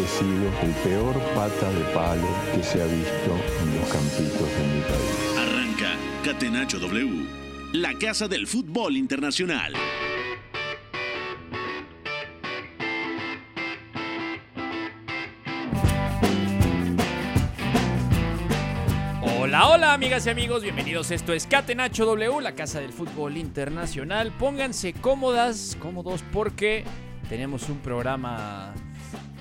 He 0.00 0.06
sido 0.06 0.48
el 0.62 0.70
peor 0.84 1.18
pata 1.34 1.72
de 1.72 1.82
palo 1.92 2.28
que 2.54 2.62
se 2.62 2.80
ha 2.80 2.86
visto 2.86 3.36
en 3.62 3.80
los 3.80 3.88
campitos 3.88 4.48
de 4.56 4.66
mi 4.72 4.80
país. 4.82 5.36
Arranca 5.36 5.96
Catenacho 6.22 6.78
W, 6.78 7.26
la 7.72 7.94
casa 7.94 8.28
del 8.28 8.46
fútbol 8.46 8.96
internacional. 8.96 9.72
Hola, 19.20 19.68
hola 19.68 19.94
amigas 19.94 20.26
y 20.26 20.30
amigos, 20.30 20.62
bienvenidos. 20.62 21.10
Esto 21.10 21.32
es 21.32 21.48
Catenacho 21.48 22.06
W, 22.06 22.40
la 22.40 22.54
casa 22.54 22.78
del 22.78 22.92
fútbol 22.92 23.36
internacional. 23.36 24.30
Pónganse 24.38 24.92
cómodas, 24.92 25.76
cómodos 25.80 26.22
porque 26.32 26.84
tenemos 27.28 27.68
un 27.68 27.78
programa 27.78 28.72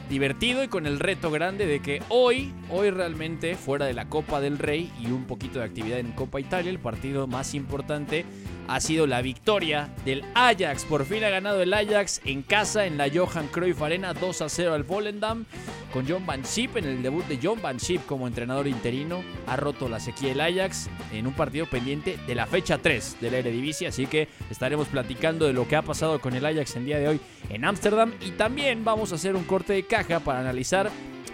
divertido 0.09 0.63
y 0.63 0.67
con 0.67 0.85
el 0.85 0.99
reto 0.99 1.31
grande 1.31 1.65
de 1.65 1.81
que 1.81 2.01
hoy, 2.09 2.53
hoy 2.69 2.89
realmente 2.91 3.55
fuera 3.55 3.85
de 3.85 3.93
la 3.93 4.09
Copa 4.09 4.41
del 4.41 4.57
Rey 4.57 4.91
y 4.99 5.07
un 5.07 5.25
poquito 5.25 5.59
de 5.59 5.65
actividad 5.65 5.99
en 5.99 6.11
Copa 6.11 6.39
Italia, 6.39 6.69
el 6.69 6.79
partido 6.79 7.27
más 7.27 7.53
importante 7.53 8.25
ha 8.67 8.79
sido 8.79 9.07
la 9.07 9.21
victoria 9.21 9.89
del 10.05 10.23
Ajax. 10.35 10.85
Por 10.85 11.05
fin 11.05 11.23
ha 11.23 11.29
ganado 11.29 11.61
el 11.61 11.73
Ajax 11.73 12.21
en 12.25 12.41
casa 12.43 12.85
en 12.85 12.97
la 12.97 13.09
Johan 13.13 13.47
Cruyff 13.47 13.81
Arena 13.81 14.13
2 14.13 14.41
a 14.41 14.49
0 14.49 14.73
al 14.73 14.83
Volendam 14.83 15.45
con 15.93 16.05
John 16.07 16.25
Van 16.25 16.43
Schip 16.43 16.75
en 16.77 16.85
el 16.85 17.01
debut 17.01 17.25
de 17.27 17.39
John 17.41 17.61
Van 17.61 17.79
Schip 17.79 18.05
como 18.05 18.27
entrenador 18.27 18.67
interino. 18.67 19.23
Ha 19.47 19.55
roto 19.55 19.87
la 19.87 19.99
sequía 19.99 20.33
el 20.33 20.41
Ajax 20.41 20.89
en 21.13 21.27
un 21.27 21.33
partido 21.33 21.65
pendiente 21.65 22.17
de 22.27 22.35
la 22.35 22.45
fecha 22.45 22.77
3 22.77 23.17
de 23.21 23.31
la 23.31 23.37
Eredivisie, 23.37 23.87
así 23.87 24.05
que 24.05 24.27
estaremos 24.49 24.87
platicando 24.87 25.47
de 25.47 25.53
lo 25.53 25.67
que 25.67 25.75
ha 25.75 25.81
pasado 25.81 26.19
con 26.19 26.35
el 26.35 26.45
Ajax 26.45 26.75
el 26.75 26.85
día 26.85 26.99
de 26.99 27.07
hoy 27.07 27.19
en 27.49 27.63
Ámsterdam 27.65 28.13
y 28.25 28.31
también 28.31 28.83
vamos 28.83 29.11
a 29.11 29.15
hacer 29.15 29.35
un 29.35 29.43
corte 29.45 29.73
de 29.73 29.83
para 30.23 30.39
analizar 30.39 30.91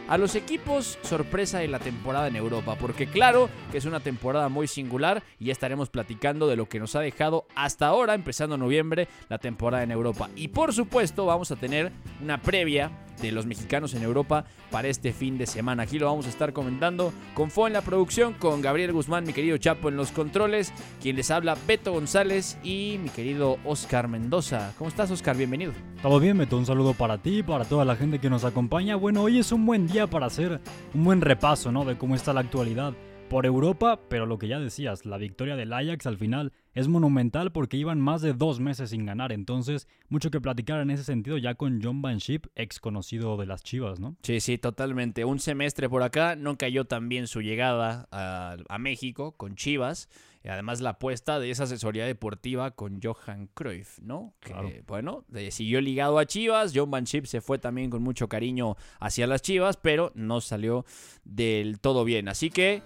a 0.07 0.17
los 0.17 0.35
equipos 0.35 0.97
sorpresa 1.01 1.59
de 1.59 1.67
la 1.67 1.79
temporada 1.79 2.27
en 2.27 2.35
Europa, 2.35 2.75
porque 2.79 3.07
claro 3.07 3.49
que 3.71 3.77
es 3.77 3.85
una 3.85 3.99
temporada 3.99 4.49
muy 4.49 4.67
singular 4.67 5.23
y 5.39 5.49
estaremos 5.49 5.89
platicando 5.89 6.47
de 6.47 6.55
lo 6.55 6.67
que 6.67 6.79
nos 6.79 6.95
ha 6.95 6.99
dejado 6.99 7.45
hasta 7.55 7.87
ahora, 7.87 8.13
empezando 8.13 8.57
noviembre, 8.57 9.07
la 9.29 9.37
temporada 9.37 9.83
en 9.83 9.91
Europa. 9.91 10.29
Y 10.35 10.49
por 10.49 10.73
supuesto 10.73 11.25
vamos 11.25 11.51
a 11.51 11.55
tener 11.55 11.91
una 12.21 12.41
previa 12.41 12.91
de 13.21 13.31
los 13.31 13.45
mexicanos 13.45 13.93
en 13.93 14.03
Europa 14.03 14.45
para 14.71 14.87
este 14.87 15.13
fin 15.13 15.37
de 15.37 15.45
semana. 15.45 15.83
Aquí 15.83 15.99
lo 15.99 16.07
vamos 16.07 16.25
a 16.25 16.29
estar 16.29 16.51
comentando 16.51 17.13
con 17.35 17.51
Fo 17.51 17.67
en 17.67 17.73
la 17.73 17.81
producción, 17.81 18.33
con 18.33 18.61
Gabriel 18.61 18.91
Guzmán, 18.91 19.23
mi 19.23 19.33
querido 19.33 19.57
Chapo 19.57 19.89
en 19.89 19.95
los 19.95 20.11
controles, 20.11 20.73
quien 21.01 21.15
les 21.15 21.31
habla 21.31 21.55
Beto 21.67 21.93
González 21.93 22.57
y 22.63 22.99
mi 23.01 23.09
querido 23.09 23.59
Oscar 23.65 24.07
Mendoza. 24.07 24.73
¿Cómo 24.77 24.89
estás 24.89 25.11
Oscar? 25.11 25.37
Bienvenido. 25.37 25.73
Todo 26.01 26.19
bien, 26.19 26.37
Beto, 26.37 26.57
un 26.57 26.65
saludo 26.65 26.93
para 26.93 27.19
ti 27.19 27.43
para 27.43 27.65
toda 27.65 27.85
la 27.85 27.95
gente 27.95 28.19
que 28.19 28.29
nos 28.29 28.43
acompaña. 28.43 28.95
Bueno, 28.95 29.21
hoy 29.21 29.39
es 29.39 29.51
un 29.51 29.65
buen 29.65 29.87
día 29.87 29.92
para 29.93 30.25
hacer 30.25 30.59
un 30.95 31.03
buen 31.03 31.21
repaso, 31.21 31.71
¿no? 31.71 31.85
De 31.85 31.97
cómo 31.97 32.15
está 32.15 32.33
la 32.33 32.39
actualidad 32.39 32.93
por 33.29 33.45
Europa, 33.45 33.99
pero 34.09 34.25
lo 34.25 34.39
que 34.39 34.47
ya 34.47 34.59
decías, 34.59 35.05
la 35.05 35.17
victoria 35.17 35.55
del 35.55 35.71
Ajax 35.71 36.07
al 36.07 36.17
final 36.17 36.51
es 36.73 36.87
monumental 36.87 37.51
porque 37.51 37.77
iban 37.77 38.01
más 38.01 38.21
de 38.21 38.33
dos 38.33 38.59
meses 38.59 38.89
sin 38.89 39.05
ganar, 39.05 39.31
entonces 39.31 39.87
mucho 40.09 40.31
que 40.31 40.41
platicar 40.41 40.81
en 40.81 40.89
ese 40.89 41.03
sentido 41.03 41.37
ya 41.37 41.53
con 41.53 41.79
John 41.81 42.01
Van 42.01 42.19
Schip, 42.19 42.47
ex 42.55 42.79
conocido 42.79 43.37
de 43.37 43.45
las 43.45 43.63
Chivas, 43.63 43.99
¿no? 43.99 44.17
Sí, 44.23 44.39
sí, 44.39 44.57
totalmente. 44.57 45.25
Un 45.25 45.39
semestre 45.39 45.87
por 45.89 46.01
acá, 46.01 46.35
no 46.35 46.57
cayó 46.57 46.85
tan 46.85 47.07
bien 47.07 47.27
su 47.27 47.41
llegada 47.41 48.07
a 48.11 48.77
México 48.79 49.33
con 49.37 49.55
Chivas. 49.55 50.09
Y 50.43 50.49
además 50.49 50.81
la 50.81 50.91
apuesta 50.91 51.39
de 51.39 51.51
esa 51.51 51.63
asesoría 51.63 52.05
deportiva 52.05 52.71
con 52.71 52.99
Johan 53.01 53.47
Cruyff, 53.53 53.99
¿no? 53.99 54.33
Que, 54.41 54.83
bueno, 54.85 55.23
de- 55.29 55.51
siguió 55.51 55.79
ligado 55.79 56.19
a 56.19 56.25
Chivas. 56.25 56.73
John 56.75 56.91
Van 56.91 57.07
se 57.07 57.39
fue 57.39 57.59
también 57.59 57.89
con 57.89 58.03
mucho 58.03 58.27
cariño 58.27 58.75
hacia 58.99 59.25
las 59.25 59.41
Chivas, 59.41 59.77
pero 59.77 60.11
no 60.15 60.41
salió 60.41 60.85
del 61.23 61.79
todo 61.79 62.03
bien. 62.03 62.27
Así 62.27 62.49
que 62.49 62.81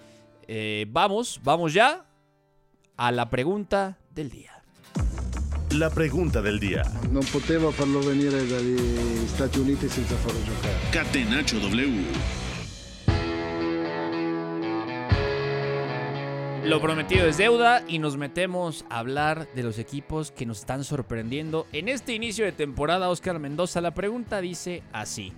eh, 0.46 0.86
vamos, 0.88 1.40
vamos 1.42 1.74
ya 1.74 2.06
a 2.96 3.10
la 3.10 3.28
pregunta 3.28 3.98
del 4.14 4.30
día. 4.30 4.52
La 5.72 5.90
pregunta 5.90 6.40
del 6.40 6.58
día. 6.60 6.82
Non 7.12 7.20
potevo 7.28 7.68
farlo 7.72 8.00
venire 8.00 8.40
dagli 8.48 8.80
Stati 9.28 9.58
Uniti 9.60 9.84
senza 9.88 10.16
farlo 10.16 10.40
giocare. 10.40 10.78
Catenacho 10.90 11.58
W. 11.60 12.47
Lo 16.68 16.82
prometido 16.82 17.26
es 17.26 17.38
deuda 17.38 17.82
y 17.88 17.98
nos 17.98 18.18
metemos 18.18 18.84
a 18.90 18.98
hablar 18.98 19.48
de 19.54 19.62
los 19.62 19.78
equipos 19.78 20.30
que 20.30 20.44
nos 20.44 20.58
están 20.58 20.84
sorprendiendo. 20.84 21.66
En 21.72 21.88
este 21.88 22.12
inicio 22.12 22.44
de 22.44 22.52
temporada, 22.52 23.08
Oscar 23.08 23.38
Mendoza, 23.38 23.80
la 23.80 23.94
pregunta 23.94 24.42
dice 24.42 24.82
así. 24.92 25.32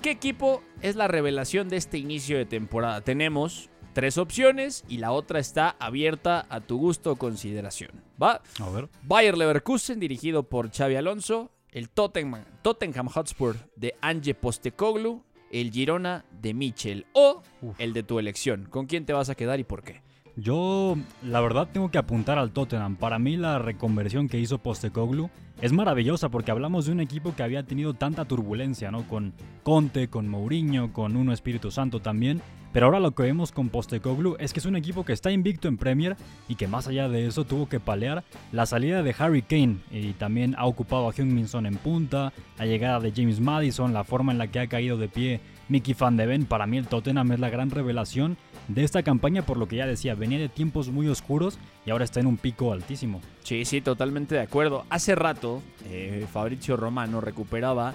¿Qué 0.00 0.10
equipo 0.10 0.62
es 0.80 0.96
la 0.96 1.06
revelación 1.06 1.68
de 1.68 1.76
este 1.76 1.98
inicio 1.98 2.38
de 2.38 2.46
temporada? 2.46 3.02
Tenemos 3.02 3.68
tres 3.92 4.16
opciones 4.16 4.84
y 4.88 4.96
la 4.96 5.12
otra 5.12 5.38
está 5.38 5.76
abierta 5.78 6.46
a 6.48 6.60
tu 6.60 6.78
gusto 6.78 7.12
o 7.12 7.16
consideración. 7.16 7.90
¿Va? 8.20 8.40
A 8.58 8.70
ver. 8.70 8.88
Bayer 9.02 9.36
Leverkusen, 9.36 10.00
dirigido 10.00 10.44
por 10.44 10.72
Xavi 10.72 10.96
Alonso. 10.96 11.50
El 11.72 11.90
Tottenham, 11.90 12.42
Tottenham 12.62 13.08
Hotspur 13.08 13.56
de 13.76 13.96
Ange 14.00 14.34
Postecoglou. 14.34 15.24
El 15.50 15.72
Girona 15.72 16.24
de 16.40 16.54
Michel. 16.54 17.04
O 17.12 17.42
Uf. 17.60 17.78
el 17.78 17.92
de 17.92 18.02
tu 18.02 18.18
elección. 18.18 18.66
¿Con 18.70 18.86
quién 18.86 19.04
te 19.04 19.12
vas 19.12 19.28
a 19.28 19.34
quedar 19.34 19.60
y 19.60 19.64
por 19.64 19.82
qué? 19.84 20.02
Yo, 20.36 20.96
la 21.22 21.40
verdad, 21.40 21.68
tengo 21.72 21.90
que 21.90 21.98
apuntar 21.98 22.38
al 22.38 22.50
Tottenham. 22.50 22.96
Para 22.96 23.20
mí, 23.20 23.36
la 23.36 23.60
reconversión 23.60 24.28
que 24.28 24.40
hizo 24.40 24.58
Postecoglou 24.58 25.30
es 25.60 25.72
maravillosa 25.72 26.28
porque 26.28 26.50
hablamos 26.50 26.86
de 26.86 26.92
un 26.92 27.00
equipo 27.00 27.36
que 27.36 27.44
había 27.44 27.62
tenido 27.62 27.94
tanta 27.94 28.24
turbulencia, 28.24 28.90
¿no? 28.90 29.06
Con 29.06 29.32
Conte, 29.62 30.08
con 30.08 30.28
Mourinho, 30.28 30.92
con 30.92 31.16
Uno 31.16 31.32
Espíritu 31.32 31.70
Santo 31.70 32.00
también. 32.00 32.42
Pero 32.72 32.86
ahora 32.86 32.98
lo 32.98 33.12
que 33.12 33.22
vemos 33.22 33.52
con 33.52 33.68
Postecoglou 33.68 34.34
es 34.40 34.52
que 34.52 34.58
es 34.58 34.66
un 34.66 34.74
equipo 34.74 35.04
que 35.04 35.12
está 35.12 35.30
invicto 35.30 35.68
en 35.68 35.76
Premier 35.76 36.16
y 36.48 36.56
que 36.56 36.66
más 36.66 36.88
allá 36.88 37.08
de 37.08 37.28
eso 37.28 37.44
tuvo 37.44 37.68
que 37.68 37.78
palear 37.78 38.24
la 38.50 38.66
salida 38.66 39.04
de 39.04 39.14
Harry 39.16 39.42
Kane 39.42 39.76
y 39.92 40.14
también 40.14 40.56
ha 40.58 40.66
ocupado 40.66 41.08
a 41.08 41.12
Heung-Min 41.12 41.46
en 41.66 41.76
punta, 41.76 42.32
la 42.58 42.66
llegada 42.66 42.98
de 42.98 43.12
James 43.14 43.38
Madison, 43.38 43.94
la 43.94 44.02
forma 44.02 44.32
en 44.32 44.38
la 44.38 44.48
que 44.48 44.58
ha 44.58 44.66
caído 44.66 44.96
de 44.96 45.06
pie 45.06 45.40
Mickey 45.68 45.94
Van 45.98 46.16
de 46.16 46.26
Ven. 46.26 46.44
Para 46.44 46.66
mí 46.66 46.76
el 46.78 46.86
Tottenham 46.86 47.32
es 47.32 47.40
la 47.40 47.50
gran 47.50 47.70
revelación 47.70 48.36
de 48.68 48.84
esta 48.84 49.02
campaña 49.02 49.42
por 49.42 49.56
lo 49.58 49.68
que 49.68 49.76
ya 49.76 49.86
decía, 49.86 50.14
venía 50.14 50.38
de 50.38 50.48
tiempos 50.48 50.88
muy 50.90 51.08
oscuros 51.08 51.58
y 51.86 51.90
ahora 51.90 52.04
está 52.04 52.20
en 52.20 52.26
un 52.26 52.36
pico 52.36 52.72
altísimo. 52.72 53.20
Sí, 53.42 53.64
sí, 53.64 53.80
totalmente 53.80 54.34
de 54.34 54.40
acuerdo. 54.42 54.84
Hace 54.90 55.14
rato, 55.14 55.62
eh, 55.86 56.26
Fabrizio 56.32 56.76
Romano 56.76 57.20
recuperaba 57.20 57.94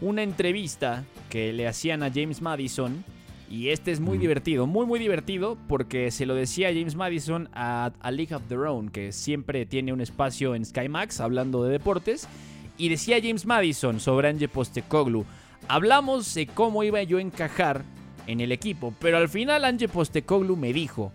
una 0.00 0.22
entrevista 0.22 1.04
que 1.30 1.52
le 1.52 1.66
hacían 1.68 2.02
a 2.02 2.10
James 2.12 2.40
Madison. 2.42 3.04
Y 3.50 3.70
este 3.70 3.92
es 3.92 4.00
muy 4.00 4.18
Mm. 4.18 4.20
divertido, 4.20 4.66
muy 4.66 4.84
muy 4.84 4.98
divertido, 4.98 5.56
porque 5.68 6.10
se 6.10 6.26
lo 6.26 6.34
decía 6.34 6.68
James 6.68 6.96
Madison 6.96 7.48
a, 7.54 7.92
a 8.00 8.10
League 8.10 8.34
of 8.34 8.42
Their 8.46 8.66
Own, 8.66 8.90
que 8.90 9.10
siempre 9.10 9.64
tiene 9.64 9.90
un 9.94 10.02
espacio 10.02 10.54
en 10.54 10.66
Sky 10.66 10.90
Max 10.90 11.18
hablando 11.18 11.64
de 11.64 11.70
deportes. 11.72 12.28
Y 12.76 12.90
decía 12.90 13.16
James 13.22 13.46
Madison 13.46 14.00
sobre 14.00 14.28
Ange 14.28 14.48
Postecoglou, 14.48 15.24
hablamos 15.68 16.34
de 16.34 16.46
cómo 16.46 16.82
iba 16.82 17.02
yo 17.02 17.18
a 17.18 17.22
encajar 17.22 17.84
en 18.26 18.40
el 18.40 18.52
equipo, 18.52 18.92
pero 18.98 19.18
al 19.18 19.28
final 19.28 19.64
Ange 19.64 19.88
Postecoglou 19.88 20.56
me 20.56 20.72
dijo, 20.72 21.12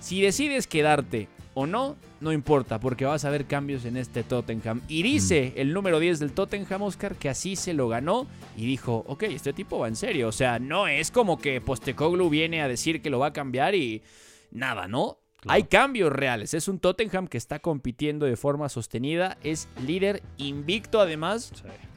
si 0.00 0.20
decides 0.20 0.66
quedarte 0.66 1.28
o 1.54 1.66
no, 1.66 1.96
no 2.20 2.32
importa, 2.32 2.80
porque 2.80 3.04
vas 3.04 3.24
a 3.24 3.30
ver 3.30 3.46
cambios 3.46 3.84
en 3.84 3.96
este 3.96 4.22
Tottenham. 4.22 4.82
Y 4.88 5.02
dice 5.02 5.52
el 5.56 5.72
número 5.72 5.98
10 5.98 6.18
del 6.18 6.32
Tottenham, 6.32 6.82
Oscar, 6.82 7.16
que 7.16 7.28
así 7.28 7.56
se 7.56 7.74
lo 7.74 7.88
ganó 7.88 8.26
y 8.56 8.66
dijo, 8.66 9.04
ok, 9.06 9.24
este 9.24 9.52
tipo 9.52 9.78
va 9.78 9.88
en 9.88 9.96
serio. 9.96 10.28
O 10.28 10.32
sea, 10.32 10.58
no 10.58 10.86
es 10.86 11.10
como 11.10 11.38
que 11.38 11.60
Postecoglou 11.60 12.28
viene 12.28 12.62
a 12.62 12.68
decir 12.68 13.02
que 13.02 13.10
lo 13.10 13.18
va 13.18 13.28
a 13.28 13.32
cambiar 13.32 13.74
y 13.74 14.02
nada, 14.50 14.86
¿no? 14.86 15.19
Claro. 15.40 15.54
Hay 15.54 15.64
cambios 15.64 16.12
reales. 16.12 16.54
Es 16.54 16.68
un 16.68 16.78
Tottenham 16.78 17.26
que 17.26 17.38
está 17.38 17.60
compitiendo 17.60 18.26
de 18.26 18.36
forma 18.36 18.68
sostenida. 18.68 19.38
Es 19.42 19.68
líder 19.86 20.22
invicto 20.36 21.00
además. 21.00 21.52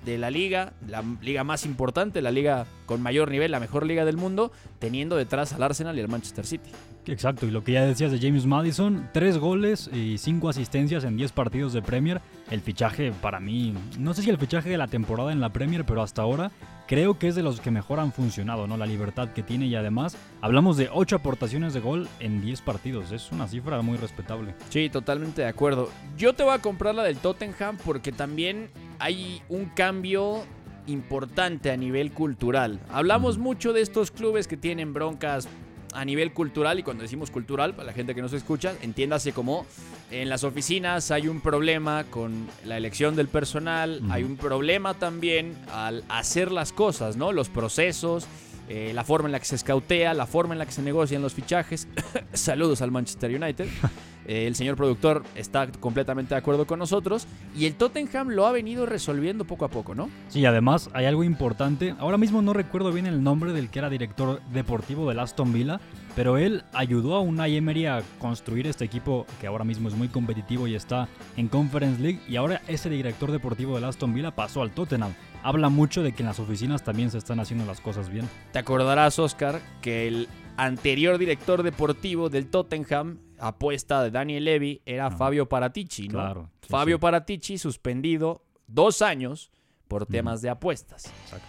de 0.06 0.18
la 0.18 0.30
liga, 0.30 0.74
la 0.88 1.02
liga 1.22 1.46
más 1.46 1.66
importante, 1.66 2.22
la 2.22 2.32
liga 2.32 2.66
con 2.86 3.02
mayor 3.02 3.32
nivel, 3.32 3.52
la 3.52 3.62
mejor 3.62 3.86
liga 3.86 4.04
del 4.04 4.18
mundo, 4.18 4.52
teniendo 4.80 5.16
detrás 5.16 5.54
al 5.54 5.64
Arsenal 5.64 5.98
y 5.98 6.02
al 6.02 6.10
Manchester 6.10 6.46
City. 6.46 6.70
Exacto, 7.08 7.46
y 7.46 7.52
lo 7.52 7.64
que 7.64 7.74
ya 7.74 7.86
decías 7.86 8.12
de 8.12 8.20
James 8.20 8.46
Madison, 8.46 9.10
tres 9.12 9.38
goles 9.38 9.90
y 9.94 10.18
cinco 10.18 10.50
asistencias 10.50 11.04
en 11.04 11.18
10 11.18 11.32
partidos 11.34 11.74
de 11.74 11.82
Premier. 11.82 12.22
El 12.50 12.62
fichaje 12.62 13.12
para 13.12 13.40
mí, 13.40 13.74
no 14.00 14.14
sé 14.14 14.22
si 14.22 14.30
el 14.30 14.38
fichaje 14.38 14.70
de 14.70 14.78
la 14.78 14.88
temporada 14.88 15.32
en 15.32 15.42
la 15.42 15.50
Premier, 15.50 15.86
pero 15.86 16.02
hasta 16.02 16.22
ahora 16.22 16.52
creo 16.88 17.18
que 17.18 17.28
es 17.28 17.36
de 17.36 17.44
los 17.44 17.60
que 17.60 17.72
mejor 17.72 18.00
han 18.00 18.12
funcionado, 18.12 18.68
¿no? 18.68 18.78
La 18.78 18.86
libertad 18.86 19.30
que 19.30 19.44
tiene 19.44 19.66
y 19.66 19.76
además 19.76 20.16
hablamos 20.42 20.78
de 20.78 20.90
8 20.92 21.18
aportaciones 21.18 21.74
de 21.74 21.80
gol 21.80 22.08
en 22.20 22.42
10 22.42 22.62
partidos. 22.62 23.12
Es 23.12 23.32
una 23.32 23.48
cifra 23.48 23.82
muy 23.82 23.98
respetable. 23.98 24.56
Sí, 24.70 24.90
totalmente 24.90 25.42
de 25.42 25.48
acuerdo. 25.48 25.90
Yo 26.18 26.34
te 26.34 26.44
voy 26.44 26.54
a 26.54 26.60
comprar 26.60 26.96
la 26.96 27.04
del 27.04 27.18
Tottenham 27.18 27.78
porque 27.84 28.12
también 28.12 28.70
hay 29.00 29.42
un 29.50 29.66
cambio 29.66 30.44
importante 30.88 31.72
a 31.72 31.78
nivel 31.78 32.12
cultural. 32.12 32.80
Hablamos 32.90 33.38
mucho 33.38 33.74
de 33.74 33.82
estos 33.82 34.12
clubes 34.12 34.48
que 34.48 34.58
tienen 34.58 34.94
broncas 34.94 35.48
a 35.94 36.06
nivel 36.06 36.34
cultural 36.34 36.80
y 36.80 36.84
cuando 36.84 37.04
decimos 37.04 37.32
cultural, 37.32 37.76
para 37.76 37.88
la 37.88 37.94
gente 37.94 38.16
que 38.16 38.22
no 38.22 38.30
se 38.30 38.38
escucha, 38.38 38.74
entiéndase 38.82 39.34
como 39.34 39.66
en 40.12 40.30
las 40.30 40.44
oficinas 40.44 41.12
hay 41.12 41.28
un 41.28 41.42
problema 41.42 42.04
con 42.06 42.48
la 42.66 42.78
elección 42.78 43.16
del 43.16 43.28
personal, 43.28 44.02
hay 44.10 44.24
un 44.24 44.38
problema 44.38 44.94
también 44.94 45.56
al 45.72 46.04
hacer 46.10 46.52
las 46.52 46.72
cosas, 46.72 47.18
¿no? 47.18 47.32
Los 47.32 47.50
procesos, 47.50 48.28
eh, 48.70 48.92
la 48.94 49.04
forma 49.04 49.28
en 49.28 49.34
la 49.34 49.40
que 49.40 49.46
se 49.46 49.56
escautea, 49.56 50.14
la 50.14 50.26
forma 50.26 50.54
en 50.54 50.60
la 50.60 50.66
que 50.66 50.72
se 50.72 50.82
negocian 50.82 51.22
los 51.22 51.34
fichajes. 51.34 51.88
Saludos 52.34 52.82
al 52.82 52.92
Manchester 52.92 53.32
United. 53.42 53.68
Eh, 54.26 54.48
el 54.48 54.56
señor 54.56 54.78
productor 54.78 55.24
está 55.36 55.68
completamente 55.68 56.34
de 56.34 56.40
acuerdo 56.40 56.66
con 56.66 56.80
nosotros. 56.80 57.28
Y 57.58 57.66
el 57.66 57.76
Tottenham 57.76 58.30
lo 58.30 58.46
ha 58.46 58.54
venido 58.54 58.86
resolviendo 58.86 59.44
poco 59.44 59.66
a 59.66 59.68
poco, 59.68 59.96
¿no? 59.96 60.10
Sí, 60.30 60.46
además 60.46 60.90
hay 60.94 61.06
algo 61.08 61.26
importante. 61.26 61.94
Ahora 62.00 62.18
mismo 62.18 62.42
no 62.42 62.54
recuerdo 62.54 62.94
bien 62.94 63.06
el 63.06 63.22
nombre 63.22 63.52
del 63.52 63.70
que 63.70 63.80
era 63.80 63.90
director 63.90 64.42
deportivo 64.54 65.10
del 65.10 65.20
Aston 65.20 65.52
Villa. 65.52 65.82
Pero 66.16 66.38
él 66.38 66.64
ayudó 66.74 67.16
a 67.16 67.22
Unai 67.22 67.56
Emery 67.56 67.88
a 67.88 68.04
construir 68.20 68.68
este 68.68 68.86
equipo 68.86 69.26
que 69.42 69.48
ahora 69.48 69.64
mismo 69.64 69.88
es 69.88 69.96
muy 69.96 70.10
competitivo 70.10 70.68
y 70.68 70.76
está 70.76 71.08
en 71.38 71.48
Conference 71.48 72.02
League. 72.02 72.20
Y 72.28 72.36
ahora 72.36 72.62
ese 72.68 72.90
director 72.90 73.32
deportivo 73.32 73.76
del 73.76 73.86
Aston 73.86 74.14
Villa 74.14 74.36
pasó 74.36 74.62
al 74.62 74.72
Tottenham. 74.72 75.14
Habla 75.42 75.70
mucho 75.70 76.04
de 76.04 76.14
que 76.14 76.22
en 76.22 76.28
las 76.28 76.40
oficinas 76.40 76.84
también 76.84 77.10
se 77.10 77.18
están 77.18 77.40
haciendo 77.40 77.66
las 77.66 77.82
cosas 77.82 78.10
bien. 78.10 78.30
Te 78.52 78.60
acordarás, 78.60 79.18
Oscar, 79.20 79.60
que 79.82 80.08
el 80.08 80.28
anterior 80.56 81.18
director 81.18 81.64
deportivo 81.64 82.30
del 82.30 82.48
Tottenham 82.48 83.18
apuesta 83.40 84.04
de 84.04 84.12
Daniel 84.12 84.46
Levy 84.46 84.82
era 84.86 85.12
Fabio 85.12 85.50
Paratici, 85.50 86.08
¿no? 86.08 86.20
Claro, 86.20 86.50
sí, 86.62 86.70
Fabio 86.70 86.98
sí. 86.98 87.02
Paratici 87.02 87.58
suspendido 87.58 88.46
dos 88.68 89.02
años 89.02 89.52
por 89.94 90.08
temas 90.08 90.42
de 90.42 90.50
apuestas. 90.50 91.04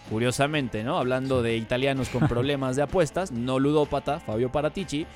Curiosamente, 0.07 0.83
¿no? 0.83 0.99
Hablando 0.99 1.41
de 1.41 1.57
italianos 1.57 2.09
con 2.09 2.27
problemas 2.27 2.75
de 2.75 2.83
apuestas, 2.83 3.31
no 3.31 3.57
ludópata, 3.57 4.19
Fabio 4.19 4.51
Paratici, 4.51 5.07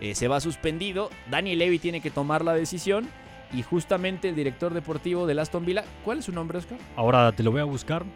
eh, 0.00 0.14
se 0.14 0.26
va 0.26 0.40
suspendido. 0.40 1.10
Daniel 1.30 1.58
Levy 1.58 1.78
tiene 1.78 2.00
que 2.00 2.10
tomar 2.10 2.42
la 2.42 2.54
decisión. 2.54 3.06
Y 3.52 3.62
justamente 3.62 4.30
el 4.30 4.34
director 4.34 4.72
deportivo 4.72 5.26
del 5.26 5.38
Aston 5.38 5.66
Villa, 5.66 5.84
¿cuál 6.02 6.20
es 6.20 6.24
su 6.24 6.32
nombre, 6.32 6.56
Oscar? 6.56 6.78
Ahora 6.96 7.30
te 7.32 7.42
lo 7.42 7.52
voy 7.52 7.60
a 7.60 7.64
buscar. 7.64 8.06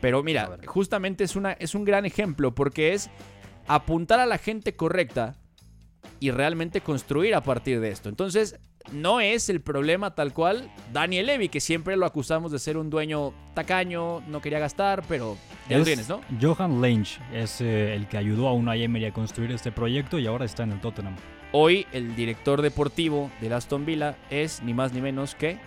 Pero 0.00 0.20
A 0.20 0.22
mira, 0.22 0.56
justamente 0.64 1.24
es, 1.24 1.36
una, 1.36 1.52
es 1.52 1.74
un 1.74 1.84
gran 1.84 2.06
ejemplo 2.06 2.54
porque 2.54 2.94
es 2.94 3.10
apuntar 3.66 4.20
a 4.20 4.26
la 4.26 4.38
gente 4.38 4.74
correcta 4.74 5.36
y 6.18 6.30
realmente 6.30 6.80
construir 6.80 7.34
a 7.34 7.42
partir 7.42 7.78
de 7.80 7.90
esto. 7.90 8.08
Entonces, 8.08 8.58
no 8.92 9.20
es 9.20 9.48
el 9.48 9.60
problema 9.60 10.14
tal 10.14 10.32
cual 10.32 10.70
Daniel 10.92 11.26
Levy, 11.26 11.48
que 11.48 11.60
siempre 11.60 11.96
lo 11.96 12.06
acusamos 12.06 12.52
de 12.52 12.58
ser 12.58 12.76
un 12.76 12.90
dueño 12.90 13.32
tacaño, 13.54 14.20
no 14.28 14.40
quería 14.40 14.58
gastar, 14.58 15.02
pero 15.08 15.36
ya 15.68 15.76
lo 15.76 15.82
Es 15.82 15.86
tienes, 15.86 16.08
¿no? 16.08 16.20
Johan 16.40 16.80
Lange 16.80 17.20
es 17.32 17.60
eh, 17.60 17.94
el 17.94 18.08
que 18.08 18.16
ayudó 18.16 18.48
a 18.48 18.52
Unai 18.52 18.82
Emery 18.82 19.06
a 19.06 19.12
construir 19.12 19.52
este 19.52 19.72
proyecto 19.72 20.18
y 20.18 20.26
ahora 20.26 20.44
está 20.44 20.62
en 20.64 20.72
el 20.72 20.80
Tottenham. 20.80 21.16
Hoy 21.52 21.86
el 21.92 22.14
director 22.14 22.62
deportivo 22.62 23.30
del 23.40 23.52
Aston 23.52 23.84
Villa 23.84 24.16
es 24.30 24.62
ni 24.62 24.74
más 24.74 24.92
ni 24.92 25.00
menos 25.00 25.34
que... 25.34 25.58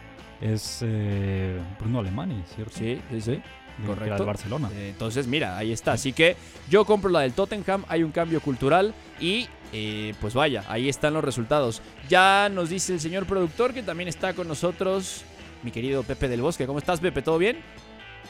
Es 0.41 0.79
eh, 0.81 1.57
Bruno 1.79 1.99
Alemani, 1.99 2.43
¿cierto? 2.55 2.77
Sí, 2.77 2.99
sí, 3.09 3.21
sí. 3.21 3.41
De- 3.77 3.85
que 3.85 3.91
era 3.91 3.95
correcto. 4.01 4.25
Barcelona. 4.25 4.69
Eh, 4.75 4.89
Entonces, 4.89 5.27
mira, 5.27 5.57
ahí 5.57 5.71
está. 5.71 5.93
Así 5.93 6.13
que 6.13 6.35
yo 6.69 6.85
compro 6.85 7.09
la 7.09 7.21
del 7.21 7.33
Tottenham, 7.33 7.83
hay 7.87 8.03
un 8.03 8.11
cambio 8.11 8.39
cultural 8.41 8.93
y 9.19 9.47
eh, 9.73 10.13
pues 10.21 10.33
vaya, 10.33 10.63
ahí 10.67 10.87
están 10.89 11.13
los 11.13 11.23
resultados. 11.23 11.81
Ya 12.09 12.49
nos 12.49 12.69
dice 12.69 12.93
el 12.93 12.99
señor 12.99 13.25
productor 13.25 13.73
que 13.73 13.81
también 13.83 14.07
está 14.07 14.33
con 14.33 14.47
nosotros, 14.47 15.23
mi 15.63 15.71
querido 15.71 16.03
Pepe 16.03 16.27
del 16.27 16.41
Bosque. 16.41 16.67
¿Cómo 16.67 16.77
estás, 16.79 16.99
Pepe? 16.99 17.21
¿Todo 17.21 17.37
bien? 17.37 17.57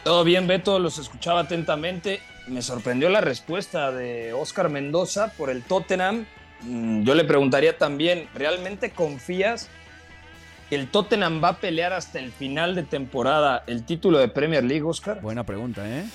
Todo 0.03 0.23
bien, 0.23 0.47
Beto, 0.47 0.79
los 0.79 0.97
escuchaba 0.97 1.41
atentamente. 1.41 2.19
Me 2.47 2.61
sorprendió 2.61 3.09
la 3.09 3.21
respuesta 3.21 3.91
de 3.91 4.33
Oscar 4.33 4.69
Mendoza 4.69 5.31
por 5.37 5.49
el 5.49 5.63
Tottenham. 5.63 6.25
Mm, 6.61 7.03
Yo 7.03 7.15
le 7.15 7.23
preguntaría 7.23 7.77
también, 7.77 8.27
¿realmente 8.35 8.91
confías 8.91 9.69
el 10.73 10.87
Tottenham 10.87 11.43
va 11.43 11.49
a 11.49 11.57
pelear 11.57 11.93
hasta 11.93 12.19
el 12.19 12.31
final 12.31 12.75
de 12.75 12.83
temporada 12.83 13.63
el 13.67 13.83
título 13.85 14.17
de 14.19 14.27
Premier 14.27 14.63
League, 14.63 14.83
Oscar? 14.83 15.21
Buena 15.21 15.43
pregunta, 15.45 15.87
¿eh? 15.87 16.05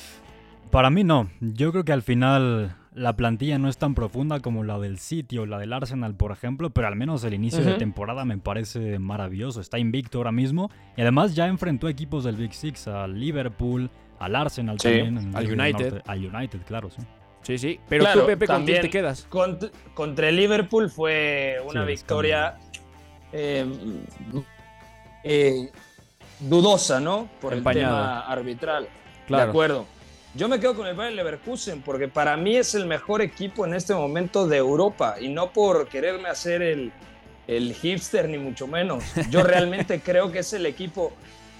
Para 0.71 0.91
mí 0.91 1.05
no. 1.05 1.31
Yo 1.41 1.73
creo 1.73 1.85
que 1.85 1.93
al 1.93 2.03
final 2.03 2.75
la 2.95 3.17
plantilla 3.17 3.59
no 3.59 3.69
es 3.69 3.79
tan 3.79 3.95
profunda 3.95 4.41
como 4.41 4.65
la 4.65 4.79
del 4.79 4.99
City 4.99 5.39
o 5.39 5.47
la 5.47 5.59
del 5.59 5.73
Arsenal, 5.73 6.15
por 6.15 6.33
ejemplo, 6.33 6.71
pero 6.71 6.89
al 6.89 6.97
menos 6.97 7.25
el 7.25 7.33
inicio 7.35 7.65
de 7.65 7.75
temporada 7.75 8.25
me 8.25 8.39
parece 8.39 8.99
maravilloso. 8.99 9.61
Está 9.61 9.79
invicto 9.79 10.19
ahora 10.19 10.33
mismo 10.33 10.71
y 10.97 11.03
además 11.03 11.35
ya 11.35 11.47
enfrentó 11.47 11.89
equipos 11.89 12.25
del 12.25 12.37
Big 12.37 12.53
Six, 12.53 12.89
al 12.89 13.19
Liverpool, 13.19 13.89
al 14.19 14.35
Arsenal 14.37 14.79
Sí, 14.81 14.89
también. 14.89 15.35
al 15.37 15.47
United. 15.47 15.93
Norte. 15.95 16.11
Al 16.11 16.27
United, 16.35 16.59
claro, 16.67 16.91
sí. 16.91 17.01
Sí, 17.43 17.57
sí. 17.57 17.81
Pero 17.89 18.05
Claro, 18.05 18.21
tú, 18.23 18.27
Pepe, 18.27 18.47
¿con 18.47 18.65
quién 18.67 18.83
te 18.83 18.91
quedas? 18.91 19.27
Cont- 19.31 19.71
contra 19.95 20.29
el 20.29 20.37
Liverpool 20.37 20.91
fue 20.91 21.57
una 21.71 21.83
Sí, 21.83 21.87
victoria 21.93 22.59
eh, 23.33 23.67
eh, 25.25 25.71
dudosa, 26.41 27.01
¿no? 27.01 27.29
Por 27.41 27.53
el 27.55 27.63
tema 27.63 28.21
arbitral. 28.21 28.89
Claro. 29.27 29.45
De 29.45 29.51
acuerdo. 29.51 29.87
Yo 30.35 30.49
me 30.49 30.61
quedo 30.61 30.77
con 30.77 30.87
el 30.87 30.95
Bayern 30.95 31.17
Leverkusen 31.17 31.83
porque 31.83 32.07
para 32.07 32.37
mí 32.37 32.57
es 32.57 32.75
el 32.75 32.87
mejor 32.87 33.23
equipo 33.23 33.67
en 33.67 33.75
este 33.75 33.95
momento 33.95 34.47
de 34.47 34.59
Europa 34.59 35.17
y 35.21 35.29
no 35.29 35.53
por 35.53 35.89
quererme 35.89 36.29
hacer 36.29 36.63
el, 36.63 36.93
el 37.47 37.75
hipster 37.75 38.29
ni 38.29 38.39
mucho 38.39 38.67
menos. 38.67 39.03
Yo 39.31 39.43
realmente 39.45 40.01
creo 40.01 40.31
que 40.31 40.41
es 40.41 40.53
el 40.53 40.67
equipo 40.67 41.13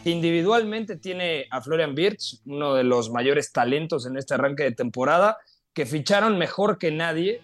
que 0.05 0.11
individualmente 0.11 0.97
tiene 0.97 1.47
a 1.51 1.61
Florian 1.61 1.95
Wirtz, 1.97 2.43
uno 2.47 2.75
de 2.75 2.85
los 2.85 3.11
mayores 3.11 3.53
talentos 3.53 4.07
en 4.07 4.17
este 4.17 4.35
arranque 4.35 4.63
de 4.63 4.73
temporada, 4.73 5.39
que 5.73 5.87
ficharon 5.87 6.39
mejor 6.39 6.79
que 6.79 6.91
nadie, 6.91 7.41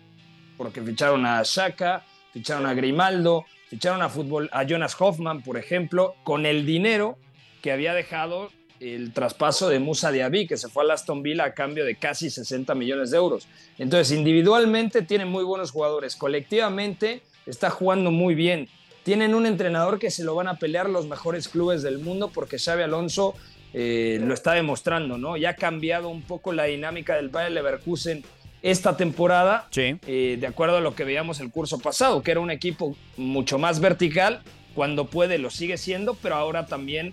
porque 0.56 0.82
ficharon 0.82 1.26
a 1.26 1.42
Shaka, 1.42 2.04
ficharon 2.32 2.66
a 2.66 2.74
Grimaldo, 2.74 3.44
ficharon 3.69 4.02
a, 4.02 4.08
fútbol, 4.08 4.49
a 4.52 4.64
Jonas 4.64 4.96
Hoffman, 4.99 5.43
por 5.43 5.56
ejemplo, 5.56 6.14
con 6.25 6.46
el 6.46 6.66
dinero 6.66 7.19
que 7.62 7.72
había 7.72 7.94
dejado 7.94 8.50
el 8.81 9.12
traspaso 9.12 9.69
de 9.69 9.78
Musa 9.78 10.11
Diaby, 10.11 10.46
que 10.46 10.56
se 10.56 10.69
fue 10.69 10.82
al 10.84 10.90
Aston 10.90 11.22
Villa 11.22 11.44
a 11.44 11.55
cambio 11.55 11.84
de 11.84 11.96
casi 11.96 12.28
60 12.31 12.75
millones 12.75 13.11
de 13.11 13.16
euros. 13.16 13.49
Entonces, 13.78 14.16
individualmente 14.16 15.02
tienen 15.02 15.28
muy 15.28 15.44
buenos 15.44 15.70
jugadores, 15.70 16.17
colectivamente 16.17 17.22
está 17.46 17.70
jugando 17.70 18.10
muy 18.10 18.34
bien. 18.34 18.69
Tienen 19.03 19.34
un 19.34 19.46
entrenador 19.46 19.98
que 19.98 20.10
se 20.10 20.24
lo 20.24 20.34
van 20.34 20.48
a 20.48 20.58
pelear 20.58 20.88
los 20.88 21.06
mejores 21.06 21.48
clubes 21.48 21.82
del 21.82 21.98
mundo 21.98 22.31
porque 22.32 22.58
Xavi 22.58 22.82
Alonso 22.82 23.34
eh, 23.74 24.19
lo 24.22 24.32
está 24.32 24.53
demostrando, 24.53 25.19
¿no? 25.19 25.36
Ya 25.36 25.50
ha 25.50 25.56
cambiado 25.56 26.08
un 26.08 26.22
poco 26.22 26.53
la 26.53 26.65
dinámica 26.65 27.17
del 27.17 27.29
Bayer 27.29 27.53
Leverkusen 27.53 28.24
esta 28.64 28.96
temporada 28.96 29.68
Sí. 29.70 29.96
eh, 30.06 30.38
de 30.40 30.46
acuerdo 30.46 30.78
a 30.78 30.80
lo 30.80 30.94
que 30.94 31.04
veíamos 31.04 31.38
el 31.40 31.50
curso 31.50 31.78
pasado, 31.78 32.22
que 32.22 32.30
era 32.30 32.40
un 32.40 32.50
equipo 32.50 32.96
mucho 33.18 33.58
más 33.58 33.78
vertical, 33.78 34.40
cuando 34.74 35.04
puede 35.06 35.36
lo 35.38 35.50
sigue 35.50 35.76
siendo, 35.76 36.14
pero 36.14 36.34
ahora 36.36 36.64
también 36.66 37.12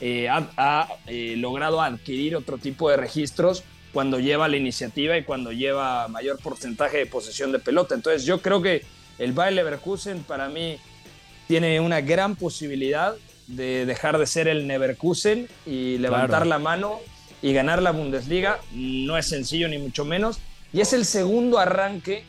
eh, 0.00 0.28
ha, 0.28 0.48
ha, 0.56 0.88
eh, 1.08 1.34
logrado 1.36 1.82
adquirir 1.82 2.36
otro 2.36 2.56
tipo 2.56 2.88
de 2.88 2.96
registros 2.96 3.64
cuando 3.92 4.20
lleva 4.20 4.46
la 4.48 4.56
iniciativa 4.56 5.18
y 5.18 5.24
cuando 5.24 5.50
lleva 5.52 6.06
mayor 6.08 6.38
porcentaje 6.38 6.98
de 6.98 7.06
posesión 7.06 7.50
de 7.52 7.58
pelota. 7.58 7.94
Entonces 7.96 8.24
yo 8.24 8.40
creo 8.40 8.62
que 8.62 8.82
el 9.18 9.32
Bayer 9.32 9.54
Leverkusen 9.54 10.22
para 10.22 10.48
mí 10.48 10.76
tiene 11.48 11.80
una 11.80 12.00
gran 12.00 12.36
posibilidad 12.36 13.14
de 13.48 13.84
dejar 13.86 14.18
de 14.18 14.26
ser 14.26 14.46
el 14.48 14.66
Neverkusen 14.68 15.48
y 15.66 15.98
levantar 15.98 16.28
Claro. 16.30 16.44
la 16.46 16.58
mano 16.60 17.00
y 17.42 17.52
ganar 17.52 17.82
la 17.82 17.90
Bundesliga. 17.90 18.60
No 18.72 19.18
es 19.18 19.26
sencillo 19.28 19.68
ni 19.68 19.78
mucho 19.78 20.04
menos. 20.04 20.38
Y 20.72 20.80
es 20.80 20.92
el 20.92 21.04
segundo 21.04 21.58
arranque 21.58 22.24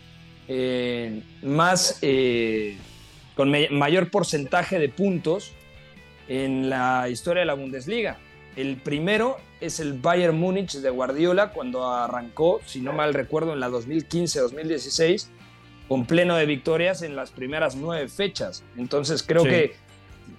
eh, 0.47 1.21
más 1.41 1.99
eh, 2.01 2.77
con 3.35 3.51
mayor 3.71 4.09
porcentaje 4.11 4.79
de 4.79 4.89
puntos 4.89 5.51
en 6.27 6.69
la 6.69 7.07
historia 7.09 7.41
de 7.41 7.45
la 7.45 7.53
Bundesliga. 7.53 8.17
El 8.55 8.77
primero 8.77 9.37
es 9.61 9.79
el 9.79 9.93
Bayern 9.93 10.37
Múnich 10.37 10.73
de 10.73 10.89
Guardiola 10.89 11.51
cuando 11.53 11.87
arrancó, 11.89 12.59
si 12.65 12.81
no 12.81 12.93
mal 12.93 13.13
recuerdo, 13.13 13.53
en 13.53 13.59
la 13.59 13.69
2015-2016 13.69 15.27
con 15.87 16.05
pleno 16.05 16.35
de 16.35 16.45
victorias 16.45 17.01
en 17.01 17.15
las 17.15 17.31
primeras 17.31 17.75
nueve 17.75 18.07
fechas. 18.07 18.63
Entonces 18.77 19.23
creo 19.23 19.43
Sí. 19.43 19.49
que 19.49 19.75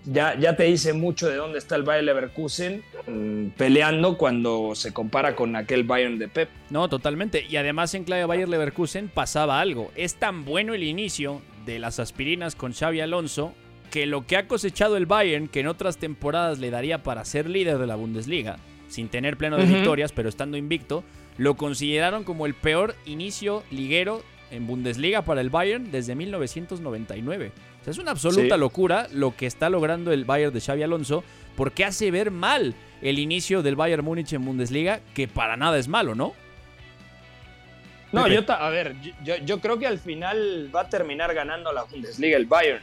ya, 0.04 0.38
ya 0.38 0.56
te 0.56 0.64
dice 0.64 0.92
mucho 0.92 1.28
de 1.28 1.36
dónde 1.36 1.58
está 1.58 1.76
el 1.76 1.82
Bayern 1.82 2.06
Leverkusen 2.06 2.82
mm, 3.06 3.48
peleando 3.56 4.18
cuando 4.18 4.74
se 4.74 4.92
compara 4.92 5.34
con 5.34 5.56
aquel 5.56 5.84
Bayern 5.84 6.18
de 6.18 6.28
Pep. 6.28 6.48
No, 6.70 6.88
totalmente. 6.88 7.46
Y 7.48 7.56
además 7.56 7.94
en 7.94 8.04
clave 8.04 8.24
Bayern 8.26 8.50
Leverkusen 8.50 9.08
pasaba 9.08 9.60
algo. 9.60 9.90
Es 9.96 10.16
tan 10.16 10.44
bueno 10.44 10.74
el 10.74 10.82
inicio 10.82 11.40
de 11.64 11.78
las 11.78 11.98
aspirinas 11.98 12.54
con 12.54 12.72
Xavi 12.72 13.00
Alonso 13.00 13.54
que 13.90 14.06
lo 14.06 14.26
que 14.26 14.36
ha 14.36 14.48
cosechado 14.48 14.96
el 14.96 15.06
Bayern, 15.06 15.46
que 15.46 15.60
en 15.60 15.68
otras 15.68 15.98
temporadas 15.98 16.58
le 16.58 16.70
daría 16.70 17.02
para 17.02 17.24
ser 17.24 17.48
líder 17.48 17.78
de 17.78 17.86
la 17.86 17.94
Bundesliga, 17.94 18.56
sin 18.88 19.08
tener 19.08 19.36
pleno 19.36 19.56
de 19.56 19.66
victorias, 19.66 20.10
pero 20.10 20.28
estando 20.28 20.56
invicto, 20.56 21.04
lo 21.38 21.56
consideraron 21.56 22.24
como 22.24 22.46
el 22.46 22.54
peor 22.54 22.96
inicio 23.06 23.62
liguero 23.70 24.22
en 24.50 24.66
Bundesliga 24.66 25.22
para 25.22 25.40
el 25.40 25.50
Bayern 25.50 25.90
desde 25.90 26.14
1999. 26.14 27.52
O 27.84 27.86
sea, 27.86 27.90
es 27.90 27.98
una 27.98 28.12
absoluta 28.12 28.54
Sí. 28.54 28.60
locura 28.60 29.08
lo 29.12 29.36
que 29.36 29.44
está 29.44 29.68
logrando 29.68 30.10
el 30.10 30.24
Bayern 30.24 30.54
de 30.54 30.60
Xavi 30.62 30.82
Alonso, 30.82 31.22
porque 31.54 31.84
hace 31.84 32.10
ver 32.10 32.30
mal 32.30 32.74
el 33.02 33.18
inicio 33.18 33.62
del 33.62 33.76
Bayern 33.76 34.02
Múnich 34.02 34.32
en 34.32 34.42
Bundesliga, 34.44 35.00
que 35.14 35.28
para 35.28 35.58
nada 35.58 35.78
es 35.78 35.86
malo, 35.86 36.14
¿no? 36.14 36.32
No, 38.12 38.28
yo, 38.28 38.40
a 38.48 38.70
ver, 38.70 38.94
yo, 39.24 39.36
yo 39.44 39.60
creo 39.60 39.78
que 39.78 39.86
al 39.86 39.98
final 39.98 40.70
va 40.74 40.82
a 40.82 40.88
terminar 40.88 41.34
ganando 41.34 41.72
la 41.72 41.82
Bundesliga 41.82 42.36
el 42.36 42.46
Bayern, 42.46 42.82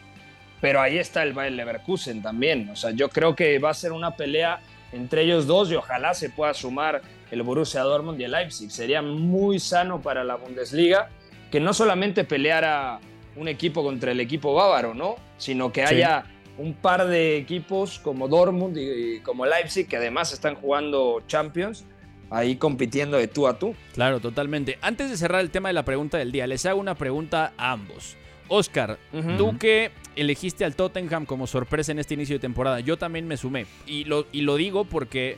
pero 0.59 0.81
ahí 0.81 0.97
está 0.97 1.23
el 1.23 1.33
Bayern 1.33 1.55
Leverkusen 1.55 2.21
también. 2.21 2.69
O 2.69 2.75
sea, 2.75 2.91
yo 2.91 3.09
creo 3.09 3.35
que 3.35 3.57
va 3.57 3.69
a 3.69 3.73
ser 3.73 3.93
una 3.93 4.11
pelea 4.15 4.59
entre 4.91 5.23
ellos 5.23 5.47
dos 5.47 5.71
y 5.71 5.75
ojalá 5.75 6.13
se 6.13 6.29
pueda 6.29 6.53
sumar 6.53 7.01
el 7.31 7.43
Borussia 7.43 7.81
Dortmund 7.81 8.19
y 8.19 8.25
el 8.25 8.31
Leipzig. 8.31 8.69
Sería 8.69 9.01
muy 9.01 9.57
sano 9.59 10.01
para 10.01 10.23
la 10.25 10.35
Bundesliga 10.35 11.09
que 11.49 11.61
no 11.61 11.73
solamente 11.73 12.25
peleara 12.25 12.99
un 13.35 13.47
equipo 13.47 13.83
contra 13.83 14.11
el 14.11 14.19
equipo 14.19 14.53
bávaro, 14.53 14.93
¿no? 14.93 15.15
Sino 15.37 15.71
que 15.71 15.85
Sí. 15.87 15.95
haya 15.95 16.25
un 16.57 16.73
par 16.73 17.07
de 17.07 17.37
equipos 17.37 17.99
como 17.99 18.27
Dortmund 18.27 18.77
y, 18.77 19.15
y 19.15 19.19
como 19.21 19.45
Leipzig 19.45 19.87
que 19.87 19.97
además 19.97 20.33
están 20.33 20.55
jugando 20.55 21.23
Champions 21.27 21.85
ahí 22.29 22.55
compitiendo 22.55 23.17
de 23.17 23.27
tú 23.27 23.47
a 23.47 23.57
tú. 23.59 23.75
Claro, 23.93 24.19
totalmente. 24.19 24.77
Antes 24.81 25.09
de 25.09 25.17
cerrar 25.17 25.41
el 25.41 25.49
tema 25.49 25.69
de 25.69 25.73
la 25.73 25.83
pregunta 25.83 26.17
del 26.17 26.31
día, 26.31 26.47
les 26.47 26.65
hago 26.65 26.79
una 26.79 26.95
pregunta 26.95 27.53
a 27.57 27.71
ambos. 27.71 28.15
Oscar, 28.47 28.97
tú 29.37 29.57
que 29.57 29.91
elegiste 30.17 30.65
al 30.65 30.75
Tottenham 30.75 31.25
como 31.25 31.47
sorpresa 31.47 31.93
en 31.93 31.99
este 31.99 32.13
inicio 32.15 32.35
de 32.35 32.39
temporada, 32.39 32.81
yo 32.81 32.97
también 32.97 33.27
me 33.27 33.37
sumé. 33.37 33.65
Y 33.87 34.03
lo, 34.03 34.27
y 34.33 34.41
lo 34.41 34.55
digo 34.57 34.83
porque 34.83 35.37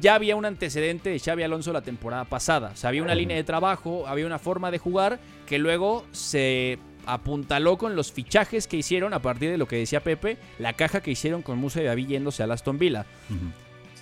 ya 0.00 0.14
había 0.14 0.34
un 0.34 0.46
antecedente 0.46 1.10
de 1.10 1.18
Xavi 1.18 1.42
Alonso 1.42 1.72
la 1.74 1.82
temporada 1.82 2.24
pasada. 2.24 2.70
O 2.72 2.76
sea, 2.76 2.88
había 2.88 3.02
una 3.02 3.14
línea 3.14 3.36
de 3.36 3.44
trabajo, 3.44 4.06
había 4.06 4.24
una 4.26 4.38
forma 4.38 4.70
de 4.70 4.78
jugar 4.78 5.18
que 5.46 5.58
luego 5.58 6.04
se 6.12 6.78
apuntaló 7.08 7.78
con 7.78 7.96
los 7.96 8.12
fichajes 8.12 8.66
que 8.66 8.76
hicieron 8.76 9.14
a 9.14 9.20
partir 9.20 9.50
de 9.50 9.58
lo 9.58 9.66
que 9.66 9.76
decía 9.76 10.00
Pepe, 10.00 10.38
la 10.58 10.74
caja 10.74 11.00
que 11.00 11.10
hicieron 11.10 11.42
con 11.42 11.58
Musa 11.58 11.80
y 11.80 11.84
David 11.84 12.08
yéndose 12.08 12.42
al 12.42 12.52
Aston 12.52 12.78
Villa. 12.78 13.06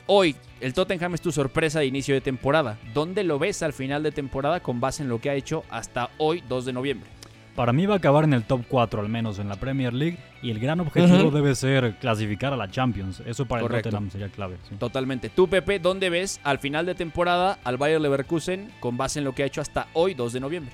Hoy, 0.06 0.36
el 0.60 0.74
Tottenham 0.74 1.14
es 1.14 1.20
tu 1.20 1.32
sorpresa 1.32 1.80
de 1.80 1.86
inicio 1.86 2.14
de 2.14 2.20
temporada. 2.20 2.78
¿Dónde 2.94 3.24
lo 3.24 3.38
ves 3.38 3.62
al 3.62 3.72
final 3.72 4.02
de 4.02 4.12
temporada 4.12 4.60
con 4.60 4.80
base 4.80 5.02
en 5.02 5.08
lo 5.08 5.20
que 5.20 5.30
ha 5.30 5.34
hecho 5.34 5.64
hasta 5.70 6.10
hoy, 6.18 6.42
2 6.48 6.66
de 6.66 6.72
noviembre? 6.72 7.10
Para 7.56 7.72
mí 7.72 7.86
va 7.86 7.94
a 7.94 7.96
acabar 7.96 8.24
en 8.24 8.34
el 8.34 8.44
top 8.44 8.62
4 8.68 9.00
al 9.00 9.08
menos 9.08 9.38
en 9.38 9.48
la 9.48 9.56
Premier 9.56 9.94
League 9.94 10.18
y 10.42 10.50
el 10.50 10.60
gran 10.60 10.78
objetivo 10.78 11.30
debe 11.30 11.54
ser 11.54 11.94
clasificar 11.98 12.52
a 12.52 12.56
la 12.56 12.70
Champions. 12.70 13.22
Eso 13.24 13.46
para 13.46 13.62
Correcto. 13.62 13.88
el 13.88 13.94
Tottenham 13.94 14.10
sería 14.10 14.28
clave. 14.28 14.58
sí. 14.68 14.76
Totalmente. 14.76 15.30
Tú, 15.30 15.48
Pepe, 15.48 15.78
¿dónde 15.78 16.10
ves 16.10 16.38
al 16.44 16.58
final 16.58 16.84
de 16.84 16.94
temporada 16.94 17.58
al 17.64 17.78
Bayer 17.78 18.00
Leverkusen 18.00 18.70
con 18.78 18.98
base 18.98 19.20
en 19.20 19.24
lo 19.24 19.34
que 19.34 19.42
ha 19.42 19.46
hecho 19.46 19.62
hasta 19.62 19.88
hoy, 19.94 20.12
2 20.12 20.34
de 20.34 20.40
noviembre? 20.40 20.72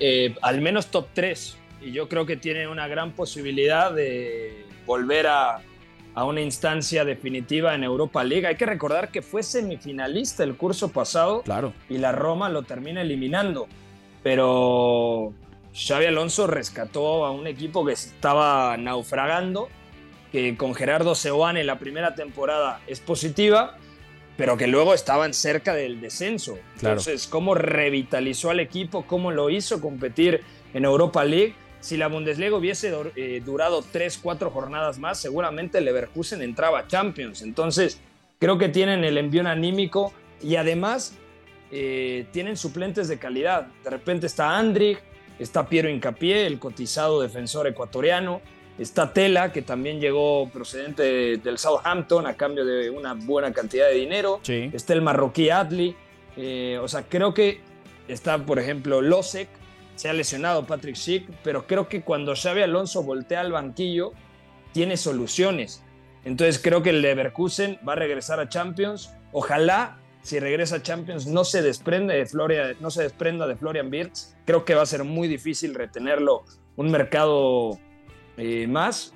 Eh, 0.00 0.34
al 0.42 0.60
menos 0.60 0.88
top 0.88 1.08
3. 1.14 1.56
Y 1.82 1.92
yo 1.92 2.08
creo 2.08 2.26
que 2.26 2.36
tiene 2.36 2.68
una 2.68 2.88
gran 2.88 3.12
posibilidad 3.12 3.92
de 3.92 4.64
volver 4.86 5.26
a, 5.26 5.60
a 6.14 6.24
una 6.24 6.40
instancia 6.40 7.04
definitiva 7.04 7.74
en 7.74 7.84
Europa 7.84 8.24
League. 8.24 8.46
Hay 8.46 8.56
que 8.56 8.66
recordar 8.66 9.10
que 9.10 9.22
fue 9.22 9.42
semifinalista 9.42 10.42
el 10.44 10.56
curso 10.56 10.90
pasado 10.90 11.42
Claro. 11.42 11.72
y 11.88 11.98
la 11.98 12.12
Roma 12.12 12.48
lo 12.48 12.62
termina 12.62 13.02
eliminando. 13.02 13.68
Pero 14.22 15.32
Xavi 15.74 16.06
Alonso 16.06 16.46
rescató 16.46 17.24
a 17.24 17.30
un 17.30 17.46
equipo 17.46 17.84
que 17.86 17.92
estaba 17.92 18.76
naufragando, 18.76 19.68
que 20.32 20.56
con 20.56 20.74
Gerardo 20.74 21.14
Seoane 21.14 21.62
la 21.62 21.78
primera 21.78 22.14
temporada 22.14 22.80
es 22.88 22.98
positiva, 23.00 23.76
pero 24.36 24.56
que 24.56 24.66
luego 24.66 24.94
estaban 24.94 25.32
cerca 25.34 25.74
del 25.74 26.00
descenso. 26.00 26.58
Claro. 26.78 26.98
Entonces, 26.98 27.26
¿cómo 27.26 27.54
revitalizó 27.54 28.50
al 28.50 28.60
equipo? 28.60 29.06
¿Cómo 29.06 29.30
lo 29.30 29.50
hizo 29.50 29.80
competir 29.80 30.42
en 30.74 30.84
Europa 30.84 31.24
League? 31.24 31.54
Si 31.80 31.96
la 31.96 32.08
Bundesliga 32.08 32.56
hubiese 32.56 32.92
eh, 33.14 33.42
durado 33.44 33.82
3, 33.82 34.18
4 34.22 34.50
jornadas 34.50 34.98
más, 34.98 35.20
seguramente 35.20 35.78
el 35.78 35.84
Leverkusen 35.84 36.42
entraba 36.42 36.80
a 36.80 36.86
Champions. 36.86 37.42
Entonces, 37.42 38.00
creo 38.38 38.58
que 38.58 38.68
tienen 38.68 39.04
el 39.04 39.18
envío 39.18 39.46
anímico 39.46 40.12
y 40.42 40.56
además 40.56 41.14
eh, 41.70 42.26
tienen 42.32 42.56
suplentes 42.56 43.08
de 43.08 43.18
calidad. 43.18 43.68
De 43.84 43.90
repente 43.90 44.26
está 44.26 44.58
Andrich, 44.58 44.98
está 45.38 45.68
Piero 45.68 45.88
Incapié, 45.88 46.46
el 46.46 46.58
cotizado 46.58 47.20
defensor 47.20 47.66
ecuatoriano, 47.66 48.40
está 48.78 49.12
Tela, 49.12 49.52
que 49.52 49.62
también 49.62 50.00
llegó 50.00 50.48
procedente 50.50 51.02
de- 51.02 51.36
del 51.38 51.58
Southampton 51.58 52.26
a 52.26 52.34
cambio 52.34 52.64
de 52.64 52.90
una 52.90 53.14
buena 53.14 53.52
cantidad 53.52 53.86
de 53.88 53.94
dinero, 53.94 54.40
Sí. 54.42 54.70
está 54.72 54.92
el 54.92 55.02
marroquí 55.02 55.50
Adli, 55.50 55.96
eh, 56.36 56.78
o 56.82 56.86
sea, 56.88 57.02
creo 57.08 57.32
que 57.32 57.60
está, 58.08 58.38
por 58.38 58.58
ejemplo, 58.58 59.00
Losek, 59.00 59.48
se 59.94 60.08
ha 60.10 60.12
lesionado 60.12 60.66
Patrick 60.66 60.94
Schick, 60.96 61.26
pero 61.42 61.66
creo 61.66 61.88
que 61.88 62.02
cuando 62.02 62.34
Xavi 62.36 62.60
Alonso 62.62 63.02
voltea 63.02 63.40
al 63.40 63.52
banquillo, 63.52 64.12
tiene 64.72 64.98
soluciones. 64.98 65.82
Entonces 66.26 66.58
creo 66.58 66.82
que 66.82 66.90
el 66.90 67.00
Leverkusen 67.00 67.78
va 67.88 67.94
a 67.94 67.96
regresar 67.96 68.38
a 68.40 68.48
Champions. 68.48 69.10
Ojalá 69.32 69.98
si 70.20 70.38
regresa 70.40 70.76
a 70.76 70.82
Champions 70.82 71.26
no 71.26 71.44
se 71.44 71.62
desprende 71.62 72.14
de 72.14 72.26
Florian, 72.26 72.76
no 72.80 72.90
se 72.90 73.04
desprenda 73.04 73.46
de 73.46 73.56
Florian 73.56 73.90
Wirtz. 73.90 74.36
Creo 74.44 74.64
que 74.64 74.74
va 74.74 74.82
a 74.82 74.86
ser 74.86 75.04
muy 75.04 75.28
difícil 75.28 75.74
retenerlo 75.74 76.44
un 76.74 76.90
mercado 76.90 77.78
eh, 78.36 78.66
más. 78.66 79.12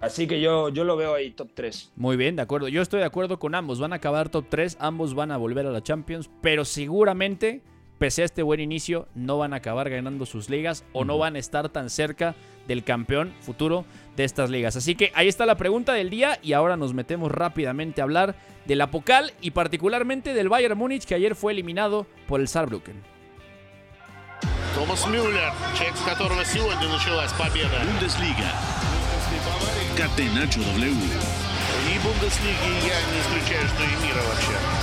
Así 0.00 0.26
que 0.26 0.40
yo, 0.40 0.68
yo 0.68 0.84
lo 0.84 0.96
veo 0.96 1.14
ahí 1.14 1.30
top 1.30 1.50
3. 1.54 1.92
Muy 1.96 2.16
bien, 2.16 2.36
de 2.36 2.42
acuerdo. 2.42 2.68
Yo 2.68 2.82
estoy 2.82 3.00
de 3.00 3.06
acuerdo 3.06 3.38
con 3.38 3.54
ambos. 3.54 3.80
Van 3.80 3.94
a 3.94 3.96
acabar 3.96 4.28
top 4.28 4.46
3, 4.50 4.76
ambos 4.78 5.14
van 5.14 5.30
a 5.30 5.38
volver 5.38 5.66
a 5.66 5.70
la 5.70 5.82
Champions, 5.82 6.30
pero 6.42 6.66
seguramente, 6.66 7.62
pese 7.98 8.20
a 8.20 8.26
este 8.26 8.42
buen 8.42 8.60
inicio, 8.60 9.08
no 9.14 9.38
van 9.38 9.54
a 9.54 9.56
acabar 9.56 9.88
ganando 9.88 10.26
sus 10.26 10.50
ligas 10.50 10.84
o 10.92 11.06
no 11.06 11.16
van 11.16 11.36
a 11.36 11.38
estar 11.38 11.70
tan 11.70 11.88
cerca 11.88 12.34
del 12.68 12.84
campeón 12.84 13.32
futuro 13.40 13.86
de 14.16 14.24
estas 14.24 14.50
ligas. 14.50 14.76
Así 14.76 14.94
que 14.94 15.10
ahí 15.14 15.28
está 15.28 15.46
la 15.46 15.56
pregunta 15.56 15.94
del 15.94 16.10
día 16.10 16.38
y 16.42 16.52
ahora 16.52 16.76
nos 16.76 16.92
metemos 16.92 17.32
rápidamente 17.32 18.02
a 18.02 18.04
hablar 18.04 18.34
de 18.66 18.76
la 18.76 18.90
Pocal 18.90 19.32
y 19.40 19.52
particularmente 19.52 20.34
del 20.34 20.50
Bayern 20.50 20.76
Múnich 20.76 21.04
que 21.04 21.14
ayer 21.14 21.34
fue 21.34 21.52
eliminado 21.52 22.06
por 22.26 22.40
el 22.40 22.48
Saarbrücken. 22.48 23.13
Томас 24.74 25.06
Мюллер, 25.06 25.52
человек, 25.76 25.96
с 25.96 26.00
которого 26.00 26.44
сегодня 26.44 26.88
началась 26.88 27.30
победа. 27.32 27.80
Bundesliga. 27.84 28.50
Catenacho 29.96 30.60
W. 30.74 30.90
И 31.92 31.98
Бундеслиги 32.00 32.86
я 32.86 33.00
не 33.12 33.20
исключаю, 33.20 33.68
что 33.68 33.84
и 33.84 34.04
мира 34.04 34.20
вообще. 34.26 34.73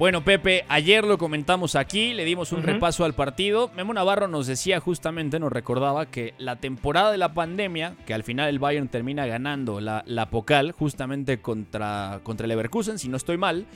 Bueno, 0.00 0.24
Pepe, 0.24 0.64
ayer 0.70 1.04
lo 1.04 1.18
comentamos 1.18 1.76
aquí, 1.76 2.14
le 2.14 2.24
dimos 2.24 2.52
un 2.52 2.62
repaso 2.62 3.04
al 3.04 3.12
partido. 3.12 3.70
Memo 3.76 3.92
Navarro 3.92 4.28
nos 4.28 4.46
decía 4.46 4.80
justamente, 4.80 5.38
nos 5.38 5.52
recordaba 5.52 6.06
que 6.06 6.32
la 6.38 6.56
temporada 6.56 7.12
de 7.12 7.18
la 7.18 7.34
pandemia, 7.34 7.96
que 8.06 8.14
al 8.14 8.24
final 8.24 8.48
el 8.48 8.58
Bayern 8.58 8.88
termina 8.88 9.26
ganando 9.26 9.78
la, 9.78 10.02
la 10.06 10.30
Pocal 10.30 10.72
justamente 10.72 11.42
contra, 11.42 12.20
contra 12.22 12.46
el 12.46 12.48
Leverkusen, 12.48 12.98
si 12.98 13.10
no 13.10 13.18
estoy 13.18 13.36
mal, 13.36 13.66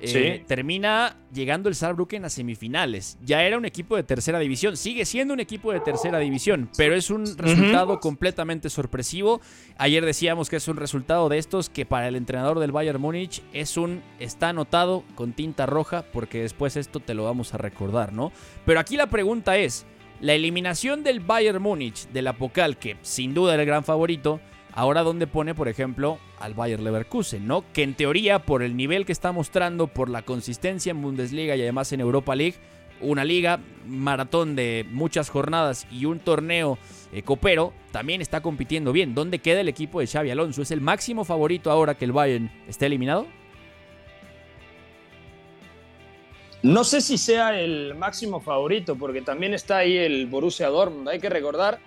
eh, 0.00 0.38
Sí. 0.40 0.44
termina 0.46 1.16
llegando 1.32 1.68
el 1.68 1.74
Saarbrücken 1.74 2.24
a 2.24 2.28
semifinales. 2.28 3.18
Ya 3.22 3.42
era 3.42 3.58
un 3.58 3.64
equipo 3.64 3.96
de 3.96 4.02
tercera 4.02 4.38
división, 4.38 4.76
sigue 4.76 5.04
siendo 5.04 5.34
un 5.34 5.40
equipo 5.40 5.72
de 5.72 5.80
tercera 5.80 6.18
división, 6.18 6.68
pero 6.76 6.94
es 6.94 7.10
un 7.10 7.24
resultado 7.38 8.00
completamente 8.00 8.70
sorpresivo. 8.70 9.40
Ayer 9.78 10.04
decíamos 10.04 10.50
que 10.50 10.56
es 10.56 10.68
un 10.68 10.76
resultado 10.76 11.28
de 11.28 11.38
estos 11.38 11.68
que 11.70 11.86
para 11.86 12.08
el 12.08 12.16
entrenador 12.16 12.58
del 12.60 12.72
Bayern 12.72 13.00
Múnich 13.00 13.42
es 13.52 13.76
un 13.76 14.02
está 14.18 14.50
anotado 14.50 15.04
con 15.14 15.32
tinta 15.32 15.66
roja 15.66 16.04
porque 16.12 16.42
después 16.42 16.76
esto 16.76 17.00
te 17.00 17.14
lo 17.14 17.24
vamos 17.24 17.54
a 17.54 17.58
recordar, 17.58 18.12
¿no? 18.12 18.32
Pero 18.64 18.80
aquí 18.80 18.96
la 18.96 19.08
pregunta 19.08 19.56
es, 19.56 19.86
la 20.20 20.34
eliminación 20.34 21.02
del 21.02 21.20
Bayern 21.20 21.60
Múnich 21.60 22.08
de 22.08 22.22
la 22.22 22.34
Pocal, 22.34 22.78
que 22.78 22.96
sin 23.02 23.34
duda 23.34 23.54
era 23.54 23.62
el 23.64 23.66
gran 23.68 23.84
favorito, 23.84 24.40
ahora 24.74 25.02
dónde 25.02 25.26
pone, 25.26 25.54
por 25.54 25.68
ejemplo, 25.68 26.18
al 26.40 26.54
Bayern 26.54 26.84
Leverkusen, 26.84 27.46
¿no? 27.46 27.64
Que 27.72 27.84
en 27.84 27.94
teoría 27.94 28.40
por 28.40 28.62
el 28.62 28.76
nivel 28.76 29.06
que 29.06 29.12
está 29.12 29.32
mostrando, 29.32 29.86
por 29.86 30.10
la 30.10 30.22
consistencia 30.22 30.90
en 30.90 31.00
Bundesliga 31.00 31.56
y 31.56 31.62
además 31.62 31.92
en 31.92 32.00
Europa 32.00 32.34
League, 32.34 32.56
una 33.00 33.24
liga, 33.24 33.60
maratón 33.86 34.56
de 34.56 34.84
muchas 34.90 35.30
jornadas 35.30 35.86
y 35.90 36.06
un 36.06 36.18
torneo 36.18 36.78
eh, 37.12 37.22
copero, 37.22 37.72
también 37.92 38.20
está 38.20 38.40
compitiendo 38.40 38.92
bien. 38.92 39.14
¿Dónde 39.14 39.38
queda 39.38 39.60
el 39.60 39.68
equipo 39.68 40.00
de 40.00 40.06
Xavi 40.06 40.30
Alonso? 40.30 40.62
¿Es 40.62 40.70
el 40.70 40.80
máximo 40.80 41.24
favorito 41.24 41.70
ahora 41.70 41.94
que 41.94 42.04
el 42.04 42.12
Bayern 42.12 42.50
esté 42.66 42.86
eliminado? 42.86 43.26
No 46.62 46.82
sé 46.82 47.00
si 47.00 47.18
sea 47.18 47.60
el 47.60 47.94
máximo 47.94 48.40
favorito, 48.40 48.96
porque 48.96 49.20
también 49.20 49.54
está 49.54 49.78
ahí 49.78 49.98
el 49.98 50.26
Borussia 50.26 50.68
Dortmund. 50.68 51.08
Hay 51.10 51.20
que 51.20 51.28
recordar 51.28 51.78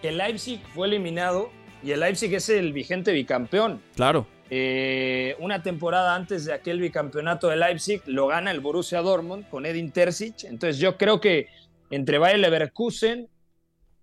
que 0.00 0.10
Leipzig 0.10 0.60
fue 0.74 0.88
eliminado 0.88 1.50
y 1.82 1.90
el 1.92 2.00
Leipzig 2.00 2.34
es 2.34 2.48
el 2.48 2.72
vigente 2.72 3.12
bicampeón. 3.12 3.80
Claro. 3.96 4.26
Eh, 4.50 5.34
una 5.38 5.62
temporada 5.62 6.14
antes 6.14 6.44
de 6.44 6.52
aquel 6.52 6.78
bicampeonato 6.80 7.48
de 7.48 7.56
Leipzig 7.56 8.02
lo 8.06 8.26
gana 8.26 8.50
el 8.50 8.60
Borussia 8.60 9.00
Dortmund 9.00 9.48
con 9.48 9.64
Edin 9.64 9.90
Terzic. 9.92 10.44
Entonces 10.44 10.78
yo 10.78 10.96
creo 10.98 11.20
que 11.20 11.48
entre 11.90 12.18
Bayer 12.18 12.38
Leverkusen, 12.38 13.28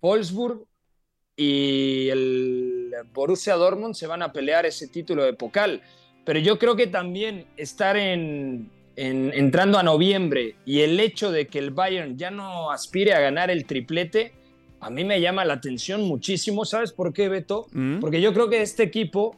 Wolfsburg 0.00 0.64
y 1.36 2.08
el 2.08 2.92
Borussia 3.12 3.54
Dortmund 3.54 3.94
se 3.94 4.06
van 4.06 4.22
a 4.22 4.32
pelear 4.32 4.66
ese 4.66 4.88
título 4.88 5.24
de 5.24 5.32
Pokal. 5.34 5.80
Pero 6.24 6.38
yo 6.40 6.58
creo 6.58 6.76
que 6.76 6.86
también 6.86 7.46
estar 7.56 7.96
en, 7.96 8.70
en- 8.96 9.32
entrando 9.32 9.78
a 9.78 9.82
noviembre 9.82 10.56
y 10.66 10.80
el 10.80 10.98
hecho 11.00 11.30
de 11.30 11.46
que 11.46 11.58
el 11.58 11.70
Bayern 11.70 12.18
ya 12.18 12.30
no 12.30 12.70
aspire 12.70 13.14
a 13.14 13.20
ganar 13.20 13.50
el 13.50 13.64
triplete, 13.64 14.32
a 14.80 14.90
mí 14.90 15.04
me 15.04 15.20
llama 15.20 15.44
la 15.44 15.54
atención 15.54 16.02
muchísimo. 16.02 16.64
¿Sabes 16.64 16.92
por 16.92 17.12
qué, 17.12 17.28
Beto? 17.28 17.66
Mm. 17.72 18.00
Porque 18.00 18.20
yo 18.20 18.32
creo 18.32 18.48
que 18.48 18.62
este 18.62 18.82
equipo 18.82 19.36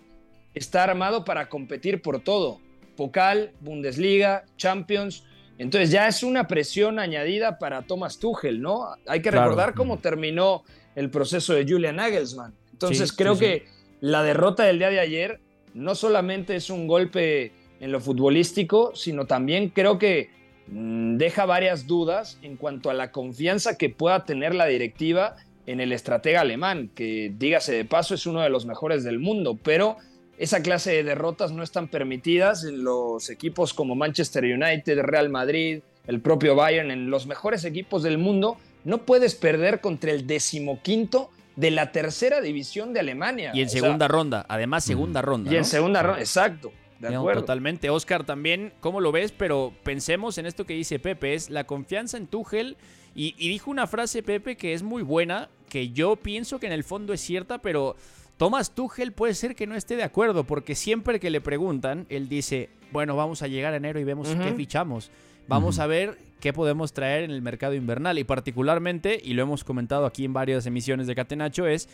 está 0.55 0.85
armado 0.85 1.25
para 1.25 1.49
competir 1.49 2.01
por 2.03 2.21
todo. 2.21 2.61
Pokal, 2.97 3.53
Bundesliga, 3.61 4.45
Champions. 4.57 5.25
Entonces 5.59 5.91
ya 5.91 6.09
es 6.09 6.23
una 6.23 6.47
presión 6.47 6.99
añadida 6.99 7.59
para 7.59 7.83
Thomas 7.83 8.19
Tuchel, 8.19 8.61
¿no? 8.61 8.87
Hay 9.07 9.21
que 9.23 9.31
Claro. 9.31 9.47
recordar 9.51 9.75
cómo 9.75 9.99
terminó 9.99 10.63
el 10.95 11.11
proceso 11.11 11.55
de 11.55 11.65
Julian 11.67 11.97
Nagelsmann. 11.97 12.55
Entonces 12.73 13.11
Sí, 13.11 13.17
creo 13.17 13.35
sí, 13.35 13.39
sí. 13.41 13.45
que 13.47 13.67
la 14.01 14.23
derrota 14.23 14.65
del 14.65 14.79
día 14.79 14.91
de 14.91 15.01
ayer 15.01 15.41
no 15.75 15.95
solamente 15.95 16.55
es 16.57 16.69
un 16.71 16.87
golpe 16.87 17.53
en 17.81 17.93
lo 17.93 18.01
futbolístico, 18.01 18.95
sino 18.95 19.27
también 19.27 19.71
creo 19.71 19.99
que 19.99 20.29
mm, 20.31 20.42
deja 20.73 21.45
varias 21.45 21.87
dudas 21.87 22.39
en 22.43 22.57
cuanto 22.57 22.91
a 22.91 22.95
la 22.95 23.11
confianza 23.11 23.77
que 23.77 23.91
pueda 23.91 24.25
tener 24.25 24.55
la 24.55 24.67
directiva 24.67 25.37
en 25.67 25.81
el 25.81 25.93
estratega 25.93 26.41
alemán, 26.41 26.91
que 26.95 27.33
dígase 27.39 27.73
de 27.73 27.85
paso 27.85 28.15
es 28.15 28.27
uno 28.27 28.41
de 28.41 28.49
los 28.49 28.67
mejores 28.67 29.05
del 29.05 29.19
mundo, 29.19 29.59
pero 29.63 29.97
esa 30.39 30.63
clase 30.63 30.93
de 30.93 31.05
derrotas 31.05 31.53
no 31.53 31.63
están 31.63 31.89
permitidas 31.89 32.65
en 32.65 32.83
los 32.83 33.31
equipos 33.31 33.75
como 33.75 33.95
Manchester 33.95 34.45
United, 34.45 35.01
Real 35.03 35.29
Madrid, 35.29 35.81
el 36.07 36.21
propio 36.21 36.57
Bayern, 36.57 36.91
en 36.91 37.11
los 37.11 37.27
mejores 37.27 37.65
equipos 37.65 38.03
del 38.03 38.19
mundo, 38.19 38.57
no 38.85 38.99
puedes 38.99 39.35
perder 39.35 39.81
contra 39.81 40.11
el 40.11 40.27
decimoquinto 40.27 41.31
de 41.55 41.71
la 41.71 41.93
tercera 41.93 42.41
división 42.41 42.93
de 42.93 43.01
Alemania. 43.01 43.53
Y 43.55 43.61
en 43.61 43.69
O 43.69 43.71
sea, 43.71 43.81
segunda 43.83 44.09
ronda, 44.09 44.47
además 44.49 44.85
segunda 44.85 45.23
ronda. 45.23 45.53
y 45.53 45.57
en 45.57 45.65
segunda 45.65 46.03
ronda, 46.03 46.21
exacto, 46.21 46.73
de 47.09 47.15
No, 47.15 47.25
totalmente. 47.33 47.91
Oscar, 47.91 48.25
también, 48.25 48.73
¿cómo 48.81 49.01
lo 49.01 49.13
ves? 49.13 49.33
Pero 49.33 49.73
pensemos 49.83 50.39
en 50.39 50.47
esto 50.47 50.65
que 50.65 50.75
dice 50.75 50.99
Pepe, 50.99 51.35
es 51.35 51.51
la 51.51 51.65
confianza 51.65 52.17
en 52.17 52.27
Tuchel. 52.27 52.77
Y, 53.15 53.35
y 53.39 53.49
dijo 53.49 53.71
una 53.71 53.87
frase, 53.87 54.23
Pepe, 54.23 54.57
que 54.57 54.73
es 54.73 54.83
muy 54.83 55.03
buena, 55.03 55.51
que 55.69 55.91
yo 55.91 56.17
pienso 56.17 56.59
que 56.59 56.67
en 56.67 56.73
el 56.73 56.85
fondo 56.85 57.13
es 57.13 57.21
cierta, 57.21 57.59
pero 57.59 57.97
Thomas 58.39 58.75
Tuchel 58.75 59.13
puede 59.13 59.35
ser 59.35 59.55
que 59.55 59.67
no 59.67 59.75
esté 59.75 59.97
de 59.97 60.03
acuerdo, 60.03 60.45
porque 60.45 60.75
siempre 60.75 61.21
que 61.21 61.31
le 61.31 61.41
preguntan, 61.41 62.07
él 62.09 62.29
dice, 62.29 62.71
bueno, 62.91 63.15
vamos 63.15 63.43
a 63.43 63.49
llegar 63.49 63.75
a 63.75 63.77
enero 63.77 64.01
y 64.01 64.05
vemos 64.05 64.29
qué 64.29 64.49
Ujú. 64.49 64.57
fichamos. 64.57 65.11
Vamos 65.49 65.79
a 65.81 65.87
ver 65.87 66.17
qué 66.41 66.53
podemos 66.53 66.93
traer 66.93 67.25
en 67.25 67.31
el 67.33 67.43
mercado 67.43 67.75
invernal. 67.75 68.19
Y 68.19 68.25
particularmente, 68.25 69.21
y 69.23 69.35
lo 69.35 69.43
hemos 69.43 69.65
comentado 69.65 70.07
aquí 70.07 70.25
en 70.25 70.33
varias 70.33 70.65
emisiones 70.67 71.07
de 71.07 71.15
Catenacho, 71.15 71.67
es 71.67 71.89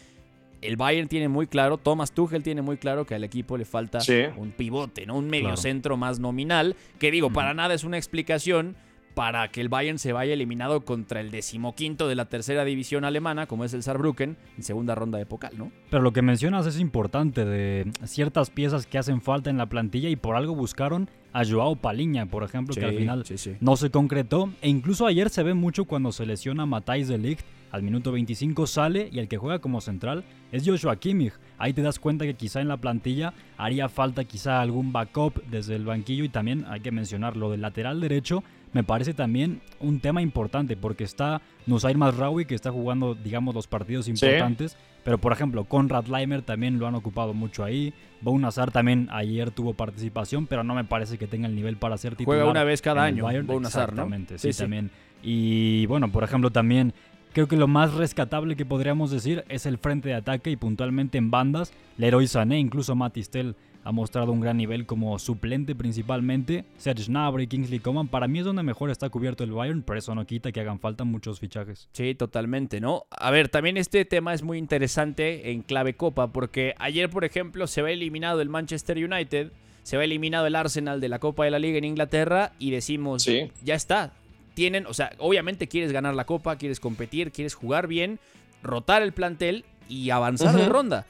el 0.62 0.76
Bayern 0.76 1.08
tiene 1.08 1.28
muy 1.28 1.46
claro, 1.46 1.78
Thomas 1.78 2.12
Tuchel 2.12 2.42
tiene 2.42 2.62
muy 2.62 2.76
claro 2.76 3.04
que 3.06 3.14
al 3.14 3.24
equipo 3.24 3.56
le 3.56 3.64
falta 3.64 4.00
Sí. 4.00 4.22
un 4.36 4.50
pivote, 4.52 5.06
¿no? 5.06 5.16
Un 5.16 5.28
medio 5.28 5.44
Claro. 5.46 5.56
centro 5.56 5.96
más 5.96 6.18
nominal, 6.20 6.76
que 6.98 7.10
digo, 7.10 7.30
para 7.30 7.54
nada 7.54 7.74
es 7.74 7.84
una 7.84 7.96
explicación 7.96 8.76
para 9.14 9.48
que 9.48 9.60
el 9.60 9.68
Bayern 9.68 9.98
se 9.98 10.12
vaya 10.12 10.32
eliminado 10.32 10.84
contra 10.84 11.20
el 11.20 11.32
decimoquinto 11.32 12.06
de 12.06 12.14
la 12.14 12.26
tercera 12.26 12.64
división 12.64 13.04
alemana, 13.04 13.46
como 13.46 13.64
es 13.64 13.74
el 13.74 13.82
Saarbrücken, 13.82 14.36
en 14.56 14.62
segunda 14.62 14.94
ronda 14.94 15.18
de 15.18 15.26
Pokal, 15.26 15.58
¿no? 15.58 15.72
Pero 15.90 16.04
lo 16.04 16.12
que 16.12 16.22
mencionas 16.22 16.66
es 16.66 16.78
importante, 16.78 17.44
de 17.44 17.90
ciertas 18.04 18.50
piezas 18.50 18.86
que 18.86 18.96
hacen 18.96 19.20
falta 19.20 19.50
en 19.50 19.58
la 19.58 19.66
plantilla 19.66 20.08
y 20.08 20.14
por 20.14 20.36
algo 20.36 20.54
buscaron 20.54 21.10
a 21.32 21.44
Joao 21.44 21.74
Paliña, 21.74 22.26
por 22.26 22.44
ejemplo, 22.44 22.74
que 22.76 22.84
al 22.84 22.94
final 22.94 23.24
sí, 23.26 23.38
sí. 23.38 23.56
no 23.60 23.76
se 23.76 23.90
concretó. 23.90 24.50
E 24.62 24.68
incluso 24.68 25.04
ayer 25.06 25.30
se 25.30 25.42
ve 25.42 25.52
mucho 25.54 25.84
cuando 25.84 26.12
se 26.12 26.24
lesiona 26.24 26.64
Matthijs 26.64 27.08
de 27.08 27.18
Ligt. 27.18 27.40
Al 27.70 27.82
minuto 27.82 28.12
25 28.12 28.66
sale 28.66 29.08
y 29.12 29.18
el 29.18 29.28
que 29.28 29.36
juega 29.36 29.58
como 29.58 29.80
central 29.80 30.24
es 30.52 30.66
Joshua 30.66 30.96
Kimmich. 30.96 31.34
Ahí 31.58 31.72
te 31.72 31.82
das 31.82 31.98
cuenta 31.98 32.24
que 32.24 32.34
quizá 32.34 32.60
en 32.60 32.68
la 32.68 32.76
plantilla 32.76 33.34
haría 33.56 33.88
falta 33.88 34.24
quizá 34.24 34.60
algún 34.60 34.92
backup 34.92 35.42
desde 35.50 35.76
el 35.76 35.84
banquillo 35.84 36.24
y 36.24 36.28
también 36.28 36.64
hay 36.68 36.80
que 36.80 36.90
mencionar 36.92 37.36
lo 37.36 37.50
del 37.50 37.60
lateral 37.60 38.00
derecho. 38.00 38.42
Me 38.72 38.84
parece 38.84 39.14
también 39.14 39.60
un 39.80 40.00
tema 40.00 40.20
importante 40.20 40.76
porque 40.76 41.04
está 41.04 41.40
Nusair 41.66 41.96
Masraoui 41.96 42.44
que 42.44 42.54
está 42.54 42.70
jugando 42.70 43.14
digamos 43.14 43.54
los 43.54 43.66
partidos 43.66 44.08
importantes. 44.08 44.76
Pero 45.04 45.16
por 45.16 45.32
ejemplo, 45.32 45.64
Conrad 45.64 46.06
Leimer 46.06 46.42
también 46.42 46.78
lo 46.78 46.86
han 46.86 46.94
ocupado 46.94 47.32
mucho 47.32 47.64
ahí. 47.64 47.94
Bou 48.20 48.38
Nazar 48.38 48.70
también 48.72 49.08
ayer 49.10 49.50
tuvo 49.50 49.72
participación, 49.72 50.46
pero 50.46 50.64
no 50.64 50.74
me 50.74 50.84
parece 50.84 51.16
que 51.16 51.26
tenga 51.26 51.46
el 51.48 51.54
nivel 51.54 51.76
para 51.76 51.96
ser 51.96 52.14
titular. 52.14 52.40
Juega 52.40 52.50
una 52.50 52.64
vez 52.64 52.82
cada 52.82 53.04
año, 53.04 53.24
Bayern. 53.24 53.46
Bou 53.46 53.58
Nazar, 53.58 53.88
¿no? 53.94 54.02
Exactamente, 54.02 54.38
Sí, 54.38 54.48
sí, 54.48 54.52
sí. 54.52 54.62
también. 54.62 54.90
Y 55.22 55.86
bueno, 55.86 56.12
por 56.12 56.24
ejemplo, 56.24 56.50
también 56.50 56.92
creo 57.38 57.46
que 57.46 57.56
lo 57.56 57.68
más 57.68 57.94
rescatable 57.94 58.56
que 58.56 58.66
podríamos 58.66 59.12
decir 59.12 59.44
es 59.48 59.64
el 59.64 59.78
frente 59.78 60.08
de 60.08 60.16
ataque 60.16 60.50
y 60.50 60.56
puntualmente 60.56 61.18
en 61.18 61.30
bandas. 61.30 61.72
Leroy 61.96 62.26
Sané, 62.26 62.58
incluso 62.58 62.96
Matistel 62.96 63.54
ha 63.84 63.92
mostrado 63.92 64.32
un 64.32 64.40
gran 64.40 64.56
nivel 64.56 64.86
como 64.86 65.16
suplente 65.20 65.76
principalmente. 65.76 66.64
Serge 66.78 67.04
Gnabry, 67.04 67.46
Kingsley 67.46 67.78
Coman, 67.78 68.08
para 68.08 68.26
mí 68.26 68.40
es 68.40 68.44
donde 68.44 68.64
mejor 68.64 68.90
está 68.90 69.08
cubierto 69.08 69.44
el 69.44 69.52
Bayern, 69.52 69.82
pero 69.84 70.00
eso 70.00 70.16
no 70.16 70.26
quita 70.26 70.50
que 70.50 70.58
hagan 70.58 70.80
falta 70.80 71.04
muchos 71.04 71.38
fichajes. 71.38 71.88
Sí, 71.92 72.12
totalmente, 72.16 72.80
¿no? 72.80 73.04
A 73.12 73.30
ver, 73.30 73.48
también 73.48 73.76
este 73.76 74.04
tema 74.04 74.34
es 74.34 74.42
muy 74.42 74.58
interesante 74.58 75.52
en 75.52 75.62
clave 75.62 75.94
Copa, 75.94 76.32
porque 76.32 76.74
ayer, 76.80 77.08
por 77.08 77.24
ejemplo, 77.24 77.68
se 77.68 77.82
va 77.82 77.92
eliminado 77.92 78.40
el 78.40 78.48
Manchester 78.48 78.96
United, 78.96 79.52
se 79.84 79.96
va 79.96 80.02
eliminado 80.02 80.48
el 80.48 80.56
Arsenal 80.56 81.00
de 81.00 81.08
la 81.08 81.20
Copa 81.20 81.44
de 81.44 81.52
la 81.52 81.60
Liga 81.60 81.78
en 81.78 81.84
Inglaterra 81.84 82.50
y 82.58 82.72
decimos, 82.72 83.22
Sí. 83.22 83.52
ya 83.62 83.76
está. 83.76 84.12
Tienen, 84.58 84.86
o 84.88 84.92
sea, 84.92 85.12
obviamente 85.18 85.68
quieres 85.68 85.92
ganar 85.92 86.14
la 86.16 86.24
Copa, 86.24 86.56
quieres 86.56 86.80
competir, 86.80 87.30
quieres 87.30 87.54
jugar 87.54 87.86
bien, 87.86 88.18
rotar 88.60 89.02
el 89.02 89.12
plantel 89.12 89.64
y 89.88 90.10
avanzar 90.10 90.52
de 90.56 90.62
Ujú. 90.62 90.72
ronda. 90.72 91.06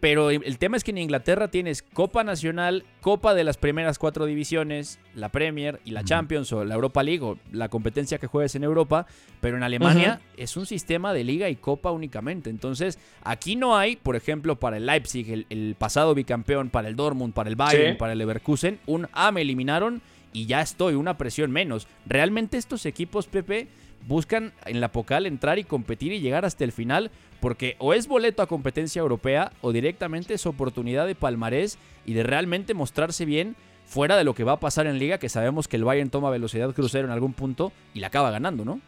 Pero 0.00 0.30
el 0.30 0.58
tema 0.58 0.76
es 0.76 0.84
que 0.84 0.90
en 0.90 0.98
Inglaterra 0.98 1.48
tienes 1.48 1.80
Copa 1.82 2.24
Nacional, 2.24 2.84
Copa 3.00 3.32
de 3.32 3.42
las 3.44 3.56
primeras 3.56 3.98
cuatro 3.98 4.26
divisiones, 4.26 4.98
la 5.14 5.30
Premier 5.30 5.80
y 5.86 5.92
la. 5.92 6.04
Champions 6.04 6.52
o 6.52 6.62
la 6.64 6.74
Europa 6.74 7.02
League 7.02 7.22
o 7.24 7.38
la 7.52 7.70
competencia 7.70 8.18
que 8.18 8.26
juegues 8.26 8.54
en 8.54 8.64
Europa. 8.64 9.06
Pero 9.40 9.56
en 9.56 9.62
Alemania 9.62 10.20
es 10.36 10.58
un 10.58 10.66
sistema 10.66 11.14
de 11.14 11.24
liga 11.24 11.48
y 11.48 11.56
copa 11.56 11.90
únicamente. 11.92 12.50
Entonces, 12.50 12.98
aquí 13.24 13.56
no 13.56 13.78
hay, 13.78 13.96
por 13.96 14.14
ejemplo, 14.14 14.56
para 14.56 14.76
el 14.76 14.84
Leipzig, 14.84 15.30
el, 15.30 15.46
el 15.48 15.74
pasado 15.78 16.14
bicampeón, 16.14 16.68
para 16.68 16.88
el 16.88 16.96
Dortmund, 16.96 17.32
para 17.32 17.48
el 17.48 17.56
Bayern, 17.56 17.92
Sí. 17.92 17.98
para 17.98 18.12
el 18.12 18.18
Leverkusen, 18.18 18.78
un 18.86 19.06
A 19.12 19.32
me 19.32 19.40
eliminaron 19.40 20.02
y 20.32 20.46
ya 20.46 20.60
estoy, 20.60 20.94
una 20.94 21.18
presión 21.18 21.50
menos. 21.50 21.86
Realmente 22.06 22.56
estos 22.56 22.86
equipos, 22.86 23.26
Pepe, 23.26 23.68
buscan 24.06 24.52
en 24.66 24.80
la 24.80 24.92
Pocal 24.92 25.26
entrar 25.26 25.58
y 25.58 25.64
competir 25.64 26.12
y 26.12 26.20
llegar 26.20 26.44
hasta 26.44 26.64
el 26.64 26.72
final, 26.72 27.10
porque 27.40 27.76
o 27.78 27.94
es 27.94 28.06
boleto 28.06 28.42
a 28.42 28.46
competencia 28.46 29.00
europea 29.00 29.52
o 29.60 29.72
directamente 29.72 30.34
es 30.34 30.46
oportunidad 30.46 31.06
de 31.06 31.14
palmarés 31.14 31.78
y 32.06 32.14
de 32.14 32.22
realmente 32.22 32.74
mostrarse 32.74 33.24
bien 33.24 33.56
fuera 33.84 34.16
de 34.16 34.24
lo 34.24 34.34
que 34.34 34.44
va 34.44 34.52
a 34.52 34.60
pasar 34.60 34.86
en 34.86 34.98
liga, 34.98 35.18
que 35.18 35.28
sabemos 35.28 35.66
que 35.66 35.76
el 35.76 35.84
Bayern 35.84 36.10
toma 36.10 36.30
velocidad 36.30 36.72
crucero 36.72 37.06
en 37.06 37.12
algún 37.12 37.32
punto 37.32 37.72
y 37.92 38.00
la 38.00 38.06
acaba 38.06 38.30
ganando, 38.30 38.64
¿no? 38.64 38.80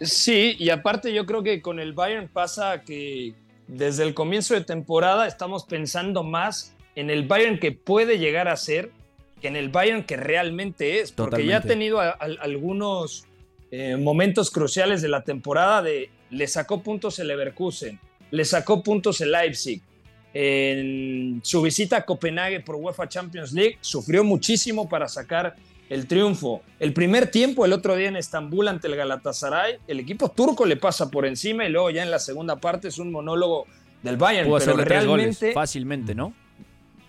Sí, 0.00 0.56
y 0.58 0.70
aparte 0.70 1.12
yo 1.12 1.26
creo 1.26 1.42
que 1.42 1.60
con 1.60 1.78
el 1.78 1.92
Bayern 1.92 2.28
pasa 2.28 2.82
que 2.82 3.34
desde 3.68 4.02
el 4.02 4.14
comienzo 4.14 4.54
de 4.54 4.62
temporada 4.62 5.26
estamos 5.26 5.64
pensando 5.64 6.22
más 6.22 6.74
en 6.94 7.10
el 7.10 7.26
Bayern 7.26 7.58
que 7.58 7.72
puede 7.72 8.18
llegar 8.18 8.48
a 8.48 8.56
ser 8.56 8.92
que 9.44 9.48
en 9.48 9.56
el 9.56 9.68
Bayern 9.68 10.04
que 10.04 10.16
realmente 10.16 11.00
es, 11.00 11.12
porque 11.12 11.44
ya 11.44 11.58
ha 11.58 11.60
tenido 11.68 12.00
a- 12.00 12.12
a- 12.12 12.16
algunos 12.40 13.26
eh, 13.70 13.94
momentos 13.98 14.50
cruciales 14.50 15.02
de 15.02 15.08
la 15.10 15.22
temporada 15.22 15.82
de 15.82 16.08
le 16.30 16.46
sacó 16.46 16.82
puntos 16.82 17.18
el 17.18 17.28
Leverkusen, 17.28 18.00
le 18.30 18.44
sacó 18.46 18.82
puntos 18.82 19.20
el 19.20 19.32
Leipzig. 19.32 19.82
En 20.32 21.40
su 21.44 21.60
visita 21.60 21.98
a 21.98 22.04
Copenhague 22.06 22.60
por 22.60 22.76
UEFA 22.76 23.06
Champions 23.06 23.52
League 23.52 23.76
sufrió 23.82 24.24
muchísimo 24.24 24.88
para 24.88 25.08
sacar 25.08 25.54
el 25.90 26.06
triunfo. 26.06 26.62
El 26.80 26.94
primer 26.94 27.30
tiempo, 27.30 27.66
el 27.66 27.74
otro 27.74 27.96
día 27.96 28.08
en 28.08 28.16
Estambul 28.16 28.66
ante 28.68 28.86
el 28.88 28.96
Galatasaray, 28.96 29.76
el 29.86 30.00
equipo 30.00 30.30
turco 30.30 30.64
le 30.64 30.76
pasa 30.76 31.10
por 31.10 31.26
encima 31.26 31.66
y 31.66 31.68
luego 31.68 31.90
ya 31.90 32.02
en 32.02 32.10
la 32.10 32.18
segunda 32.18 32.56
parte 32.56 32.88
es 32.88 32.98
un 32.98 33.12
monólogo 33.12 33.66
del 34.02 34.16
Bayern. 34.16 34.48
Pudo 34.48 34.58
pero 34.58 34.84
tres 34.84 35.04
goles 35.06 35.24
realmente 35.40 35.52
fácilmente, 35.52 36.14
¿no? 36.14 36.32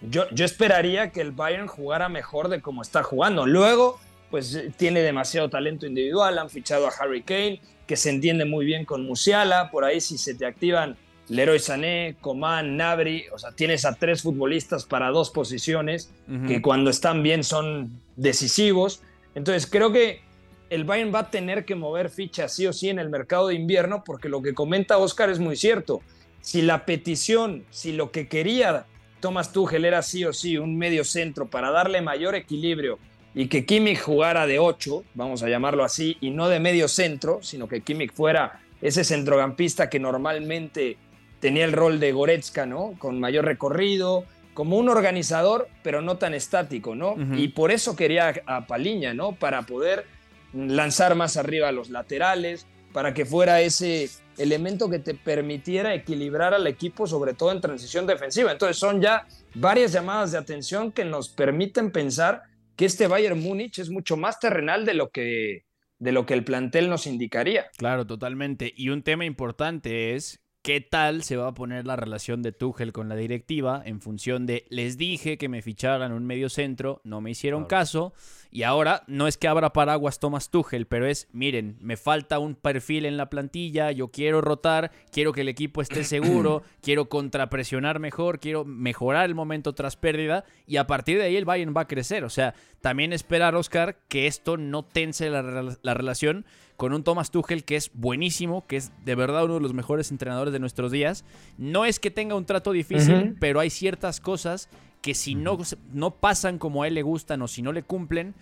Yo, 0.09 0.29
yo 0.31 0.45
esperaría 0.45 1.11
que 1.11 1.21
el 1.21 1.31
Bayern 1.31 1.67
jugara 1.67 2.09
mejor 2.09 2.49
de 2.49 2.61
como 2.61 2.81
está 2.81 3.03
jugando. 3.03 3.45
Luego, 3.45 3.99
pues 4.29 4.59
tiene 4.77 5.01
demasiado 5.01 5.49
talento 5.49 5.85
individual, 5.85 6.37
han 6.37 6.49
fichado 6.49 6.87
a 6.87 6.91
Harry 6.99 7.23
Kane, 7.23 7.61
que 7.87 7.95
se 7.95 8.09
entiende 8.09 8.45
muy 8.45 8.65
bien 8.65 8.85
con 8.85 9.05
Musiala, 9.05 9.69
por 9.71 9.85
ahí 9.85 10.01
si 10.01 10.17
se 10.17 10.33
te 10.33 10.45
activan 10.45 10.97
Leroy 11.27 11.59
Sané, 11.59 12.15
Coman, 12.21 12.77
Nabri, 12.77 13.25
o 13.33 13.39
sea, 13.39 13.51
tienes 13.51 13.85
a 13.85 13.95
tres 13.95 14.21
futbolistas 14.21 14.85
para 14.85 15.09
dos 15.09 15.31
posiciones 15.31 16.11
que 16.47 16.61
cuando 16.61 16.89
están 16.89 17.23
bien 17.23 17.43
son 17.43 17.99
decisivos. 18.15 19.01
Entonces 19.33 19.67
creo 19.67 19.91
que 19.91 20.21
el 20.69 20.83
Bayern 20.83 21.13
va 21.13 21.19
a 21.19 21.31
tener 21.31 21.65
que 21.65 21.75
mover 21.75 22.09
fichas 22.09 22.53
sí 22.53 22.67
o 22.67 22.73
sí 22.73 22.89
en 22.89 22.99
el 22.99 23.09
mercado 23.09 23.47
de 23.47 23.55
invierno, 23.55 24.03
porque 24.03 24.29
lo 24.29 24.41
que 24.41 24.53
comenta 24.53 24.97
Oscar 24.97 25.29
es 25.29 25.39
muy 25.39 25.55
cierto. 25.55 26.01
Si 26.41 26.61
la 26.61 26.85
petición, 26.85 27.65
si 27.71 27.91
lo 27.91 28.11
que 28.11 28.27
quería 28.27 28.85
Thomas 29.19 29.51
Tuchel 29.51 29.85
era 29.85 30.01
sí 30.01 30.23
o 30.25 30.33
sí 30.33 30.57
un 30.57 30.77
medio 30.77 31.03
centro 31.03 31.47
para 31.47 31.71
darle 31.71 32.01
mayor 32.01 32.35
equilibrio 32.35 32.99
y 33.33 33.47
que 33.47 33.65
Kimmich 33.65 33.99
jugara 33.99 34.47
de 34.47 34.59
8, 34.59 35.03
vamos 35.13 35.43
a 35.43 35.49
llamarlo 35.49 35.83
así, 35.83 36.17
y 36.21 36.29
no 36.29 36.47
de 36.47 36.61
medio 36.61 36.87
centro, 36.87 37.39
sino 37.41 37.67
que 37.67 37.81
Kimmich 37.81 38.13
fuera 38.13 38.61
ese 38.81 39.03
centrocampista 39.03 39.89
que 39.89 39.99
normalmente 39.99 40.97
tenía 41.41 41.65
el 41.65 41.73
rol 41.73 41.99
de 41.99 42.13
Goretzka, 42.13 42.65
¿no? 42.65 42.95
Con 42.97 43.19
mayor 43.19 43.43
recorrido, 43.43 44.23
como 44.53 44.77
un 44.77 44.87
organizador, 44.87 45.67
pero 45.83 46.01
no 46.01 46.17
tan 46.17 46.33
estático, 46.33 46.95
¿no? 46.95 47.15
Y 47.35 47.49
por 47.49 47.71
eso 47.71 47.97
quería 47.97 48.41
a 48.45 48.67
Paliña, 48.67 49.13
¿no? 49.13 49.33
Para 49.33 49.63
poder 49.63 50.05
lanzar 50.53 51.15
más 51.15 51.35
arriba 51.35 51.67
a 51.67 51.73
los 51.73 51.89
laterales, 51.89 52.65
para 52.93 53.13
que 53.13 53.25
fuera 53.25 53.59
ese 53.59 54.09
elemento 54.37 54.89
que 54.89 54.99
te 54.99 55.13
permitiera 55.13 55.93
equilibrar 55.93 56.53
al 56.53 56.67
equipo, 56.67 57.07
sobre 57.07 57.33
todo 57.33 57.51
en 57.51 57.61
transición 57.61 58.05
defensiva. 58.05 58.51
Entonces 58.51 58.77
son 58.77 59.01
ya 59.01 59.27
varias 59.53 59.91
llamadas 59.91 60.31
de 60.31 60.37
atención 60.37 60.91
que 60.91 61.05
nos 61.05 61.29
permiten 61.29 61.91
pensar 61.91 62.43
que 62.75 62.85
este 62.85 63.07
Bayern 63.07 63.39
Múnich 63.39 63.79
es 63.79 63.89
mucho 63.89 64.17
más 64.17 64.39
terrenal 64.39 64.85
de 64.85 64.93
lo 64.93 65.09
que 65.09 65.63
de 65.97 66.11
lo 66.11 66.25
que 66.25 66.33
el 66.33 66.43
plantel 66.43 66.89
nos 66.89 67.07
indicaría. 67.07 67.67
Claro, 67.77 68.05
totalmente. 68.05 68.73
Y 68.75 68.89
un 68.89 69.01
tema 69.01 69.23
importante 69.25 70.13
es 70.13 70.41
qué 70.65 70.81
tal 70.81 71.21
se 71.21 71.37
va 71.37 71.49
a 71.49 71.53
poner 71.53 71.85
la 71.85 71.95
relación 71.95 72.41
de 72.41 72.51
Tuchel 72.51 72.91
con 72.91 73.07
la 73.07 73.15
directiva 73.15 73.83
en 73.85 74.01
función 74.01 74.47
de 74.47 74.65
les 74.69 74.97
dije 74.97 75.37
que 75.37 75.47
me 75.47 75.61
ficharan 75.61 76.11
un 76.11 76.25
medio 76.25 76.49
centro, 76.49 77.01
no 77.03 77.21
me 77.21 77.29
hicieron 77.29 77.65
caso 77.65 78.13
y 78.49 78.63
ahora 78.63 79.03
no 79.05 79.27
es 79.27 79.37
que 79.37 79.47
abra 79.47 79.73
paraguas 79.73 80.19
Thomas 80.19 80.49
Tuchel, 80.49 80.87
pero 80.87 81.05
es 81.05 81.27
miren, 81.31 81.77
me 81.81 81.97
falta 81.97 82.39
un 82.39 82.55
perfil 82.55 83.05
en 83.05 83.15
la 83.15 83.29
plantilla, 83.29 83.91
yo 83.91 84.07
quiero 84.07 84.41
rotar, 84.41 84.91
quiero 85.11 85.33
que 85.33 85.41
el 85.41 85.49
equipo 85.49 85.83
esté 85.83 86.03
seguro, 86.03 86.63
quiero 86.81 87.09
contrapresionar 87.09 87.99
mejor, 87.99 88.39
quiero 88.39 88.65
mejorar 88.65 89.25
el 89.25 89.35
momento 89.35 89.75
tras 89.75 89.97
pérdida 89.97 90.45
y 90.65 90.77
a 90.77 90.87
partir 90.87 91.19
de 91.19 91.25
ahí 91.25 91.35
el 91.35 91.45
Bayern 91.45 91.75
va 91.77 91.81
a 91.81 91.87
crecer, 91.87 92.23
o 92.23 92.29
sea, 92.31 92.55
también 92.81 93.13
esperar 93.13 93.53
Oscar 93.53 93.99
que 94.07 94.25
esto 94.25 94.57
no 94.57 94.83
tense 94.83 95.29
la, 95.29 95.43
la 95.79 95.93
relación 95.93 96.43
con 96.77 96.93
un 96.93 97.03
Thomas 97.03 97.31
Tuchel 97.31 97.63
que 97.63 97.75
es 97.75 97.91
buenísimo, 97.93 98.65
que 98.67 98.77
es 98.77 98.91
de 99.05 99.15
verdad 99.15 99.45
uno 99.45 99.55
de 99.55 99.61
los 99.61 99.73
mejores 99.73 100.11
entrenadores 100.11 100.51
de 100.53 100.59
nuestros 100.59 100.91
días. 100.91 101.23
No 101.57 101.85
es 101.85 101.99
que 101.99 102.11
tenga 102.11 102.35
un 102.35 102.45
trato 102.45 102.71
difícil, 102.71 103.35
pero 103.39 103.59
hay 103.59 103.69
ciertas 103.69 104.19
cosas 104.19 104.69
que 105.01 105.13
si 105.13 105.35
no, 105.35 105.57
no 105.93 106.11
pasan 106.11 106.57
como 106.57 106.83
a 106.83 106.87
él 106.87 106.95
le 106.95 107.03
gustan 107.03 107.41
o 107.41 107.47
si 107.47 107.61
no 107.61 107.71
le 107.71 107.83
cumplen, 107.83 108.33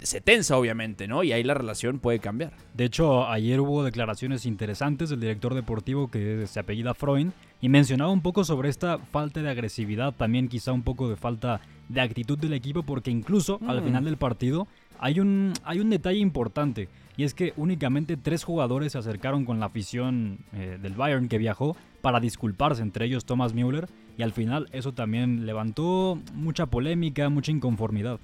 se 0.00 0.20
tensa 0.20 0.56
obviamente, 0.56 1.08
¿no? 1.08 1.24
Y 1.24 1.32
ahí 1.32 1.42
la 1.42 1.54
relación 1.54 1.98
puede 1.98 2.20
cambiar. 2.20 2.52
De 2.72 2.84
hecho, 2.84 3.26
ayer 3.28 3.60
hubo 3.60 3.82
declaraciones 3.82 4.46
interesantes 4.46 5.10
del 5.10 5.18
director 5.20 5.54
deportivo 5.54 6.08
que 6.08 6.46
se 6.46 6.60
apellida 6.60 6.94
Freund 6.94 7.32
y 7.60 7.68
mencionaba 7.68 8.10
un 8.10 8.22
poco 8.22 8.44
sobre 8.44 8.68
esta 8.68 8.98
falta 8.98 9.42
de 9.42 9.50
agresividad, 9.50 10.14
también 10.14 10.48
quizá 10.48 10.72
un 10.72 10.82
poco 10.82 11.08
de 11.10 11.16
falta 11.16 11.60
de 11.88 12.00
actitud 12.00 12.38
del 12.38 12.52
equipo, 12.52 12.84
porque 12.84 13.10
incluso 13.10 13.58
al 13.66 13.80
Mm. 13.80 13.84
final 13.84 14.04
del 14.04 14.16
partido 14.18 14.68
hay 14.98 15.20
un, 15.20 15.52
hay 15.64 15.80
un 15.80 15.90
detalle 15.90 16.18
importante. 16.18 16.88
Y 17.16 17.24
es 17.24 17.34
que 17.34 17.52
únicamente 17.56 18.16
tres 18.16 18.44
jugadores 18.44 18.92
se 18.92 18.98
acercaron 18.98 19.44
con 19.44 19.58
la 19.58 19.66
afición 19.66 20.38
eh, 20.52 20.78
del 20.80 20.94
Bayern 20.94 21.28
que 21.28 21.38
viajó 21.38 21.76
para 22.00 22.20
disculparse, 22.20 22.80
entre 22.80 23.06
ellos 23.06 23.24
Thomas 23.24 23.54
Müller, 23.54 23.88
y 24.16 24.22
al 24.22 24.32
final 24.32 24.68
eso 24.72 24.92
también 24.92 25.44
levantó 25.44 26.20
mucha 26.34 26.66
polémica, 26.66 27.28
mucha 27.28 27.50
inconformidad. 27.50 28.20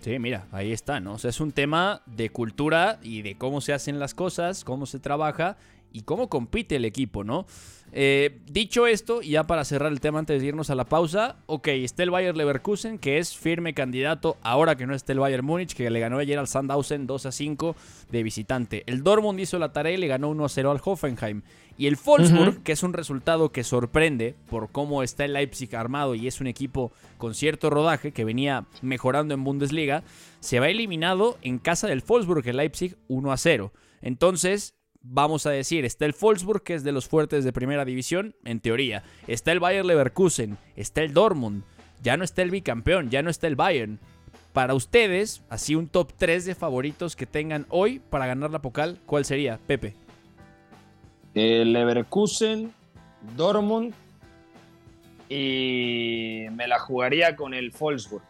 Sí, 0.00 0.18
mira, 0.18 0.46
ahí 0.50 0.72
está, 0.72 0.98
¿no? 0.98 1.12
O 1.14 1.18
sea, 1.18 1.30
es 1.30 1.40
un 1.40 1.52
tema 1.52 2.02
de 2.06 2.30
cultura 2.30 2.98
y 3.04 3.22
de 3.22 3.36
cómo 3.36 3.60
se 3.60 3.72
hacen 3.72 4.00
las 4.00 4.14
cosas, 4.14 4.64
cómo 4.64 4.86
se 4.86 4.98
trabaja 4.98 5.56
y 5.92 6.02
cómo 6.02 6.28
compite 6.28 6.74
el 6.74 6.84
equipo, 6.84 7.22
¿no? 7.22 7.46
Eh, 7.94 8.40
dicho 8.46 8.86
esto, 8.86 9.20
y 9.20 9.30
ya 9.30 9.46
para 9.46 9.66
cerrar 9.66 9.92
el 9.92 10.00
tema 10.00 10.18
antes 10.18 10.40
de 10.40 10.48
irnos 10.48 10.70
a 10.70 10.74
la 10.74 10.86
pausa, 10.86 11.36
ok, 11.44 11.68
está 11.68 12.02
el 12.02 12.10
Bayer 12.10 12.34
Leverkusen, 12.34 12.98
que 12.98 13.18
es 13.18 13.36
firme 13.36 13.74
candidato 13.74 14.38
ahora 14.42 14.76
que 14.76 14.86
no 14.86 14.94
está 14.94 15.12
el 15.12 15.18
Bayern 15.18 15.44
Múnich, 15.44 15.74
que 15.74 15.90
le 15.90 16.00
ganó 16.00 16.18
ayer 16.18 16.38
al 16.38 16.48
Sandhausen 16.48 17.06
2 17.06 17.26
a 17.26 17.32
5 17.32 17.76
de 18.10 18.22
visitante. 18.22 18.82
El 18.86 19.02
Dortmund 19.02 19.38
hizo 19.40 19.58
la 19.58 19.72
tarea 19.72 19.92
y 19.92 19.98
le 19.98 20.06
ganó 20.06 20.30
1 20.30 20.44
a 20.44 20.48
0 20.48 20.70
al 20.70 20.80
Hoffenheim. 20.82 21.42
Y 21.76 21.86
el 21.86 21.96
Wolfsburg, 22.02 22.62
que 22.62 22.72
es 22.72 22.82
un 22.82 22.92
resultado 22.92 23.50
que 23.50 23.64
sorprende 23.64 24.36
por 24.48 24.70
cómo 24.70 25.02
está 25.02 25.24
el 25.24 25.32
Leipzig 25.32 25.74
armado 25.74 26.14
y 26.14 26.26
es 26.26 26.40
un 26.40 26.46
equipo 26.46 26.92
con 27.18 27.34
cierto 27.34 27.70
rodaje 27.70 28.12
que 28.12 28.24
venía 28.24 28.66
mejorando 28.82 29.34
en 29.34 29.42
Bundesliga, 29.44 30.02
se 30.40 30.60
va 30.60 30.68
eliminado 30.68 31.38
en 31.42 31.58
casa 31.58 31.88
del 31.88 32.02
Wolfsburg, 32.06 32.46
el 32.46 32.58
Leipzig 32.58 32.96
1 33.08 33.32
a 33.32 33.36
0. 33.36 33.72
Entonces, 34.02 34.74
vamos 35.02 35.46
a 35.46 35.50
decir, 35.50 35.84
está 35.84 36.06
el 36.06 36.14
Wolfsburg, 36.18 36.62
que 36.62 36.74
es 36.74 36.84
de 36.84 36.92
los 36.92 37.08
fuertes 37.08 37.44
de 37.44 37.52
primera 37.52 37.84
división, 37.84 38.34
en 38.44 38.60
teoría. 38.60 39.02
Está 39.26 39.52
el 39.52 39.60
Bayer 39.60 39.84
Leverkusen, 39.84 40.58
está 40.76 41.02
el 41.02 41.12
Dortmund, 41.12 41.64
ya 42.02 42.16
no 42.16 42.24
está 42.24 42.42
el 42.42 42.50
bicampeón, 42.50 43.10
ya 43.10 43.22
no 43.22 43.30
está 43.30 43.46
el 43.46 43.56
Bayern. 43.56 43.98
Para 44.52 44.74
ustedes, 44.74 45.42
así 45.48 45.74
un 45.74 45.88
top 45.88 46.12
3 46.16 46.44
de 46.44 46.54
favoritos 46.54 47.16
que 47.16 47.26
tengan 47.26 47.66
hoy 47.70 48.00
para 48.00 48.26
ganar 48.26 48.50
la 48.50 48.60
Pocal, 48.60 48.98
¿cuál 49.06 49.24
sería, 49.24 49.58
Pepe? 49.66 49.94
El 51.34 51.72
Leverkusen, 51.72 52.72
Dortmund 53.36 53.94
y 55.28 56.46
me 56.52 56.68
la 56.68 56.78
jugaría 56.78 57.34
con 57.36 57.54
el 57.54 57.70
Wolfsburg. 57.70 58.22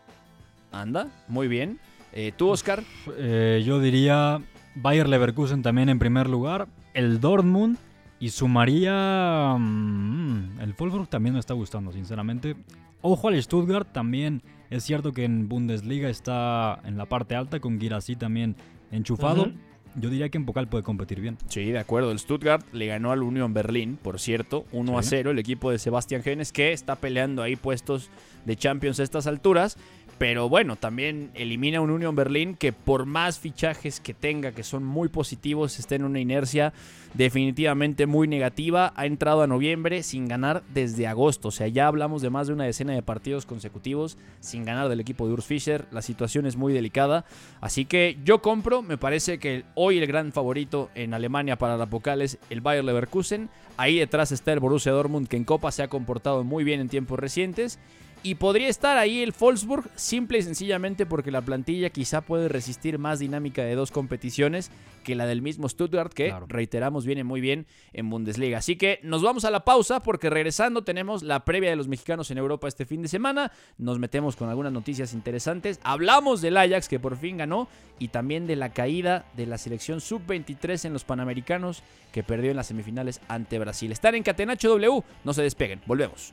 Anda, 0.71 1.09
muy 1.27 1.49
bien. 1.49 1.81
Eh, 2.13 2.33
¿Tú, 2.37 2.51
Oscar? 2.51 2.83
Eh, 3.17 3.63
yo 3.67 3.81
diría 3.81 4.41
Bayer 4.75 5.09
Leverkusen 5.09 5.63
también 5.63 5.89
en 5.89 5.99
primer 5.99 6.29
lugar, 6.29 6.69
el 6.95 7.21
Dortmund 7.21 7.77
y 8.19 8.31
sumaría 8.31 9.57
mm, 9.59 10.61
el 10.61 10.75
Wolfsburg 10.79 11.09
también 11.09 11.35
me 11.35 11.41
está 11.41 11.55
gustando, 11.55 11.93
sinceramente. 11.93 12.57
Ojo 13.01 13.29
al 13.29 13.43
Stuttgart 13.43 13.93
también. 13.93 14.43
Es 14.71 14.85
cierto 14.85 15.13
que 15.13 15.25
en 15.25 15.49
Bundesliga 15.49 16.09
está 16.09 16.81
en 16.85 16.97
la 16.97 17.07
parte 17.07 17.35
alta 17.35 17.61
con 17.61 17.81
Girassi 17.81 18.17
también 18.17 18.57
enchufado. 18.91 19.51
Yo 19.95 20.09
diría 20.09 20.31
que 20.31 20.39
en 20.39 20.47
Pokal 20.47 20.69
puede 20.69 20.83
competir 20.85 21.21
bien. 21.21 21.37
Sí, 21.49 21.67
de 21.71 21.79
acuerdo. 21.79 22.13
El 22.13 22.19
Stuttgart 22.19 22.65
le 22.73 22.87
ganó 22.87 23.13
al 23.13 23.23
Union 23.23 23.53
Berlin, 23.53 23.99
por 24.01 24.19
cierto, 24.21 24.65
1 24.73 24.97
a 24.99 25.03
Sí. 25.03 25.11
0, 25.11 25.33
el 25.33 25.39
equipo 25.39 25.71
de 25.71 25.79
Sebastián 25.79 26.23
Genes, 26.23 26.51
que 26.51 26.73
está 26.73 26.97
peleando 26.97 27.43
ahí 27.43 27.57
puestos 27.57 28.09
de 28.47 28.57
Champions 28.57 29.01
a 29.01 29.03
estas 29.03 29.27
alturas. 29.27 29.77
Pero 30.23 30.49
bueno, 30.49 30.77
también 30.77 31.33
elimina 31.35 31.81
un 31.81 31.91
Union 31.91 32.15
Berlin 32.15 32.55
que 32.55 32.73
por 32.73 33.07
más 33.07 33.41
fichajes 33.41 33.99
que 33.99 34.15
tenga, 34.15 34.53
que 34.53 34.63
son 34.63 34.85
muy 34.85 35.09
positivos, 35.09 35.81
está 35.81 35.97
en 35.97 36.05
una 36.05 36.21
inercia 36.21 36.73
definitivamente 37.15 38.07
muy 38.07 38.29
negativa. 38.29 38.93
Ha 38.95 39.07
entrado 39.07 39.43
a 39.43 39.49
noviembre 39.49 40.05
sin 40.05 40.29
ganar 40.29 40.63
desde 40.73 41.09
agosto. 41.09 41.49
O 41.49 41.51
sea, 41.51 41.67
ya 41.67 41.89
hablamos 41.89 42.23
de 42.23 42.31
más 42.31 42.47
de 42.47 42.53
una 42.53 42.63
decena 42.63 42.93
de 42.93 43.03
partidos 43.03 43.47
consecutivos 43.47 44.17
sin 44.39 44.65
ganar 44.65 44.89
del 44.89 45.01
equipo 45.01 45.27
de 45.27 45.33
Urs 45.33 45.45
Fischer. 45.45 45.87
La 45.91 46.03
situación 46.03 46.47
es 46.47 46.55
muy 46.55 46.73
delicada. 46.73 47.25
Así 47.61 47.85
que 47.85 48.17
yo 48.25 48.43
compro, 48.43 48.81
me 48.81 48.99
parece 48.99 49.41
que 49.41 49.65
hoy 49.75 49.99
el 49.99 50.07
gran 50.07 50.31
favorito 50.31 50.89
en 50.95 51.15
Alemania 51.15 51.59
para 51.59 51.77
la 51.77 51.87
Pokal 51.87 52.23
es 52.23 52.39
el 52.49 52.61
Bayer 52.61 52.85
Leverkusen. 52.85 53.49
Ahí 53.77 53.99
detrás 53.99 54.31
está 54.31 54.53
el 54.53 54.61
Borussia 54.61 54.93
Dortmund 54.93 55.27
que 55.27 55.37
en 55.37 55.43
Copa 55.43 55.73
se 55.73 55.83
ha 55.83 55.89
comportado 55.89 56.45
muy 56.45 56.63
bien 56.63 56.79
en 56.79 56.89
tiempos 56.89 57.19
recientes. 57.19 57.81
Y 58.25 58.37
podría 58.37 58.69
estar 58.69 58.99
ahí 58.99 59.21
el 59.21 59.35
Wolfsburg, 59.37 59.91
simple 59.97 60.39
y 60.39 60.43
sencillamente 60.43 61.07
porque 61.07 61.33
la 61.33 61.41
plantilla 61.43 61.91
quizá 61.91 62.21
puede 62.21 62.49
resistir 62.49 62.97
más 62.97 63.19
dinámica 63.19 63.65
de 63.65 63.75
dos 63.75 63.91
competiciones 63.91 64.71
que 65.03 65.17
la 65.17 65.27
del 65.27 65.43
mismo 65.43 65.69
Stuttgart, 65.69 66.13
que 66.13 66.29
Claro. 66.29 66.47
reiteramos 66.49 67.05
viene 67.05 67.25
muy 67.25 67.41
bien 67.41 67.67
en 67.93 68.09
Bundesliga. 68.09 68.59
Así 68.59 68.77
que 68.77 69.01
nos 69.03 69.23
vamos 69.23 69.45
a 69.45 69.51
la 69.51 69.65
pausa 69.65 70.05
porque 70.05 70.31
regresando 70.31 70.85
tenemos 70.85 71.25
la 71.25 71.45
previa 71.45 71.71
de 71.71 71.75
los 71.77 71.89
mexicanos 71.89 72.31
en 72.31 72.39
Europa 72.39 72.69
este 72.69 72.87
fin 72.87 73.03
de 73.03 73.09
semana. 73.09 73.51
Nos 73.77 73.99
metemos 73.99 74.37
con 74.37 74.49
algunas 74.49 74.73
noticias 74.73 75.15
interesantes. 75.15 75.81
Hablamos 75.83 76.41
del 76.41 76.57
Ajax 76.59 76.89
que 76.89 77.01
por 77.01 77.17
fin 77.17 77.39
ganó 77.39 77.67
y 77.99 78.09
también 78.09 78.47
de 78.47 78.55
la 78.55 78.73
caída 78.73 79.27
de 79.37 79.47
la 79.47 79.59
selección 79.59 80.01
sub-23 80.01 80.85
en 80.85 80.93
los 80.93 81.03
Panamericanos 81.03 81.83
que 82.13 82.23
perdió 82.23 82.53
en 82.53 82.57
las 82.57 82.69
semifinales 82.69 83.21
ante 83.27 83.59
Brasil. 83.59 83.91
Están 83.91 84.15
en 84.15 84.23
Catenacho 84.23 84.69
W, 84.69 85.03
no 85.25 85.35
se 85.35 85.43
despeguen, 85.43 85.81
volvemos. 85.87 86.33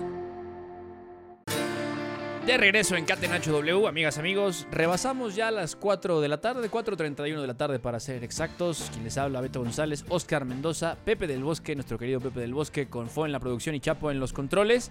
De 2.45 2.57
regreso 2.57 2.95
en 2.95 3.05
Catenacho 3.05 3.51
W, 3.51 3.87
amigas, 3.87 4.17
amigos. 4.17 4.65
Rebasamos 4.71 5.35
ya 5.35 5.51
las 5.51 5.75
4 5.75 6.21
de 6.21 6.27
la 6.27 6.41
tarde, 6.41 6.71
4.31 6.71 7.39
de 7.39 7.47
la 7.47 7.53
tarde 7.53 7.77
para 7.77 7.99
ser 7.99 8.23
exactos. 8.23 8.89
Quien 8.91 9.03
les 9.03 9.17
habla, 9.19 9.41
Beto 9.41 9.59
González, 9.59 10.03
Oscar 10.09 10.45
Mendoza, 10.45 10.97
Pepe 11.05 11.27
del 11.27 11.43
Bosque, 11.43 11.75
nuestro 11.75 11.99
querido 11.99 12.19
Pepe 12.19 12.39
del 12.39 12.55
Bosque, 12.55 12.87
con 12.87 13.09
Fo 13.09 13.27
en 13.27 13.31
la 13.31 13.39
producción 13.39 13.75
y 13.75 13.79
Chapo 13.79 14.09
en 14.09 14.19
los 14.19 14.33
controles. 14.33 14.89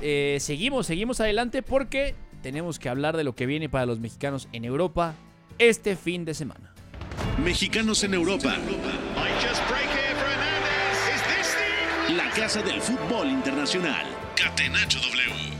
Eh, 0.00 0.38
seguimos, 0.40 0.86
seguimos 0.86 1.20
adelante 1.20 1.64
porque 1.64 2.14
tenemos 2.42 2.78
que 2.78 2.88
hablar 2.88 3.16
de 3.16 3.24
lo 3.24 3.34
que 3.34 3.46
viene 3.46 3.68
para 3.68 3.84
los 3.84 3.98
mexicanos 3.98 4.48
en 4.52 4.64
Europa 4.64 5.14
este 5.58 5.96
fin 5.96 6.24
de 6.24 6.34
semana. 6.34 6.72
Mexicanos 7.42 8.04
en 8.04 8.14
Europa. 8.14 8.54
La 12.16 12.30
casa 12.30 12.62
del 12.62 12.80
fútbol 12.80 13.28
internacional. 13.28 14.06
Catenacho 14.36 15.00
W. 15.00 15.57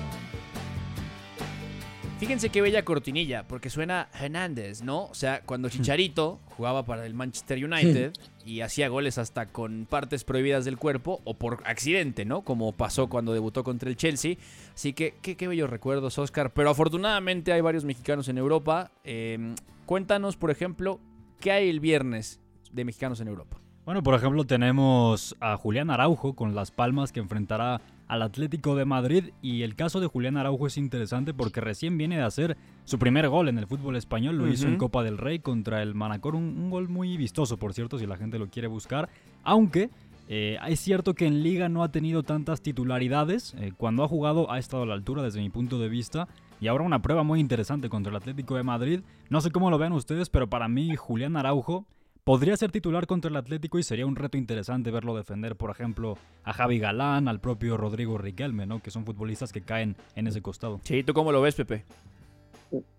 Fíjense 2.19 2.49
qué 2.51 2.61
bella 2.61 2.85
cortinilla, 2.85 3.47
porque 3.47 3.71
suena 3.71 4.09
Hernández, 4.13 4.83
¿no? 4.83 5.05
O 5.05 5.15
sea, 5.15 5.43
cuando 5.43 5.69
Chicharito 5.69 6.41
jugaba 6.47 6.85
para 6.85 7.07
el 7.07 7.15
Manchester 7.15 7.65
United 7.65 8.13
y 8.45 8.61
hacía 8.63 8.89
goles 8.89 9.19
hasta 9.19 9.47
con 9.47 9.87
partes 9.89 10.25
prohibidas 10.25 10.65
del 10.65 10.79
cuerpo 10.79 11.21
o 11.23 11.35
por 11.35 11.63
accidente, 11.65 12.25
¿no? 12.25 12.43
Como 12.43 12.73
pasó 12.73 13.09
cuando 13.09 13.33
debutó 13.33 13.63
contra 13.63 13.89
el 13.89 13.97
Chelsea. 13.97 14.35
Así 14.75 14.95
que 14.95 15.15
qué, 15.23 15.37
qué 15.37 15.47
bellos 15.47 15.71
recuerdos, 15.71 16.19
Oscar. 16.19 16.53
Pero 16.53 16.71
afortunadamente 16.71 17.53
hay 17.53 17.61
varios 17.61 17.85
mexicanos 17.85 18.29
en 18.29 18.39
Europa. 18.39 18.91
Eh, 19.05 19.55
cuéntanos, 19.87 20.37
por 20.37 20.51
ejemplo, 20.51 20.99
¿qué 21.39 21.53
hay 21.53 21.69
el 21.69 21.79
viernes 21.79 22.41
de 22.73 22.85
mexicanos 22.85 23.21
en 23.21 23.29
Europa? 23.29 23.61
Bueno, 23.85 24.03
por 24.03 24.15
ejemplo, 24.15 24.45
tenemos 24.45 25.37
a 25.39 25.57
Julián 25.57 25.89
Araujo 25.89 26.35
con 26.35 26.57
Las 26.57 26.73
Palmas 26.73 27.13
que 27.13 27.21
enfrentará 27.21 27.81
al 28.09 28.23
Atlético 28.23 28.75
de 28.75 28.85
Madrid. 28.85 29.31
Y 29.43 29.63
el 29.63 29.77
caso 29.77 30.01
de 30.01 30.07
Julián 30.07 30.37
Araujo 30.37 30.67
es 30.67 30.77
interesante 30.77 31.33
porque 31.35 31.61
recién 31.61 31.97
viene 31.97 32.17
de 32.17 32.25
hacer 32.25 32.57
su 32.85 32.99
primer 32.99 33.29
gol 33.29 33.49
en 33.49 33.59
el 33.59 33.67
fútbol 33.67 33.97
español, 33.97 34.37
lo 34.37 34.49
hizo 34.49 34.67
en. 34.67 34.79
Copa 34.79 35.03
del 35.03 35.19
Rey 35.19 35.39
contra 35.39 35.83
el 35.83 35.95
Manacor, 35.95 36.35
un, 36.35 36.59
un 36.59 36.71
gol 36.71 36.89
muy 36.89 37.17
vistoso 37.17 37.57
por 37.57 37.75
cierto 37.75 37.99
si 37.99 38.07
la 38.07 38.17
gente 38.17 38.39
lo 38.39 38.49
quiere 38.49 38.69
buscar, 38.69 39.09
aunque 39.45 39.91
eh, 40.31 40.59
es 40.69 40.81
cierto 40.81 41.15
que 41.15 41.27
en 41.27 41.43
liga 41.43 41.71
no 41.71 41.83
ha 41.83 41.91
tenido 41.91 42.23
tantas 42.23 42.61
titularidades, 42.61 43.55
eh, 43.55 43.73
cuando 43.77 44.05
ha 44.05 44.09
jugado 44.09 44.51
ha 44.53 44.59
estado 44.59 44.83
a 44.83 44.87
la 44.87 44.93
altura 44.93 45.23
desde 45.23 45.41
mi 45.41 45.49
punto 45.49 45.79
de 45.79 45.89
vista. 45.89 46.29
Y 46.61 46.67
ahora 46.67 46.85
una 46.85 47.01
prueba 47.01 47.23
muy 47.23 47.41
interesante 47.41 47.89
contra 47.89 48.11
el 48.11 48.17
Atlético 48.17 48.57
de 48.57 48.65
Madrid, 48.65 49.01
no 49.31 49.41
sé 49.41 49.51
cómo 49.51 49.71
lo 49.71 49.79
vean 49.79 49.93
ustedes, 49.93 50.29
pero 50.29 50.51
para 50.51 50.69
mí 50.69 50.97
Julián 50.97 51.37
Araujo 51.37 51.87
Podría 52.29 52.59
ser 52.59 52.71
titular 52.71 53.07
contra 53.07 53.31
el 53.31 53.37
Atlético 53.39 53.79
y 53.79 53.83
sería 53.83 54.05
un 54.05 54.15
reto 54.15 54.37
interesante 54.37 54.91
verlo 54.91 55.17
defender, 55.17 55.57
por 55.57 55.71
ejemplo, 55.71 56.19
a 56.45 56.53
Javi 56.53 56.79
Galán, 56.79 57.27
al 57.27 57.41
propio 57.41 57.79
Rodrigo 57.79 58.19
Riquelme, 58.19 58.67
¿no? 58.67 58.83
Que 58.83 58.91
son 58.91 59.07
futbolistas 59.07 59.51
que 59.51 59.63
caen 59.63 59.97
en 60.15 60.27
ese 60.27 60.43
costado. 60.43 60.79
Sí, 60.83 61.03
¿tú 61.03 61.15
cómo 61.15 61.33
lo 61.33 61.41
ves, 61.41 61.55
Pepe? 61.55 61.87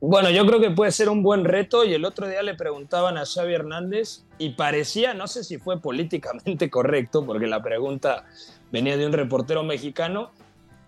Bueno, 0.02 0.32
yo 0.32 0.48
creo 0.48 0.60
que 0.60 0.72
puede 0.72 0.92
ser 0.92 1.10
un 1.10 1.22
buen 1.22 1.46
reto 1.46 1.86
y 1.86 1.94
el 1.94 2.06
otro 2.06 2.28
día 2.28 2.42
le 2.42 2.56
preguntaban 2.56 3.20
a 3.20 3.26
Xavi 3.28 3.54
Hernández 3.54 4.24
y 4.40 4.54
parecía, 4.54 5.14
no 5.14 5.28
sé 5.28 5.44
si 5.44 5.60
fue 5.60 5.80
políticamente 5.80 6.68
correcto, 6.72 7.24
porque 7.24 7.46
la 7.46 7.62
pregunta 7.62 8.26
venía 8.72 8.98
de 8.98 9.06
un 9.06 9.14
reportero 9.14 9.62
mexicano, 9.62 10.32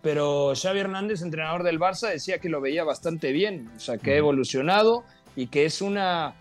pero 0.01 0.53
Xavi 0.59 0.79
Hernández, 0.79 1.21
entrenador 1.21 1.61
del 1.61 1.79
Barça, 1.79 2.09
decía 2.09 2.39
que 2.39 2.49
lo 2.49 2.59
veía 2.59 2.83
bastante 2.83 3.33
bien, 3.33 3.69
o 3.77 3.79
sea, 3.79 3.99
que 3.99 4.13
ha 4.13 4.17
evolucionado 4.17 5.03
y 5.35 5.45
que 5.45 5.65
es 5.65 5.83
una 5.83 6.33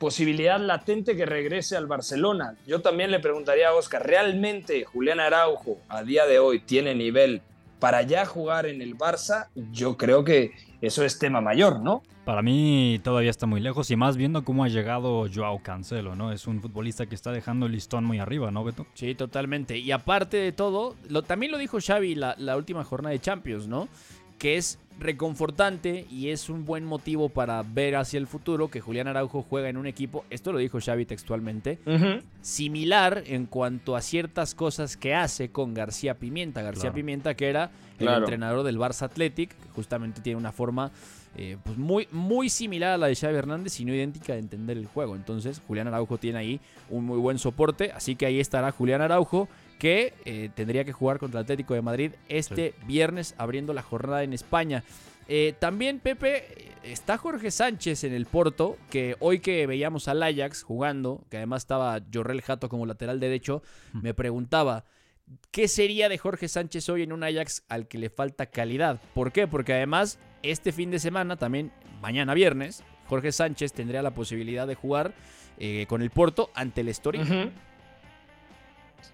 posibilidad 0.00 0.58
latente 0.58 1.14
que 1.14 1.26
regrese 1.26 1.76
al 1.76 1.86
Barcelona. 1.86 2.56
Yo 2.66 2.80
también 2.80 3.10
le 3.10 3.20
preguntaría 3.20 3.68
a 3.68 3.74
Oscar, 3.74 4.04
¿realmente 4.04 4.86
Julián 4.86 5.20
Araujo 5.20 5.76
a 5.90 6.02
día 6.02 6.24
de 6.24 6.38
hoy 6.38 6.60
tiene 6.60 6.94
nivel 6.94 7.42
para 7.78 8.00
ya 8.00 8.24
jugar 8.24 8.64
en 8.64 8.80
el 8.80 8.96
Barça? 8.96 9.48
Yo 9.70 9.98
creo 9.98 10.24
que 10.24 10.52
eso 10.80 11.04
es 11.04 11.18
tema 11.18 11.42
mayor, 11.42 11.80
¿no? 11.80 12.02
Para 12.24 12.40
mí 12.40 12.98
todavía 13.04 13.28
está 13.28 13.44
muy 13.44 13.60
lejos 13.60 13.90
y 13.90 13.96
más 13.96 14.16
viendo 14.16 14.42
cómo 14.42 14.64
ha 14.64 14.68
llegado 14.68 15.26
Joao 15.32 15.62
Cancelo, 15.62 16.16
¿no? 16.16 16.32
Es 16.32 16.46
un 16.46 16.62
futbolista 16.62 17.04
que 17.04 17.14
está 17.14 17.30
dejando 17.30 17.66
el 17.66 17.72
listón 17.72 18.04
muy 18.04 18.20
arriba, 18.20 18.50
¿no, 18.50 18.64
Beto? 18.64 18.86
Sí, 18.94 19.14
totalmente. 19.14 19.76
Y 19.76 19.92
aparte 19.92 20.38
de 20.38 20.52
todo, 20.52 20.96
lo, 21.10 21.22
también 21.22 21.52
lo 21.52 21.58
dijo 21.58 21.78
Xavi 21.78 22.14
la, 22.14 22.36
la 22.38 22.56
última 22.56 22.84
jornada 22.84 23.12
de 23.12 23.20
Champions, 23.20 23.68
¿no? 23.68 23.88
Que 24.40 24.56
es 24.56 24.78
reconfortante 24.98 26.06
y 26.10 26.28
es 26.28 26.50
un 26.50 26.64
buen 26.66 26.84
motivo 26.84 27.28
para 27.28 27.62
ver 27.62 27.96
hacia 27.96 28.18
el 28.18 28.26
futuro 28.26 28.68
que 28.68 28.80
Julián 28.80 29.06
Araujo 29.08 29.42
juega 29.42 29.68
en 29.68 29.76
un 29.78 29.86
equipo, 29.86 30.24
esto 30.28 30.52
lo 30.52 30.58
dijo 30.58 30.78
Xavi 30.78 31.06
textualmente, 31.06 31.78
similar 32.42 33.22
en 33.26 33.46
cuanto 33.46 33.96
a 33.96 34.02
ciertas 34.02 34.54
cosas 34.54 34.96
que 34.96 35.14
hace 35.14 35.50
con 35.50 35.74
García 35.74 36.14
Pimienta. 36.14 36.62
García 36.62 36.82
Claro. 36.82 36.94
Pimienta 36.96 37.34
que 37.34 37.48
era 37.48 37.64
el 37.98 38.06
Claro. 38.06 38.18
entrenador 38.18 38.62
del 38.64 38.78
Barça 38.78 39.02
Athletic, 39.04 39.50
que 39.56 39.68
justamente 39.74 40.20
tiene 40.20 40.38
una 40.38 40.52
forma 40.52 40.90
eh, 41.36 41.56
pues 41.62 41.78
muy, 41.78 42.08
muy 42.10 42.48
similar 42.48 42.90
a 42.90 42.98
la 42.98 43.06
de 43.06 43.14
Xavi 43.14 43.36
Hernández 43.36 43.78
y 43.78 43.84
no 43.84 43.94
idéntica 43.94 44.32
de 44.32 44.40
entender 44.40 44.76
el 44.76 44.86
juego. 44.86 45.14
Entonces 45.14 45.62
Julián 45.68 45.86
Araujo 45.86 46.18
tiene 46.18 46.38
ahí 46.40 46.60
un 46.88 47.04
muy 47.04 47.18
buen 47.18 47.38
soporte, 47.38 47.92
así 47.92 48.16
que 48.16 48.26
ahí 48.26 48.40
estará 48.40 48.72
Julián 48.72 49.00
Araujo 49.00 49.48
que 49.80 50.12
eh, 50.26 50.50
tendría 50.54 50.84
que 50.84 50.92
jugar 50.92 51.18
contra 51.18 51.40
el 51.40 51.44
Atlético 51.44 51.72
de 51.72 51.80
Madrid 51.80 52.12
este 52.28 52.74
viernes 52.86 53.34
abriendo 53.38 53.72
la 53.72 53.82
jornada 53.82 54.22
en 54.22 54.34
España. 54.34 54.84
Eh, 55.26 55.54
también, 55.58 56.00
Pepe, 56.00 56.36
eh, 56.36 56.72
está 56.82 57.16
Jorge 57.16 57.50
Sánchez 57.50 58.04
en 58.04 58.12
el 58.12 58.26
Porto, 58.26 58.76
que 58.90 59.16
hoy 59.20 59.40
que 59.40 59.66
veíamos 59.66 60.06
al 60.06 60.22
Ajax 60.22 60.62
jugando, 60.62 61.24
que 61.30 61.38
además 61.38 61.62
estaba 61.62 61.98
Jorrel 62.12 62.42
Jato 62.42 62.68
como 62.68 62.84
lateral 62.84 63.20
derecho, 63.20 63.62
me 63.94 64.12
preguntaba, 64.12 64.84
¿qué 65.50 65.66
sería 65.66 66.10
de 66.10 66.18
Jorge 66.18 66.48
Sánchez 66.48 66.86
hoy 66.90 67.02
en 67.02 67.12
un 67.12 67.24
Ajax 67.24 67.64
al 67.70 67.88
que 67.88 67.96
le 67.96 68.10
falta 68.10 68.46
calidad? 68.46 69.00
¿Por 69.14 69.32
qué? 69.32 69.46
Porque 69.48 69.72
además, 69.72 70.18
este 70.42 70.72
fin 70.72 70.90
de 70.90 70.98
semana, 70.98 71.36
también 71.36 71.72
mañana 72.02 72.34
viernes, 72.34 72.84
Jorge 73.06 73.32
Sánchez 73.32 73.72
tendría 73.72 74.02
la 74.02 74.14
posibilidad 74.14 74.66
de 74.66 74.74
jugar 74.74 75.14
eh, 75.58 75.86
con 75.88 76.02
el 76.02 76.10
Porto 76.10 76.50
ante 76.54 76.82
el 76.82 76.88
Estoril. 76.88 77.22
Ujú. 77.22 77.50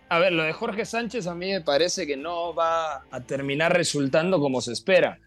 A 0.08 0.18
ver, 0.18 0.32
lo 0.32 0.42
de 0.44 0.52
Jorge 0.52 0.84
Sánchez 0.84 1.26
a 1.26 1.34
mí 1.34 1.52
me 1.52 1.60
parece 1.60 2.06
que 2.06 2.16
no 2.16 2.54
va 2.54 3.04
a 3.10 3.20
terminar 3.26 3.76
resultando 3.76 4.40
como 4.40 4.60
se 4.60 4.72
espera, 4.72 5.18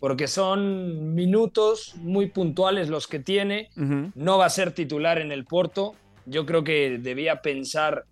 porque 0.00 0.26
son 0.26 1.14
minutos 1.14 1.94
muy 1.96 2.26
puntuales 2.26 2.88
los 2.88 3.06
que 3.06 3.20
tiene, 3.20 3.70
no 3.76 4.38
va 4.38 4.46
a 4.46 4.50
ser 4.50 4.72
titular 4.72 5.18
en 5.18 5.32
el 5.32 5.44
Porto, 5.44 5.94
yo 6.26 6.46
creo 6.46 6.64
que 6.64 6.98
debía 6.98 7.42
pensar 7.42 8.04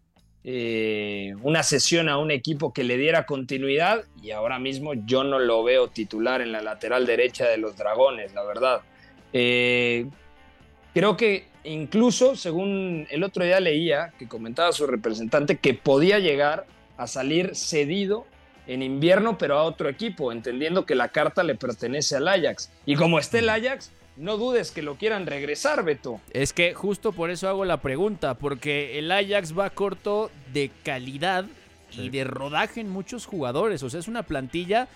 eh, 0.45 1.35
una 1.43 1.63
sesión 1.63 2.09
a 2.09 2.19
un 2.19 2.33
equipo 2.33 2.73
que 2.73 2.83
le 2.83 2.97
diera 2.97 3.27
continuidad 3.27 4.05
y 4.21 4.33
ahora 4.33 4.59
mismo 4.59 4.95
yo 4.95 5.23
no 5.23 5.39
lo 5.39 5.63
veo 5.63 5.89
titular 5.89 6.41
en 6.41 6.51
la 6.51 6.63
lateral 6.63 7.07
derecha 7.07 7.47
de 7.47 7.59
los 7.59 7.77
Dragones, 7.77 8.35
la 8.35 8.43
verdad. 8.43 8.81
Eh, 9.33 10.07
creo 10.93 11.17
que 11.17 11.52
incluso, 11.65 12.37
según 12.37 13.07
el 13.11 13.25
otro 13.25 13.45
día 13.45 13.61
leía, 13.61 14.13
que 14.19 14.29
comentaba 14.29 14.73
su 14.73 14.87
representante, 14.87 15.59
que 15.59 15.75
podía 15.75 16.19
llegar 16.19 16.67
a 16.97 17.07
salir 17.07 17.55
cedido 17.55 18.27
en 18.67 18.83
invierno, 18.83 19.39
pero 19.39 19.59
a 19.59 19.65
otro 19.65 19.89
equipo, 19.89 20.33
entendiendo 20.33 20.87
que 20.87 20.95
la 20.95 21.09
carta 21.09 21.43
le 21.43 21.55
pertenece 21.55 22.17
al 22.17 22.29
Ajax. 22.29 22.71
Y 22.87 22.95
como 22.97 23.19
esté 23.19 23.41
el 23.41 23.49
Ajax, 23.49 23.91
no 24.17 24.37
dudes 24.37 24.71
que 24.71 24.83
lo 24.83 24.97
quieran 24.97 25.27
regresar, 25.27 25.85
Beto. 25.85 26.21
Es 26.33 26.53
que 26.53 26.75
justo 26.75 27.13
por 27.13 27.31
eso 27.31 27.49
hago 27.49 27.65
la 27.65 27.79
pregunta, 27.79 28.35
porque 28.35 28.99
el 28.99 29.11
Ajax 29.11 29.59
va 29.59 29.71
corto 29.71 30.31
de 30.53 30.71
calidad 30.85 31.47
y 31.93 32.09
de 32.09 32.25
rodaje 32.25 32.81
en 32.81 32.89
muchos 32.89 33.27
jugadores. 33.27 33.83
O 33.83 33.91
sea, 33.91 34.01
es 34.01 34.09
una 34.09 34.23
plantilla 34.23 34.89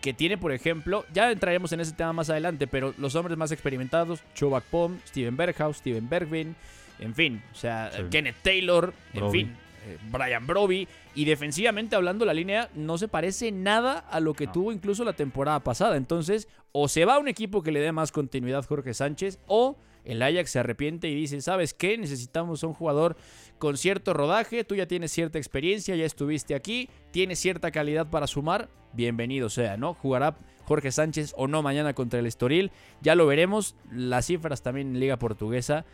que 0.00 0.12
tiene, 0.14 0.38
por 0.38 0.52
ejemplo, 0.52 1.04
ya 1.12 1.30
entraremos 1.30 1.72
en 1.72 1.80
ese 1.80 1.92
tema 1.92 2.12
más 2.12 2.30
adelante, 2.30 2.66
pero 2.66 2.94
los 2.98 3.14
hombres 3.14 3.36
más 3.36 3.50
experimentados, 3.52 4.20
Chobak 4.34 4.64
Pom, 4.64 4.98
Steven 5.06 5.36
Berghaus, 5.36 5.78
Steven 5.78 6.08
Bergvin, 6.08 6.56
en 7.00 7.14
fin, 7.14 7.42
o 7.52 7.54
sea, 7.56 7.90
Sí. 7.94 8.02
Kenneth 8.10 8.36
Taylor, 8.42 8.92
en 9.12 9.30
fin, 9.30 9.56
eh, 9.86 9.98
Brian 10.10 10.46
Broby. 10.46 10.86
Y 11.16 11.24
defensivamente 11.26 11.94
hablando, 11.96 12.24
la 12.24 12.34
línea 12.34 12.70
no 12.74 12.98
se 12.98 13.08
parece 13.08 13.52
nada 13.52 13.98
a 13.98 14.20
lo 14.20 14.34
que 14.34 14.46
No. 14.46 14.52
tuvo 14.52 14.72
incluso 14.72 15.04
la 15.04 15.12
temporada 15.12 15.60
pasada. 15.60 15.96
Entonces, 15.96 16.48
o 16.72 16.88
se 16.88 17.04
va 17.04 17.14
a 17.14 17.18
un 17.18 17.28
equipo 17.28 17.62
que 17.62 17.70
le 17.72 17.80
dé 17.80 17.92
más 17.92 18.10
continuidad 18.10 18.64
Jorge 18.66 18.94
Sánchez, 18.94 19.38
o 19.46 19.76
el 20.04 20.20
Ajax 20.22 20.50
se 20.50 20.58
arrepiente 20.58 21.08
y 21.08 21.14
dice, 21.14 21.40
¿sabes 21.40 21.72
qué? 21.72 21.96
Necesitamos 21.98 22.62
a 22.62 22.66
un 22.66 22.74
jugador 22.74 23.16
con 23.58 23.76
cierto 23.76 24.12
rodaje, 24.12 24.64
tú 24.64 24.74
ya 24.74 24.86
tienes 24.86 25.12
cierta 25.12 25.38
experiencia, 25.38 25.96
ya 25.96 26.04
estuviste 26.04 26.54
aquí, 26.54 26.88
tienes 27.12 27.38
cierta 27.38 27.70
calidad 27.70 28.08
para 28.08 28.26
sumar, 28.26 28.68
bienvenido 28.92 29.48
sea, 29.48 29.76
¿no? 29.76 29.94
Jugará 29.94 30.36
Jorge 30.66 30.90
Sánchez 30.92 31.34
o 31.36 31.46
no 31.46 31.62
mañana 31.62 31.94
contra 31.94 32.18
el 32.20 32.26
Estoril, 32.26 32.70
ya 33.00 33.14
lo 33.14 33.26
veremos, 33.26 33.76
las 33.92 34.26
cifras 34.26 34.62
también 34.62 34.88
en 34.88 35.00
Liga 35.00 35.18
Portuguesa, 35.18 35.84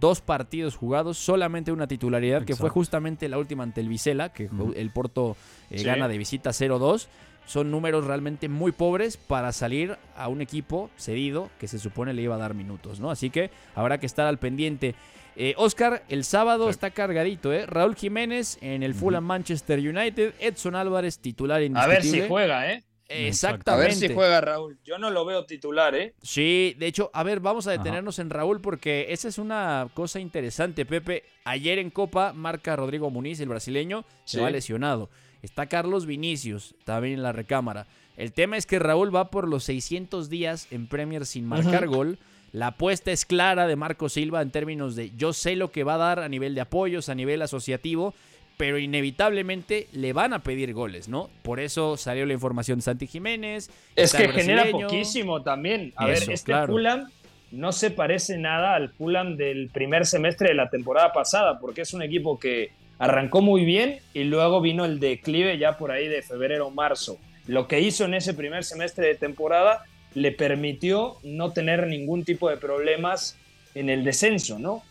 dos 0.00 0.20
partidos 0.20 0.76
jugados, 0.76 1.18
solamente 1.18 1.70
una 1.72 1.86
titularidad, 1.86 2.44
que 2.44 2.56
fue 2.56 2.68
justamente 2.70 3.28
la 3.28 3.38
última 3.38 3.62
ante 3.62 3.80
el 3.80 3.88
Vicela, 3.88 4.32
que 4.32 4.48
el 4.76 4.90
Porto 4.90 5.36
eh, 5.70 5.78
Sí. 5.78 5.84
gana 5.84 6.08
de 6.08 6.18
visita 6.18 6.50
0-2. 6.50 7.06
Son 7.46 7.70
números 7.70 8.06
realmente 8.06 8.48
muy 8.48 8.72
pobres 8.72 9.18
para 9.18 9.52
salir 9.52 9.98
a 10.16 10.28
un 10.28 10.40
equipo 10.40 10.88
cedido 10.96 11.50
que 11.60 11.68
se 11.68 11.78
supone 11.78 12.14
le 12.14 12.22
iba 12.22 12.34
a 12.34 12.38
dar 12.38 12.54
minutos, 12.54 13.00
¿no? 13.00 13.10
Así 13.10 13.28
que 13.28 13.50
habrá 13.74 13.98
que 13.98 14.06
estar 14.06 14.26
al 14.26 14.38
pendiente. 14.38 14.94
Eh, 15.36 15.54
Oscar, 15.56 16.04
el 16.08 16.24
sábado 16.24 16.64
Sí. 16.66 16.70
está 16.70 16.90
cargadito, 16.90 17.52
¿eh? 17.52 17.66
Raúl 17.66 17.96
Jiménez 17.96 18.58
en 18.60 18.82
el 18.82 18.94
Fulham 18.94 19.24
Manchester 19.24 19.78
United, 19.80 20.34
Edson 20.38 20.74
Álvarez 20.76 21.18
titular 21.18 21.60
A 21.60 21.64
indiscutible. 21.64 21.94
ver 22.12 22.22
si 22.22 22.28
juega, 22.28 22.72
¿eh? 22.72 22.84
Exactamente. 23.08 23.70
A 23.70 23.76
ver 23.88 23.94
si 23.94 24.12
juega 24.14 24.40
Raúl. 24.40 24.78
Yo 24.84 24.98
no 24.98 25.10
lo 25.10 25.24
veo 25.24 25.44
titular, 25.44 25.94
¿eh? 25.94 26.14
Sí, 26.22 26.74
de 26.78 26.86
hecho, 26.86 27.10
a 27.12 27.22
ver, 27.22 27.40
vamos 27.40 27.66
a 27.66 27.72
detenernos 27.72 28.18
en 28.18 28.30
Raúl 28.30 28.60
porque 28.60 29.06
esa 29.10 29.28
es 29.28 29.38
una 29.38 29.88
cosa 29.94 30.20
interesante, 30.20 30.86
Pepe. 30.86 31.22
Ayer 31.44 31.78
en 31.78 31.90
Copa 31.90 32.32
marca 32.32 32.76
Rodrigo 32.76 33.10
Muniz, 33.10 33.40
el 33.40 33.48
brasileño, 33.48 34.04
se 34.24 34.38
Sí. 34.38 34.42
va 34.42 34.50
lesionado. 34.50 35.10
Está 35.42 35.66
Carlos 35.66 36.06
Vinicius, 36.06 36.74
también 36.84 37.14
en 37.14 37.22
la 37.22 37.32
recámara. 37.32 37.86
El 38.16 38.32
tema 38.32 38.56
es 38.56 38.64
que 38.64 38.78
Raúl 38.78 39.14
va 39.14 39.30
por 39.30 39.48
los 39.48 39.64
600 39.64 40.30
días 40.30 40.68
en 40.70 40.86
Premier 40.86 41.26
sin 41.26 41.46
marcar 41.46 41.86
gol. 41.88 42.18
La 42.54 42.68
apuesta 42.68 43.10
es 43.10 43.24
clara 43.24 43.66
de 43.66 43.74
Marco 43.74 44.08
Silva 44.08 44.40
en 44.40 44.52
términos 44.52 44.94
de 44.94 45.10
yo 45.16 45.32
sé 45.32 45.56
lo 45.56 45.72
que 45.72 45.82
va 45.82 45.94
a 45.94 45.98
dar 45.98 46.20
a 46.20 46.28
nivel 46.28 46.54
de 46.54 46.60
apoyos, 46.60 47.08
a 47.08 47.14
nivel 47.16 47.42
asociativo, 47.42 48.14
pero 48.56 48.78
inevitablemente 48.78 49.88
le 49.90 50.12
van 50.12 50.32
a 50.32 50.38
pedir 50.38 50.72
goles, 50.72 51.08
¿no? 51.08 51.30
Por 51.42 51.58
eso 51.58 51.96
salió 51.96 52.24
la 52.26 52.32
información 52.32 52.78
de 52.78 52.82
Santi 52.82 53.08
Jiménez. 53.08 53.70
Es 53.96 54.14
que 54.14 54.28
genera 54.28 54.70
poquísimo 54.70 55.42
también. 55.42 55.92
A 55.96 56.08
Eso, 56.08 56.26
ver, 56.26 56.34
este 56.34 56.52
claro. 56.52 56.72
Fulham 56.72 57.10
no 57.50 57.72
se 57.72 57.90
parece 57.90 58.38
nada 58.38 58.76
al 58.76 58.88
Fulham 58.90 59.36
del 59.36 59.68
primer 59.70 60.06
semestre 60.06 60.50
de 60.50 60.54
la 60.54 60.70
temporada 60.70 61.12
pasada, 61.12 61.58
porque 61.58 61.80
es 61.80 61.92
un 61.92 62.02
equipo 62.02 62.38
que 62.38 62.70
arrancó 63.00 63.42
muy 63.42 63.64
bien 63.64 63.98
y 64.12 64.22
luego 64.22 64.60
vino 64.60 64.84
el 64.84 65.00
declive 65.00 65.58
ya 65.58 65.76
por 65.76 65.90
ahí 65.90 66.06
de 66.06 66.22
febrero 66.22 66.68
o 66.68 66.70
marzo. 66.70 67.18
Lo 67.48 67.66
que 67.66 67.80
hizo 67.80 68.04
en 68.04 68.14
ese 68.14 68.32
primer 68.32 68.62
semestre 68.62 69.08
de 69.08 69.16
temporada 69.16 69.82
le 70.14 70.32
permitió 70.32 71.18
no 71.22 71.52
tener 71.52 71.86
ningún 71.86 72.24
tipo 72.24 72.48
de 72.48 72.56
problemas 72.56 73.36
en 73.74 73.90
el 73.90 74.04
descenso, 74.04 74.58
¿no? 74.58 74.82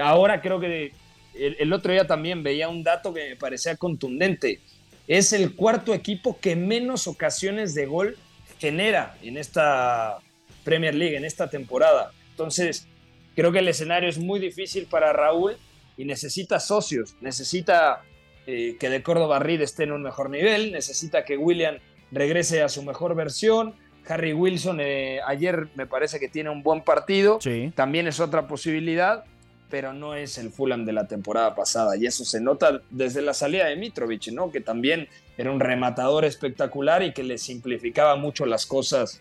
Ahora 0.00 0.40
creo 0.40 0.58
que 0.58 0.92
el, 1.34 1.72
otro 1.72 1.92
día 1.92 2.06
también 2.06 2.42
veía 2.42 2.68
un 2.68 2.82
dato 2.82 3.12
que 3.12 3.30
me 3.30 3.36
parecía 3.36 3.76
contundente. 3.76 4.60
Es 5.06 5.32
el 5.32 5.54
cuarto 5.54 5.94
equipo 5.94 6.38
que 6.40 6.56
menos 6.56 7.06
ocasiones 7.06 7.74
de 7.74 7.86
gol 7.86 8.16
genera 8.58 9.16
en 9.22 9.36
esta 9.36 10.18
Premier 10.64 10.94
League, 10.94 11.16
en 11.16 11.24
esta 11.24 11.50
temporada. 11.50 12.12
Entonces, 12.30 12.86
creo 13.34 13.52
que 13.52 13.58
el 13.58 13.68
escenario 13.68 14.08
es 14.08 14.18
muy 14.18 14.40
difícil 14.40 14.86
para 14.86 15.12
Raúl 15.12 15.56
y 15.96 16.04
necesita 16.04 16.60
socios, 16.60 17.16
necesita 17.20 18.02
eh, 18.46 18.76
que 18.78 18.88
de 18.88 19.02
Córdoba 19.02 19.38
Reed 19.38 19.60
esté 19.60 19.84
en 19.84 19.92
un 19.92 20.02
mejor 20.02 20.30
nivel, 20.30 20.72
necesita 20.72 21.24
que 21.24 21.36
William 21.36 21.78
regrese 22.10 22.62
a 22.62 22.68
su 22.68 22.82
mejor 22.82 23.14
versión. 23.14 23.74
Harry 24.08 24.32
Wilson 24.32 24.78
eh, 24.80 25.20
ayer 25.26 25.68
me 25.74 25.86
parece 25.86 26.18
que 26.18 26.28
tiene 26.28 26.50
un 26.50 26.62
buen 26.62 26.82
partido, 26.82 27.38
Sí. 27.40 27.72
también 27.74 28.06
es 28.06 28.20
otra 28.20 28.46
posibilidad, 28.48 29.24
pero 29.70 29.92
no 29.94 30.14
es 30.14 30.36
el 30.38 30.50
Fulham 30.50 30.84
de 30.84 30.92
la 30.92 31.06
temporada 31.06 31.54
pasada 31.54 31.96
y 31.96 32.04
eso 32.06 32.24
se 32.24 32.40
nota 32.40 32.82
desde 32.90 33.22
la 33.22 33.32
salida 33.32 33.66
de 33.66 33.76
Mitrovic, 33.76 34.28
¿no? 34.32 34.50
Que 34.50 34.60
también 34.60 35.08
era 35.38 35.50
un 35.50 35.60
rematador 35.60 36.24
espectacular 36.26 37.02
y 37.02 37.12
que 37.12 37.22
le 37.22 37.38
simplificaba 37.38 38.16
mucho 38.16 38.44
las 38.44 38.66
cosas 38.66 39.20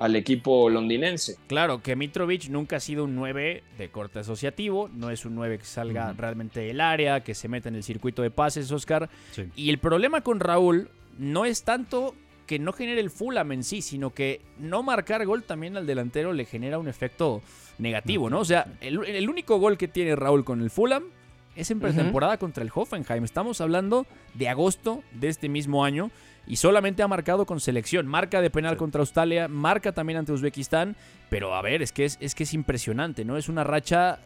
al 0.00 0.16
equipo 0.16 0.68
londinense. 0.68 1.36
Claro, 1.46 1.80
que 1.80 1.94
Mitrovic 1.94 2.48
nunca 2.48 2.76
ha 2.76 2.80
sido 2.80 3.04
un 3.04 3.14
9 3.14 3.62
de 3.78 3.88
corte 3.90 4.18
asociativo, 4.18 4.90
no 4.92 5.10
es 5.10 5.24
un 5.24 5.36
9 5.36 5.58
que 5.58 5.64
salga 5.64 6.12
realmente 6.14 6.58
del 6.58 6.80
área, 6.80 7.22
que 7.22 7.36
se 7.36 7.46
meta 7.46 7.68
en 7.68 7.76
el 7.76 7.84
circuito 7.84 8.22
de 8.22 8.30
pases, 8.32 8.72
Oscar. 8.72 9.08
Sí. 9.30 9.44
Y 9.54 9.70
el 9.70 9.78
problema 9.78 10.22
con 10.22 10.40
Raúl 10.40 10.88
no 11.18 11.44
es 11.44 11.62
tanto 11.62 12.16
que 12.52 12.58
no 12.58 12.74
genere 12.74 13.00
el 13.00 13.08
Fulham 13.08 13.50
en 13.52 13.64
sí, 13.64 13.80
sino 13.80 14.10
que 14.10 14.42
no 14.58 14.82
marcar 14.82 15.24
gol 15.24 15.42
también 15.42 15.78
al 15.78 15.86
delantero 15.86 16.34
le 16.34 16.44
genera 16.44 16.78
un 16.78 16.86
efecto 16.86 17.40
negativo, 17.78 18.28
¿no? 18.28 18.40
O 18.40 18.44
sea, 18.44 18.66
el, 18.82 19.02
el 19.06 19.30
único 19.30 19.58
gol 19.58 19.78
que 19.78 19.88
tiene 19.88 20.14
Raúl 20.16 20.44
con 20.44 20.60
el 20.60 20.68
Fulham 20.68 21.04
es 21.56 21.70
en 21.70 21.80
pretemporada 21.80 22.36
contra 22.36 22.62
el 22.62 22.70
Hoffenheim. 22.74 23.24
Estamos 23.24 23.62
hablando 23.62 24.06
de 24.34 24.50
agosto 24.50 25.02
de 25.12 25.28
este 25.28 25.48
mismo 25.48 25.82
año 25.82 26.10
y 26.46 26.56
solamente 26.56 27.02
ha 27.02 27.08
marcado 27.08 27.46
con 27.46 27.58
selección. 27.58 28.06
Marca 28.06 28.42
de 28.42 28.50
penal 28.50 28.76
contra 28.76 29.00
Australia, 29.00 29.48
marca 29.48 29.92
también 29.92 30.18
ante 30.18 30.32
Uzbekistán, 30.32 30.94
pero 31.30 31.54
a 31.54 31.62
ver, 31.62 31.80
es 31.80 31.90
que 31.90 32.04
es, 32.04 32.18
es 32.20 32.34
que 32.34 32.42
es 32.42 32.52
impresionante, 32.52 33.24
¿no? 33.24 33.38
Es 33.38 33.48
una 33.48 33.64
racha 33.64 34.18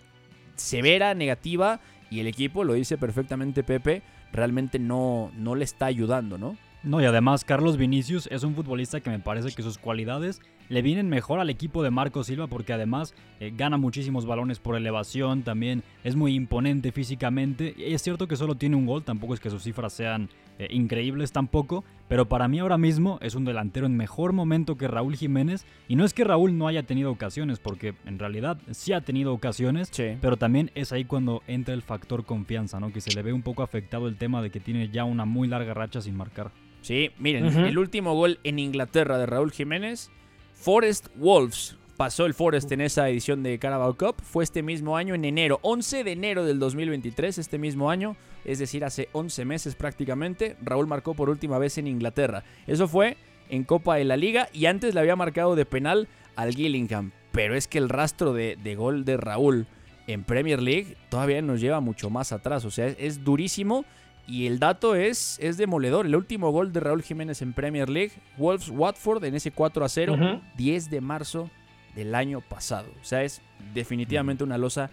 severa, 0.56 1.14
negativa 1.14 1.78
y 2.10 2.18
el 2.18 2.26
equipo, 2.26 2.64
lo 2.64 2.72
dice 2.72 2.98
perfectamente 2.98 3.62
Pepe, 3.62 4.02
realmente 4.32 4.80
no, 4.80 5.30
no 5.36 5.54
le 5.54 5.62
está 5.62 5.86
ayudando, 5.86 6.38
¿no? 6.38 6.56
No, 6.86 7.00
y 7.00 7.04
además 7.04 7.44
Carlos 7.44 7.76
Vinicius 7.76 8.28
es 8.30 8.44
un 8.44 8.54
futbolista 8.54 9.00
que 9.00 9.10
me 9.10 9.18
parece 9.18 9.50
que 9.52 9.62
sus 9.62 9.76
cualidades 9.76 10.40
le 10.68 10.82
vienen 10.82 11.08
mejor 11.08 11.40
al 11.40 11.50
equipo 11.50 11.82
de 11.82 11.90
Marco 11.90 12.22
Silva 12.22 12.46
porque 12.46 12.72
además 12.72 13.12
eh, 13.40 13.52
gana 13.56 13.76
muchísimos 13.76 14.24
balones 14.24 14.60
por 14.60 14.76
elevación, 14.76 15.42
también 15.42 15.82
es 16.04 16.14
muy 16.14 16.34
imponente 16.34 16.92
físicamente. 16.92 17.74
Y 17.76 17.92
es 17.92 18.02
cierto 18.02 18.28
que 18.28 18.36
solo 18.36 18.54
tiene 18.54 18.76
un 18.76 18.86
gol, 18.86 19.02
tampoco 19.02 19.34
es 19.34 19.40
que 19.40 19.50
sus 19.50 19.64
cifras 19.64 19.94
sean 19.94 20.28
eh, 20.60 20.68
increíbles 20.70 21.32
tampoco, 21.32 21.82
pero 22.06 22.28
para 22.28 22.46
mí 22.46 22.60
ahora 22.60 22.78
mismo 22.78 23.18
es 23.20 23.34
un 23.34 23.44
delantero 23.44 23.86
en 23.86 23.96
mejor 23.96 24.32
momento 24.32 24.76
que 24.76 24.86
Raúl 24.86 25.16
Jiménez. 25.16 25.66
Y 25.88 25.96
no 25.96 26.04
es 26.04 26.14
que 26.14 26.22
Raúl 26.22 26.56
no 26.56 26.68
haya 26.68 26.84
tenido 26.84 27.10
ocasiones, 27.10 27.58
porque 27.58 27.94
en 28.04 28.20
realidad 28.20 28.58
sí 28.70 28.92
ha 28.92 29.00
tenido 29.00 29.32
ocasiones, 29.32 29.88
Sí. 29.90 30.16
pero 30.20 30.36
también 30.36 30.70
es 30.76 30.92
ahí 30.92 31.04
cuando 31.04 31.42
entra 31.48 31.74
el 31.74 31.82
factor 31.82 32.24
confianza, 32.24 32.78
¿no? 32.78 32.92
Que 32.92 33.00
se 33.00 33.12
le 33.12 33.22
ve 33.22 33.32
un 33.32 33.42
poco 33.42 33.64
afectado 33.64 34.06
el 34.06 34.16
tema 34.16 34.40
de 34.40 34.50
que 34.50 34.60
tiene 34.60 34.88
ya 34.88 35.02
una 35.02 35.24
muy 35.24 35.48
larga 35.48 35.74
racha 35.74 36.00
sin 36.00 36.16
marcar. 36.16 36.52
Sí, 36.86 37.10
miren, 37.18 37.46
el 37.46 37.78
último 37.78 38.14
gol 38.14 38.38
en 38.44 38.60
Inglaterra 38.60 39.18
de 39.18 39.26
Raúl 39.26 39.50
Jiménez, 39.50 40.08
Forest 40.54 41.08
Wolves. 41.16 41.76
Pasó 41.96 42.26
el 42.26 42.32
Forest 42.32 42.70
en 42.70 42.80
esa 42.80 43.08
edición 43.08 43.42
de 43.42 43.58
Carabao 43.58 43.96
Cup. 43.96 44.22
Fue 44.22 44.44
este 44.44 44.62
mismo 44.62 44.96
año, 44.96 45.12
en 45.16 45.24
enero, 45.24 45.58
11 45.62 46.04
de 46.04 46.12
enero 46.12 46.44
del 46.44 46.60
2023, 46.60 47.38
este 47.38 47.58
mismo 47.58 47.90
año, 47.90 48.16
es 48.44 48.60
decir, 48.60 48.84
hace 48.84 49.08
11 49.10 49.44
meses 49.44 49.74
prácticamente. 49.74 50.56
Raúl 50.62 50.86
marcó 50.86 51.14
por 51.14 51.28
última 51.28 51.58
vez 51.58 51.76
en 51.76 51.88
Inglaterra. 51.88 52.44
Eso 52.68 52.86
fue 52.86 53.16
en 53.48 53.64
Copa 53.64 53.96
de 53.96 54.04
la 54.04 54.16
Liga 54.16 54.48
y 54.52 54.66
antes 54.66 54.94
le 54.94 55.00
había 55.00 55.16
marcado 55.16 55.56
de 55.56 55.66
penal 55.66 56.06
al 56.36 56.54
Gillingham. 56.54 57.10
Pero 57.32 57.56
es 57.56 57.66
que 57.66 57.78
el 57.78 57.88
rastro 57.88 58.32
de, 58.32 58.56
de 58.62 58.76
gol 58.76 59.04
de 59.04 59.16
Raúl 59.16 59.66
en 60.06 60.22
Premier 60.22 60.62
League 60.62 60.96
todavía 61.08 61.42
nos 61.42 61.60
lleva 61.60 61.80
mucho 61.80 62.10
más 62.10 62.30
atrás. 62.30 62.64
O 62.64 62.70
sea, 62.70 62.86
es, 62.86 62.96
es 63.00 63.24
durísimo. 63.24 63.84
Y 64.28 64.46
el 64.46 64.58
dato 64.58 64.94
es, 64.96 65.38
es 65.40 65.56
demoledor. 65.56 66.06
El 66.06 66.16
último 66.16 66.50
gol 66.50 66.72
de 66.72 66.80
Raúl 66.80 67.02
Jiménez 67.02 67.42
en 67.42 67.52
Premier 67.52 67.88
League, 67.88 68.12
Wolves 68.36 68.68
Watford 68.70 69.24
en 69.24 69.34
ese 69.36 69.52
4 69.52 69.84
a 69.84 69.88
0, 69.88 70.14
Ujú. 70.14 70.40
10 70.56 70.90
de 70.90 71.00
marzo 71.00 71.50
del 71.94 72.14
año 72.14 72.40
pasado. 72.40 72.88
O 73.00 73.04
sea, 73.04 73.22
es 73.22 73.40
definitivamente 73.72 74.42
una 74.44 74.58
losa 74.58 74.90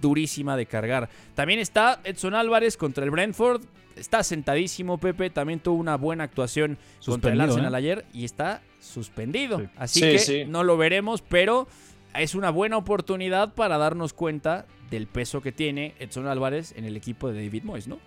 durísima 0.00 0.56
de 0.56 0.66
cargar. 0.66 1.08
También 1.34 1.60
está 1.60 2.00
Edson 2.04 2.34
Álvarez 2.34 2.76
contra 2.76 3.04
el 3.04 3.10
Brentford. 3.10 3.62
Está 3.96 4.22
sentadísimo, 4.22 4.98
Pepe. 4.98 5.30
También 5.30 5.60
tuvo 5.60 5.76
una 5.76 5.96
buena 5.96 6.24
actuación 6.24 6.78
contra 7.06 7.32
el 7.32 7.40
Arsenal 7.40 7.74
¿eh? 7.74 7.78
ayer 7.78 8.04
y 8.12 8.24
está 8.24 8.60
suspendido. 8.80 9.60
Sí. 9.60 9.66
Así 9.76 10.00
Sí, 10.00 10.06
que 10.06 10.18
sí. 10.18 10.44
no 10.46 10.62
lo 10.64 10.76
veremos, 10.76 11.22
pero 11.22 11.68
es 12.14 12.34
una 12.34 12.50
buena 12.50 12.76
oportunidad 12.76 13.54
para 13.54 13.78
darnos 13.78 14.12
cuenta 14.12 14.66
del 14.90 15.06
peso 15.06 15.40
que 15.40 15.52
tiene 15.52 15.94
Edson 15.98 16.26
Álvarez 16.26 16.74
en 16.76 16.84
el 16.84 16.96
equipo 16.96 17.28
de 17.32 17.44
David 17.44 17.62
Moyes, 17.64 17.88
¿no? 17.88 17.98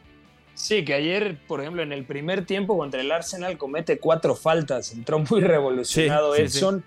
Sí, 0.58 0.84
que 0.84 0.96
ayer, 0.96 1.38
por 1.48 1.62
ejemplo, 1.62 1.84
en 1.84 1.92
el 1.92 2.04
primer 2.04 2.44
tiempo 2.44 2.76
contra 2.80 3.00
el 3.00 3.12
Arsenal 3.12 3.60
comete 3.60 4.00
cuatro 4.00 4.36
faltas. 4.36 4.92
Entró 4.92 5.20
muy 5.20 5.42
revolucionado 5.42 6.34
Sí, 6.34 6.42
sí, 6.42 6.50
sí. 6.50 6.58
Edson. 6.58 6.84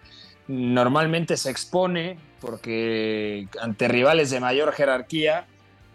Normalmente 0.48 1.37
se 1.37 1.50
expone 1.50 2.18
porque 2.40 3.46
ante 3.61 3.87
rivales 3.87 4.30
de 4.30 4.40
mayor 4.40 4.72
jerarquía 4.72 5.46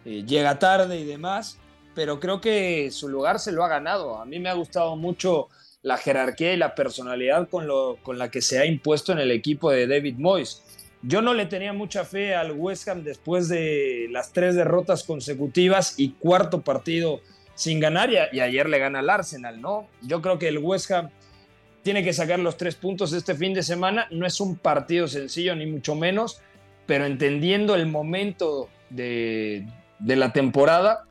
eh, 0.06 0.24
llega 0.26 0.58
tarde 0.58 0.98
y 0.98 1.04
demás, 1.04 1.58
pero 1.94 2.22
creo 2.22 2.40
que 2.40 2.92
su 2.92 3.10
lugar 3.10 3.40
se 3.40 3.52
lo 3.52 3.66
ha 3.66 3.68
ganado. 3.68 4.20
A 4.20 4.26
mí 4.26 4.40
me 4.40 4.48
ha 4.48 4.54
gustado 4.54 4.96
mucho 4.96 5.50
la 5.82 5.98
jerarquía 5.98 6.54
y 6.54 6.58
la 6.58 6.76
personalidad 6.76 7.50
con, 7.50 7.68
lo, 7.68 7.98
con 8.04 8.18
la 8.18 8.32
que 8.32 8.42
se 8.42 8.58
ha 8.58 8.66
impuesto 8.66 9.12
en 9.12 9.20
el 9.20 9.32
equipo 9.32 9.70
de 9.70 9.86
David 9.86 10.16
Moyes. 10.18 10.64
Yo 11.02 11.22
no 11.22 11.34
le 11.34 11.46
tenía 11.46 11.74
mucha 11.74 12.06
fe 12.06 12.36
al 12.36 12.54
West 12.54 12.88
Ham 12.88 13.04
después 13.04 13.50
de 13.50 14.08
las 14.12 14.32
tres 14.32 14.56
derrotas 14.56 15.04
consecutivas 15.04 15.96
y 15.98 16.12
cuarto 16.12 16.62
partido 16.62 17.20
sin 17.56 17.80
ganar 17.80 18.12
y, 18.12 18.18
a- 18.18 18.30
y 18.34 18.40
ayer 18.42 18.70
le 18.70 18.78
gana 18.80 19.00
al 19.00 19.10
Arsenal, 19.10 19.60
¿no? 19.60 19.88
Yo 20.02 20.22
creo 20.22 20.38
que 20.38 20.48
el 20.50 20.60
West 20.60 20.92
Ham 20.92 21.10
tiene 21.82 22.04
que 22.04 22.14
sacar 22.14 22.40
los 22.40 22.58
tres 22.58 22.76
puntos 22.76 23.14
este 23.14 23.34
fin 23.36 23.54
de 23.54 23.64
semana. 23.64 24.08
No 24.12 24.26
es 24.26 24.40
un 24.40 24.58
partido 24.58 25.08
sencillo, 25.08 25.56
ni 25.56 25.66
mucho 25.66 25.96
menos, 25.96 26.42
pero 26.86 27.06
entendiendo 27.06 27.76
el 27.76 27.88
momento 27.88 28.70
de, 28.90 29.66
de 30.00 30.16
la 30.16 30.32
temporada 30.34 31.06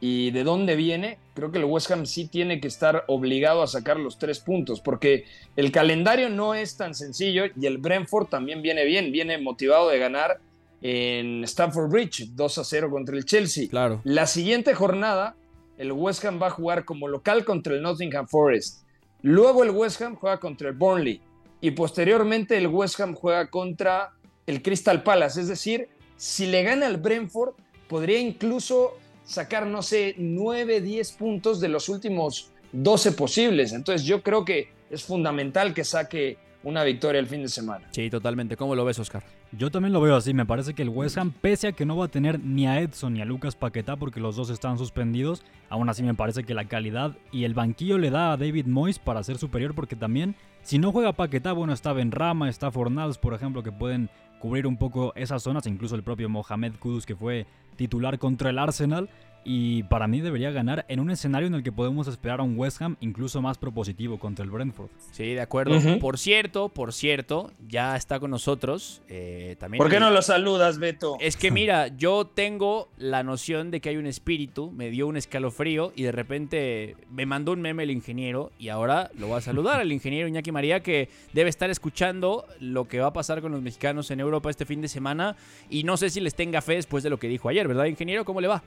y 0.00 0.30
de 0.32 0.44
dónde 0.44 0.76
viene, 0.76 1.18
creo 1.34 1.50
que 1.50 1.58
el 1.58 1.64
West 1.64 1.90
Ham 1.90 2.04
sí 2.06 2.28
tiene 2.28 2.60
que 2.60 2.68
estar 2.68 3.04
obligado 3.08 3.62
a 3.62 3.66
sacar 3.66 3.96
los 3.98 4.18
tres 4.18 4.40
puntos, 4.40 4.80
porque 4.80 5.24
el 5.56 5.72
calendario 5.72 6.28
no 6.28 6.54
es 6.54 6.76
tan 6.76 6.94
sencillo 6.94 7.44
y 7.58 7.64
el 7.66 7.78
Brentford 7.78 8.26
también 8.26 8.60
viene 8.60 8.84
bien, 8.84 9.10
viene 9.10 9.38
motivado 9.38 9.88
de 9.88 9.98
ganar 9.98 10.38
en 10.82 11.42
Stamford 11.44 11.90
Bridge 11.90 12.26
2 12.34 12.58
a 12.58 12.64
0 12.64 12.90
contra 12.90 13.16
el 13.16 13.24
Chelsea. 13.24 13.68
Claro. 13.68 14.02
La 14.04 14.26
siguiente 14.26 14.74
jornada, 14.74 15.34
el 15.78 15.92
West 15.92 16.24
Ham 16.24 16.40
va 16.40 16.48
a 16.48 16.50
jugar 16.50 16.84
como 16.84 17.08
local 17.08 17.44
contra 17.44 17.74
el 17.74 17.82
Nottingham 17.82 18.26
Forest. 18.26 18.84
Luego 19.22 19.64
el 19.64 19.70
West 19.70 20.00
Ham 20.02 20.16
juega 20.16 20.38
contra 20.38 20.68
el 20.68 20.74
Burnley. 20.74 21.20
Y 21.60 21.72
posteriormente 21.72 22.56
el 22.56 22.66
West 22.66 23.00
Ham 23.00 23.14
juega 23.14 23.48
contra 23.48 24.12
el 24.46 24.62
Crystal 24.62 25.02
Palace. 25.02 25.40
Es 25.40 25.48
decir, 25.48 25.88
si 26.16 26.46
le 26.46 26.62
gana 26.62 26.86
al 26.86 26.98
Brentford, 26.98 27.54
podría 27.88 28.18
incluso 28.18 28.98
sacar, 29.24 29.66
no 29.66 29.82
sé, 29.82 30.14
9, 30.18 30.80
10 30.80 31.12
puntos 31.12 31.60
de 31.60 31.68
los 31.68 31.88
últimos 31.88 32.50
12 32.72 33.12
posibles. 33.12 33.72
Entonces 33.72 34.06
yo 34.06 34.22
creo 34.22 34.44
que 34.44 34.70
es 34.90 35.02
fundamental 35.02 35.74
que 35.74 35.84
saque 35.84 36.38
una 36.62 36.84
victoria 36.84 37.18
el 37.18 37.26
fin 37.26 37.42
de 37.42 37.48
semana. 37.48 37.88
Sí, 37.90 38.10
totalmente. 38.10 38.56
¿Cómo 38.56 38.74
lo 38.74 38.84
ves, 38.84 38.98
Oscar? 38.98 39.22
Yo 39.58 39.70
también 39.70 39.94
lo 39.94 40.02
veo 40.02 40.16
así. 40.16 40.34
Me 40.34 40.44
parece 40.44 40.74
que 40.74 40.82
el 40.82 40.90
West 40.90 41.16
Ham, 41.16 41.32
pese 41.32 41.68
a 41.68 41.72
que 41.72 41.86
no 41.86 41.96
va 41.96 42.06
a 42.06 42.08
tener 42.08 42.38
ni 42.40 42.66
a 42.66 42.80
Edson 42.80 43.14
ni 43.14 43.22
a 43.22 43.24
Lucas 43.24 43.56
Paquetá 43.56 43.96
porque 43.96 44.20
los 44.20 44.36
dos 44.36 44.50
están 44.50 44.76
suspendidos, 44.76 45.44
aún 45.70 45.88
así 45.88 46.02
me 46.02 46.12
parece 46.12 46.44
que 46.44 46.52
la 46.52 46.66
calidad 46.66 47.16
y 47.32 47.44
el 47.44 47.54
banquillo 47.54 47.96
le 47.96 48.10
da 48.10 48.32
a 48.32 48.36
David 48.36 48.66
Moyes 48.66 48.98
para 48.98 49.22
ser 49.22 49.38
superior 49.38 49.74
porque 49.74 49.96
también, 49.96 50.34
si 50.62 50.78
no 50.78 50.92
juega 50.92 51.14
Paquetá, 51.14 51.52
bueno, 51.52 51.72
está 51.72 51.94
Benrama, 51.94 52.50
está 52.50 52.70
Fornals, 52.70 53.16
por 53.16 53.32
ejemplo, 53.32 53.62
que 53.62 53.72
pueden 53.72 54.10
cubrir 54.40 54.66
un 54.66 54.76
poco 54.76 55.14
esas 55.16 55.42
zonas, 55.42 55.66
incluso 55.66 55.94
el 55.94 56.02
propio 56.02 56.28
Mohamed 56.28 56.74
Kudus 56.78 57.06
que 57.06 57.16
fue 57.16 57.46
titular 57.76 58.18
contra 58.18 58.50
el 58.50 58.58
Arsenal 58.58 59.08
y 59.48 59.84
para 59.84 60.08
mí 60.08 60.20
debería 60.20 60.50
ganar 60.50 60.84
en 60.88 60.98
un 60.98 61.08
escenario 61.08 61.46
en 61.46 61.54
el 61.54 61.62
que 61.62 61.70
podemos 61.70 62.08
esperar 62.08 62.40
a 62.40 62.42
un 62.42 62.58
West 62.58 62.82
Ham 62.82 62.96
incluso 63.00 63.40
más 63.40 63.58
propositivo 63.58 64.18
contra 64.18 64.44
el 64.44 64.50
Brentford. 64.50 64.88
Sí, 65.12 65.34
de 65.34 65.40
acuerdo. 65.40 65.78
Por 66.00 66.18
cierto, 66.18 66.68
por 66.68 66.92
cierto, 66.92 67.52
ya 67.68 67.94
está 67.94 68.18
con 68.18 68.32
nosotros. 68.32 69.02
Eh, 69.08 69.54
también 69.60 69.78
¿Por 69.78 69.88
qué 69.88 70.00
no 70.00 70.10
lo 70.10 70.20
saludas, 70.20 70.78
Beto? 70.78 71.16
Es 71.20 71.36
que 71.36 71.52
mira, 71.52 71.86
yo 71.96 72.26
tengo 72.26 72.88
la 72.98 73.22
noción 73.22 73.70
de 73.70 73.80
que 73.80 73.90
hay 73.90 73.98
un 73.98 74.06
espíritu, 74.06 74.72
me 74.72 74.90
dio 74.90 75.06
un 75.06 75.16
escalofrío 75.16 75.92
y 75.94 76.02
de 76.02 76.12
repente 76.12 76.96
me 77.08 77.24
mandó 77.24 77.52
un 77.52 77.60
meme 77.60 77.84
el 77.84 77.92
ingeniero 77.92 78.50
y 78.58 78.70
ahora 78.70 79.12
lo 79.16 79.28
voy 79.28 79.38
a 79.38 79.42
saludar 79.42 79.80
al 79.80 79.92
ingeniero 79.92 80.26
Iñaki 80.26 80.50
María 80.50 80.80
que 80.80 81.08
debe 81.32 81.50
estar 81.50 81.70
escuchando 81.70 82.46
lo 82.58 82.88
que 82.88 82.98
va 82.98 83.06
a 83.06 83.12
pasar 83.12 83.40
con 83.42 83.52
los 83.52 83.62
mexicanos 83.62 84.10
en 84.10 84.18
Europa 84.18 84.50
este 84.50 84.66
fin 84.66 84.80
de 84.80 84.88
semana 84.88 85.36
y 85.70 85.84
no 85.84 85.96
sé 85.96 86.10
si 86.10 86.18
les 86.18 86.34
tenga 86.34 86.62
fe 86.62 86.74
después 86.74 87.04
de 87.04 87.10
lo 87.10 87.20
que 87.20 87.28
dijo 87.28 87.48
ayer, 87.48 87.68
¿verdad, 87.68 87.84
ingeniero? 87.84 88.24
¿Cómo 88.24 88.40
le 88.40 88.48
va? 88.48 88.64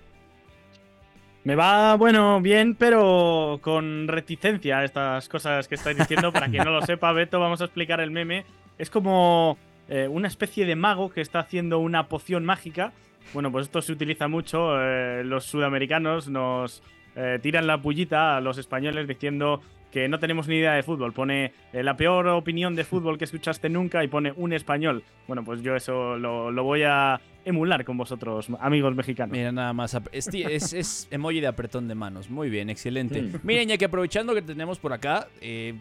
Me 1.50 1.56
va, 1.56 1.95
bueno, 1.95 2.39
bien, 2.41 2.76
pero 2.76 3.58
con 3.64 4.08
reticencia 4.08 4.78
a 4.78 4.84
estas 4.84 5.28
cosas 5.28 5.68
que 5.68 5.74
estáis 5.74 5.97
diciendo. 5.97 6.32
Para 6.32 6.47
quien 6.47 6.64
no 6.64 6.70
lo 6.70 6.84
sepa, 6.84 7.12
Beto, 7.14 7.39
vamos 7.39 7.60
a 7.62 7.64
explicar 7.64 8.00
el 8.02 8.12
meme. 8.12 8.45
Es 8.78 8.91
como 8.91 9.58
eh, 9.88 10.08
una 10.08 10.28
especie 10.28 10.68
de 10.68 10.76
mago 10.76 11.10
que 11.10 11.22
está 11.22 11.39
haciendo 11.39 11.80
una 11.80 12.08
poción 12.08 12.45
mágica. 12.45 12.93
Bueno, 13.34 13.52
pues 13.52 13.66
esto 13.66 13.82
se 13.82 13.91
utiliza 13.91 14.28
mucho. 14.28 14.80
Eh, 14.80 15.24
los 15.24 15.43
sudamericanos 15.45 16.30
nos 16.30 16.84
eh, 17.16 17.39
tiran 17.41 17.66
la 17.66 17.82
pullita 17.82 18.38
a 18.38 18.41
los 18.41 18.60
españoles 18.60 19.08
diciendo 19.08 19.64
que 19.92 20.08
no 20.08 20.20
tenemos 20.20 20.48
ni 20.48 20.56
idea 20.56 20.74
de 20.74 20.84
fútbol. 20.84 21.14
Pone 21.14 21.54
la 21.74 21.98
peor 21.98 22.28
opinión 22.28 22.76
de 22.76 22.84
fútbol 22.84 23.18
que 23.18 23.26
escuchaste 23.26 23.70
nunca 23.70 24.04
y 24.04 24.08
pone 24.08 24.34
un 24.36 24.54
español. 24.54 25.04
Bueno, 25.28 25.44
pues 25.44 25.62
yo 25.62 25.76
eso 25.76 26.18
lo, 26.18 26.52
lo 26.52 26.64
voy 26.64 26.84
a 26.84 27.20
emular 27.46 27.84
con 27.86 27.98
vosotros, 27.98 28.48
amigos 28.60 28.96
mexicanos. 28.96 29.36
Mira, 29.36 29.52
nada 29.52 29.74
más. 29.74 29.98
Es, 30.12 30.28
es, 30.34 31.08
emoji 31.12 31.40
de 31.40 31.48
apretón 31.48 31.88
de 31.88 31.96
manos. 31.96 32.30
Muy 32.30 32.50
bien, 32.50 32.70
excelente. 32.70 33.22
Mm. 33.22 33.40
Miren, 33.44 33.70
ya 33.70 33.78
que 33.78 33.86
aprovechando 33.86 34.34
que 34.34 34.42
tenemos 34.42 34.80
por 34.80 34.94
acá, 34.94 35.28
eh, 35.42 35.76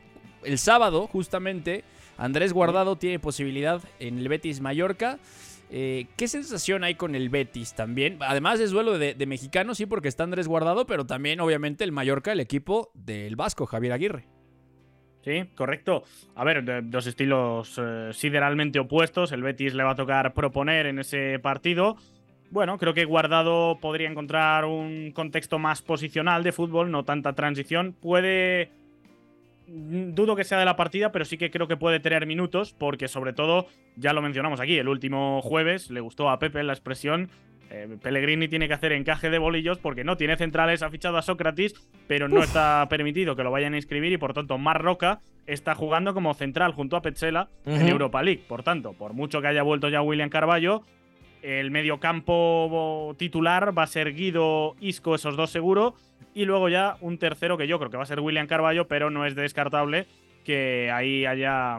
el 0.45 0.59
sábado, 0.59 1.07
justamente, 1.07 1.85
Andrés 2.17 2.53
Guardado 2.53 2.97
tiene 2.97 3.19
posibilidad 3.19 3.83
en 4.01 4.19
el 4.19 4.29
Betis 4.29 4.61
Mallorca. 4.61 5.19
Eh, 5.71 6.07
¿Qué 6.17 6.29
sensación 6.29 6.83
hay 6.83 6.95
con 6.95 7.15
el 7.15 7.29
Betis 7.29 7.75
también? 7.75 8.19
Además 8.21 8.59
es 8.61 8.71
duelo 8.71 8.99
de, 8.99 9.15
mexicanos, 9.27 9.79
sí, 9.79 9.87
porque 9.87 10.09
está 10.09 10.25
Andrés 10.25 10.49
Guardado, 10.49 10.87
pero 10.87 11.07
también 11.07 11.41
obviamente 11.41 11.85
el 11.85 11.93
Mallorca, 11.93 12.33
el 12.33 12.41
equipo 12.41 12.91
del 12.95 13.37
Vasco, 13.37 13.67
Javier 13.67 13.93
Aguirre. 13.93 14.25
Sí, 15.23 15.45
correcto. 15.55 16.05
A 16.37 16.45
ver, 16.45 16.89
dos 16.89 17.07
estilos 17.07 17.79
eh, 17.79 18.11
sideralmente 18.13 18.79
opuestos. 18.79 19.33
El 19.33 19.43
Betis 19.43 19.75
le 19.75 19.83
va 19.83 19.91
a 19.91 19.97
tocar 19.97 20.33
proponer 20.33 20.87
en 20.87 21.01
ese 21.01 21.39
partido. 21.39 21.97
Bueno, 22.51 22.79
creo 22.79 22.95
que 22.95 23.05
Guardado 23.05 23.79
podría 23.79 24.09
encontrar 24.09 24.65
un 24.65 25.13
contexto 25.13 25.59
más 25.59 25.83
posicional 25.83 26.43
de 26.43 26.53
fútbol, 26.53 26.91
no 26.91 27.05
tanta 27.05 27.35
transición. 27.35 27.93
Puede 27.93 28.71
dudo 29.69 30.37
que 30.37 30.45
sea 30.45 30.59
de 30.59 30.65
la 30.65 30.77
partida, 30.77 31.13
pero 31.13 31.25
sí 31.25 31.37
que 31.37 31.51
creo 31.51 31.69
que 31.69 31.77
puede 31.77 32.01
tener 32.01 32.27
minutos, 32.27 32.75
porque 32.77 33.09
sobre 33.09 33.33
todo, 33.33 33.67
ya 33.97 34.13
lo 34.13 34.23
mencionamos 34.23 34.61
aquí, 34.61 34.79
el 34.79 34.89
último 34.89 35.41
jueves 35.43 35.91
le 35.91 36.01
gustó 36.01 36.31
a 36.31 36.39
Pepe 36.39 36.63
la 36.63 36.73
expresión. 36.73 37.31
Eh, 37.71 37.99
Pellegrini 38.03 38.49
tiene 38.49 38.67
que 38.67 38.73
hacer 38.75 38.93
encaje 38.93 39.29
de 39.29 39.39
bolillos 39.39 39.79
porque 39.79 40.03
no 40.03 40.17
tiene 40.17 40.37
centrales, 40.37 40.83
ha 40.83 40.91
fichado 40.91 41.19
a 41.19 41.23
Sócrates, 41.23 41.75
pero 42.07 42.27
no 42.27 42.43
está 42.43 42.87
permitido 42.89 43.37
que 43.37 43.43
lo 43.43 43.51
vayan 43.51 43.75
a 43.75 43.77
inscribir 43.77 44.11
y 44.11 44.17
por 44.17 44.33
tanto 44.33 44.57
Marroca 44.57 45.21
está 45.47 45.75
jugando 45.75 46.15
como 46.15 46.33
central 46.33 46.73
junto 46.73 46.97
a 46.97 47.03
Petzela 47.03 47.49
en 47.67 47.87
Europa 47.89 48.23
League. 48.23 48.43
Por 48.49 48.63
tanto, 48.63 48.95
por 48.95 49.13
mucho 49.13 49.43
que 49.43 49.49
haya 49.49 49.63
vuelto 49.63 49.91
ya 49.91 50.01
William 50.01 50.31
Carballo, 50.31 50.83
el 51.43 51.71
mediocampo 51.71 53.15
titular 53.19 53.77
va 53.77 53.85
a 53.85 53.87
ser 53.87 54.15
Guido 54.15 54.77
Isco, 54.81 55.15
esos 55.15 55.37
dos 55.37 55.51
seguro, 55.51 55.95
y 56.35 56.45
luego 56.45 56.69
ya 56.69 56.97
un 57.01 57.19
tercero 57.19 57.57
que 57.59 57.67
yo 57.67 57.79
creo 57.79 57.91
que 57.91 57.97
va 57.97 58.03
a 58.03 58.07
ser 58.07 58.21
William 58.21 58.47
Carballo, 58.47 58.87
pero 58.89 59.11
no 59.11 59.27
es 59.27 59.35
descartable 59.35 60.07
que 60.45 60.91
ahí 60.91 61.27
haya 61.27 61.79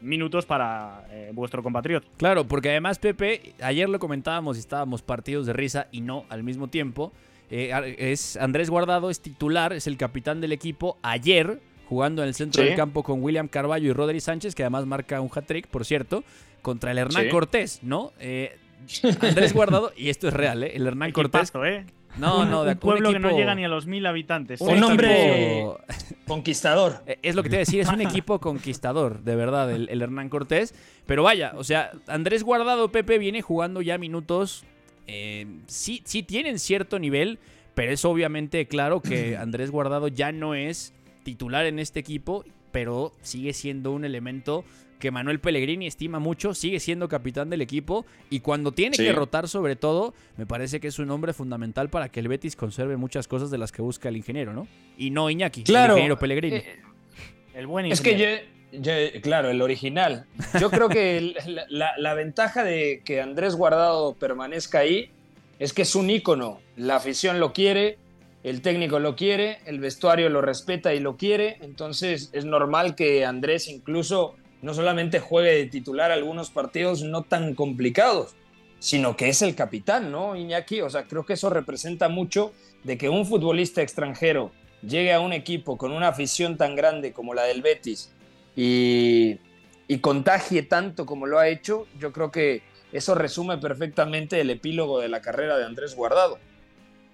minutos 0.00 0.46
para 0.46 1.06
eh, 1.10 1.30
vuestro 1.32 1.62
compatriota. 1.62 2.06
Claro, 2.16 2.44
porque 2.44 2.70
además 2.70 2.98
Pepe, 2.98 3.54
ayer 3.60 3.88
lo 3.88 3.98
comentábamos 3.98 4.56
y 4.56 4.60
estábamos 4.60 5.02
partidos 5.02 5.46
de 5.46 5.52
risa 5.52 5.88
y 5.92 6.00
no 6.00 6.24
al 6.28 6.42
mismo 6.42 6.68
tiempo. 6.68 7.12
Eh, 7.50 7.96
es 7.98 8.36
Andrés 8.36 8.70
Guardado, 8.70 9.10
es 9.10 9.20
titular, 9.20 9.72
es 9.72 9.86
el 9.86 9.96
capitán 9.96 10.40
del 10.40 10.52
equipo. 10.52 10.98
Ayer, 11.02 11.60
jugando 11.88 12.22
en 12.22 12.28
el 12.28 12.34
centro 12.34 12.62
del 12.62 12.74
campo 12.74 13.02
con 13.02 13.22
William 13.22 13.48
Carballo 13.48 13.88
y 13.88 13.92
Rodri 13.92 14.20
Sánchez, 14.20 14.54
que 14.54 14.62
además 14.62 14.86
marca 14.86 15.20
un 15.20 15.30
hat-trick, 15.34 15.66
por 15.66 15.84
cierto, 15.84 16.24
contra 16.62 16.90
el 16.92 16.98
Hernán 16.98 17.28
Cortés, 17.30 17.80
¿no? 17.82 18.12
Eh, 18.20 18.56
Andrés 19.20 19.52
Guardado, 19.52 19.92
y 19.96 20.08
esto 20.08 20.28
es 20.28 20.34
real, 20.34 20.62
¿eh? 20.62 20.72
El 20.74 20.86
Hernán 20.86 21.12
Cortés. 21.12 21.52
¿eh? 21.64 21.84
No, 22.16 22.44
no, 22.44 22.64
de 22.64 22.72
un 22.72 22.78
pueblo 22.78 23.12
que 23.12 23.18
no 23.18 23.30
llega 23.30 23.54
ni 23.54 23.64
a 23.64 23.68
los 23.68 23.86
mil 23.86 24.04
habitantes. 24.06 24.60
Un 24.60 24.82
hombre 24.82 25.64
conquistador. 26.26 27.02
Eh, 27.06 27.18
es 27.22 27.34
lo 27.34 27.42
que 27.42 27.48
te 27.48 27.56
voy 27.56 27.58
a 27.58 27.60
decir, 27.60 27.80
es 27.80 27.88
un 27.88 28.00
equipo 28.00 28.40
conquistador, 28.40 29.22
de 29.22 29.36
verdad, 29.36 29.70
el, 29.70 30.02
Hernán 30.02 30.28
Cortés. 30.28 30.74
Pero 31.06 31.22
vaya, 31.22 31.52
o 31.56 31.64
sea, 31.64 31.92
Andrés 32.06 32.42
Guardado, 32.42 32.90
Pepe, 32.90 33.18
viene 33.18 33.42
jugando 33.42 33.82
ya 33.82 33.98
minutos. 33.98 34.64
Eh, 35.06 35.46
sí, 35.66 36.02
sí 36.04 36.22
tienen 36.22 36.58
cierto 36.58 36.98
nivel, 36.98 37.38
pero 37.74 37.92
es 37.92 38.04
obviamente 38.04 38.66
claro 38.66 39.00
que 39.00 39.36
Andrés 39.40 39.70
Guardado 39.70 40.08
ya 40.08 40.32
no 40.32 40.54
es 40.54 40.92
titular 41.22 41.66
en 41.66 41.78
este 41.78 42.00
equipo, 42.00 42.44
pero 42.72 43.12
sigue 43.22 43.52
siendo 43.52 43.92
un 43.92 44.04
elemento 44.04 44.64
que 44.98 45.10
Manuel 45.10 45.40
Pellegrini 45.40 45.86
estima 45.86 46.18
mucho, 46.18 46.54
sigue 46.54 46.80
siendo 46.80 47.08
capitán 47.08 47.50
del 47.50 47.60
equipo 47.60 48.04
y 48.30 48.40
cuando 48.40 48.72
tiene 48.72 48.96
que 48.96 49.12
rotar 49.12 49.48
sobre 49.48 49.76
todo, 49.76 50.14
me 50.36 50.46
parece 50.46 50.80
que 50.80 50.88
es 50.88 50.98
un 50.98 51.10
hombre 51.10 51.32
fundamental 51.32 51.88
para 51.88 52.08
que 52.08 52.20
el 52.20 52.28
Betis 52.28 52.56
conserve 52.56 52.96
muchas 52.96 53.28
cosas 53.28 53.50
de 53.50 53.58
las 53.58 53.72
que 53.72 53.82
busca 53.82 54.08
el 54.08 54.16
ingeniero, 54.16 54.52
¿no? 54.52 54.66
Y 54.96 55.10
no 55.10 55.30
Iñaki, 55.30 55.64
el 55.66 55.74
ingeniero 55.74 56.18
Pellegrini. 56.18 56.56
Eh, 56.56 56.80
el 57.54 57.66
buen 57.66 57.86
ingeniero. 57.86 58.18
Es 58.30 58.42
que 58.42 58.58
yo, 58.72 59.20
claro, 59.22 59.50
el 59.50 59.62
original. 59.62 60.26
Yo 60.60 60.70
creo 60.70 60.88
que 60.88 61.34
la, 61.68 61.92
la, 61.96 62.14
ventaja 62.14 62.64
de 62.64 63.02
que 63.04 63.20
Andrés 63.20 63.54
Guardado 63.54 64.14
permanezca 64.14 64.80
ahí 64.80 65.10
es 65.58 65.72
que 65.72 65.82
es 65.82 65.94
un 65.94 66.10
ícono. 66.10 66.60
La 66.76 66.96
afición 66.96 67.40
lo 67.40 67.52
quiere, 67.52 67.98
el 68.42 68.62
técnico 68.62 68.98
lo 68.98 69.16
quiere, 69.16 69.58
el 69.64 69.80
vestuario 69.80 70.28
lo 70.28 70.40
respeta 70.40 70.94
y 70.94 71.00
lo 71.00 71.16
quiere. 71.16 71.58
Entonces 71.60 72.30
es 72.32 72.44
normal 72.44 72.94
que 72.94 73.24
Andrés 73.24 73.68
incluso 73.68 74.36
no 74.62 74.74
solamente 74.74 75.20
juegue 75.20 75.54
de 75.54 75.66
titular 75.66 76.10
algunos 76.10 76.50
partidos 76.50 77.02
no 77.02 77.22
tan 77.22 77.54
complicados, 77.54 78.34
sino 78.78 79.16
que 79.16 79.28
es 79.28 79.42
el 79.42 79.54
capitán, 79.54 80.10
¿no, 80.10 80.36
Iñaki? 80.36 80.80
O 80.80 80.90
sea, 80.90 81.04
creo 81.04 81.24
que 81.24 81.34
eso 81.34 81.50
representa 81.50 82.08
mucho 82.08 82.52
de 82.84 82.96
que 82.98 83.08
un 83.08 83.26
futbolista 83.26 83.82
extranjero 83.82 84.52
llegue 84.82 85.12
a 85.12 85.20
un 85.20 85.32
equipo 85.32 85.76
con 85.76 85.92
una 85.92 86.08
afición 86.08 86.56
tan 86.56 86.76
grande 86.76 87.12
como 87.12 87.34
la 87.34 87.42
del 87.44 87.62
Betis 87.62 88.12
y, 88.54 89.38
y 89.88 89.98
contagie 89.98 90.62
tanto 90.62 91.06
como 91.06 91.26
lo 91.26 91.38
ha 91.38 91.48
hecho, 91.48 91.86
yo 91.98 92.12
creo 92.12 92.30
que 92.30 92.62
eso 92.92 93.14
resume 93.14 93.58
perfectamente 93.58 94.40
el 94.40 94.50
epílogo 94.50 95.00
de 95.00 95.08
la 95.08 95.20
carrera 95.20 95.58
de 95.58 95.64
Andrés 95.64 95.94
Guardado. 95.94 96.38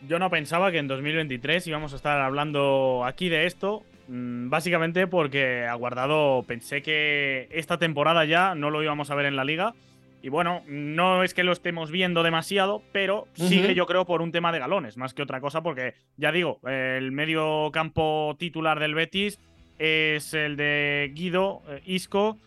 Yo 0.06 0.18
no 0.18 0.30
pensaba 0.30 0.70
que 0.70 0.78
en 0.78 0.88
2023 0.88 1.66
íbamos 1.66 1.92
a 1.92 1.96
estar 1.96 2.20
hablando 2.20 3.04
aquí 3.04 3.28
de 3.28 3.46
esto. 3.46 3.84
Mm, 4.08 4.50
básicamente 4.50 5.06
porque 5.06 5.66
aguardado 5.66 6.42
pensé 6.46 6.82
que 6.82 7.48
esta 7.50 7.78
temporada 7.78 8.24
ya 8.24 8.54
no 8.54 8.70
lo 8.70 8.82
íbamos 8.82 9.10
a 9.10 9.14
ver 9.14 9.26
en 9.26 9.36
la 9.36 9.44
liga. 9.44 9.74
Y 10.22 10.30
bueno, 10.30 10.62
no 10.66 11.22
es 11.22 11.34
que 11.34 11.44
lo 11.44 11.52
estemos 11.52 11.90
viendo 11.90 12.22
demasiado, 12.22 12.82
pero 12.92 13.28
sigue 13.34 13.74
yo 13.74 13.84
creo 13.84 14.06
por 14.06 14.22
un 14.22 14.32
tema 14.32 14.52
de 14.52 14.58
galones, 14.58 14.96
más 14.96 15.12
que 15.12 15.20
otra 15.20 15.38
cosa, 15.38 15.62
porque 15.62 15.92
ya 16.16 16.32
digo, 16.32 16.60
el 16.66 17.12
medio 17.12 17.70
campo 17.72 18.34
titular 18.38 18.80
del 18.80 18.94
Betis 18.94 19.38
es 19.78 20.32
el 20.32 20.56
de 20.56 21.12
Guido, 21.14 21.60
eh, 21.68 21.82
Isco, 21.84 22.38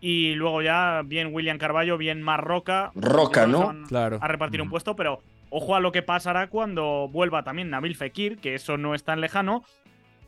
y 0.00 0.36
luego 0.36 0.62
ya 0.62 1.02
bien 1.04 1.28
William 1.34 1.58
Carballo, 1.58 1.98
bien 1.98 2.22
Marroca. 2.22 2.92
Roca, 2.94 3.46
¿no? 3.46 3.74
Claro. 3.88 4.18
A 4.22 4.28
repartir 4.28 4.62
un 4.62 4.70
puesto, 4.70 4.96
pero 4.96 5.20
ojo 5.50 5.74
a 5.74 5.80
lo 5.80 5.92
que 5.92 6.00
pasará 6.00 6.48
cuando 6.48 7.08
vuelva 7.12 7.42
también 7.42 7.68
Nabil 7.68 7.94
Fekir, 7.94 8.38
que 8.38 8.54
eso 8.54 8.78
no 8.78 8.94
es 8.94 9.04
tan 9.04 9.20
lejano, 9.20 9.64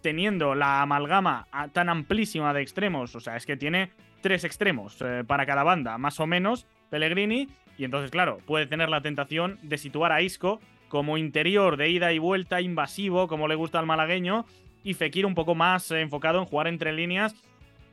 teniendo 0.00 0.54
la 0.54 0.82
amalgama 0.82 1.46
tan 1.72 1.88
amplísima 1.88 2.52
de 2.54 2.62
extremos, 2.62 3.14
o 3.14 3.20
sea, 3.20 3.36
es 3.36 3.46
que 3.46 3.56
tiene 3.56 3.90
tres 4.20 4.44
extremos 4.44 5.00
eh, 5.00 5.24
para 5.26 5.46
cada 5.46 5.62
banda, 5.62 5.98
más 5.98 6.20
o 6.20 6.26
menos, 6.26 6.66
Pellegrini, 6.90 7.48
y 7.78 7.84
entonces, 7.84 8.10
claro, 8.10 8.38
puede 8.46 8.66
tener 8.66 8.88
la 8.88 9.00
tentación 9.00 9.58
de 9.62 9.78
situar 9.78 10.12
a 10.12 10.22
Isco 10.22 10.60
como 10.88 11.16
interior 11.16 11.76
de 11.76 11.88
ida 11.88 12.12
y 12.12 12.18
vuelta, 12.18 12.60
invasivo, 12.60 13.28
como 13.28 13.48
le 13.48 13.54
gusta 13.54 13.78
al 13.78 13.86
malagueño, 13.86 14.44
y 14.82 14.94
Fekir 14.94 15.24
un 15.24 15.34
poco 15.34 15.54
más 15.54 15.90
enfocado 15.90 16.40
en 16.40 16.46
jugar 16.46 16.66
entre 16.66 16.92
líneas. 16.92 17.34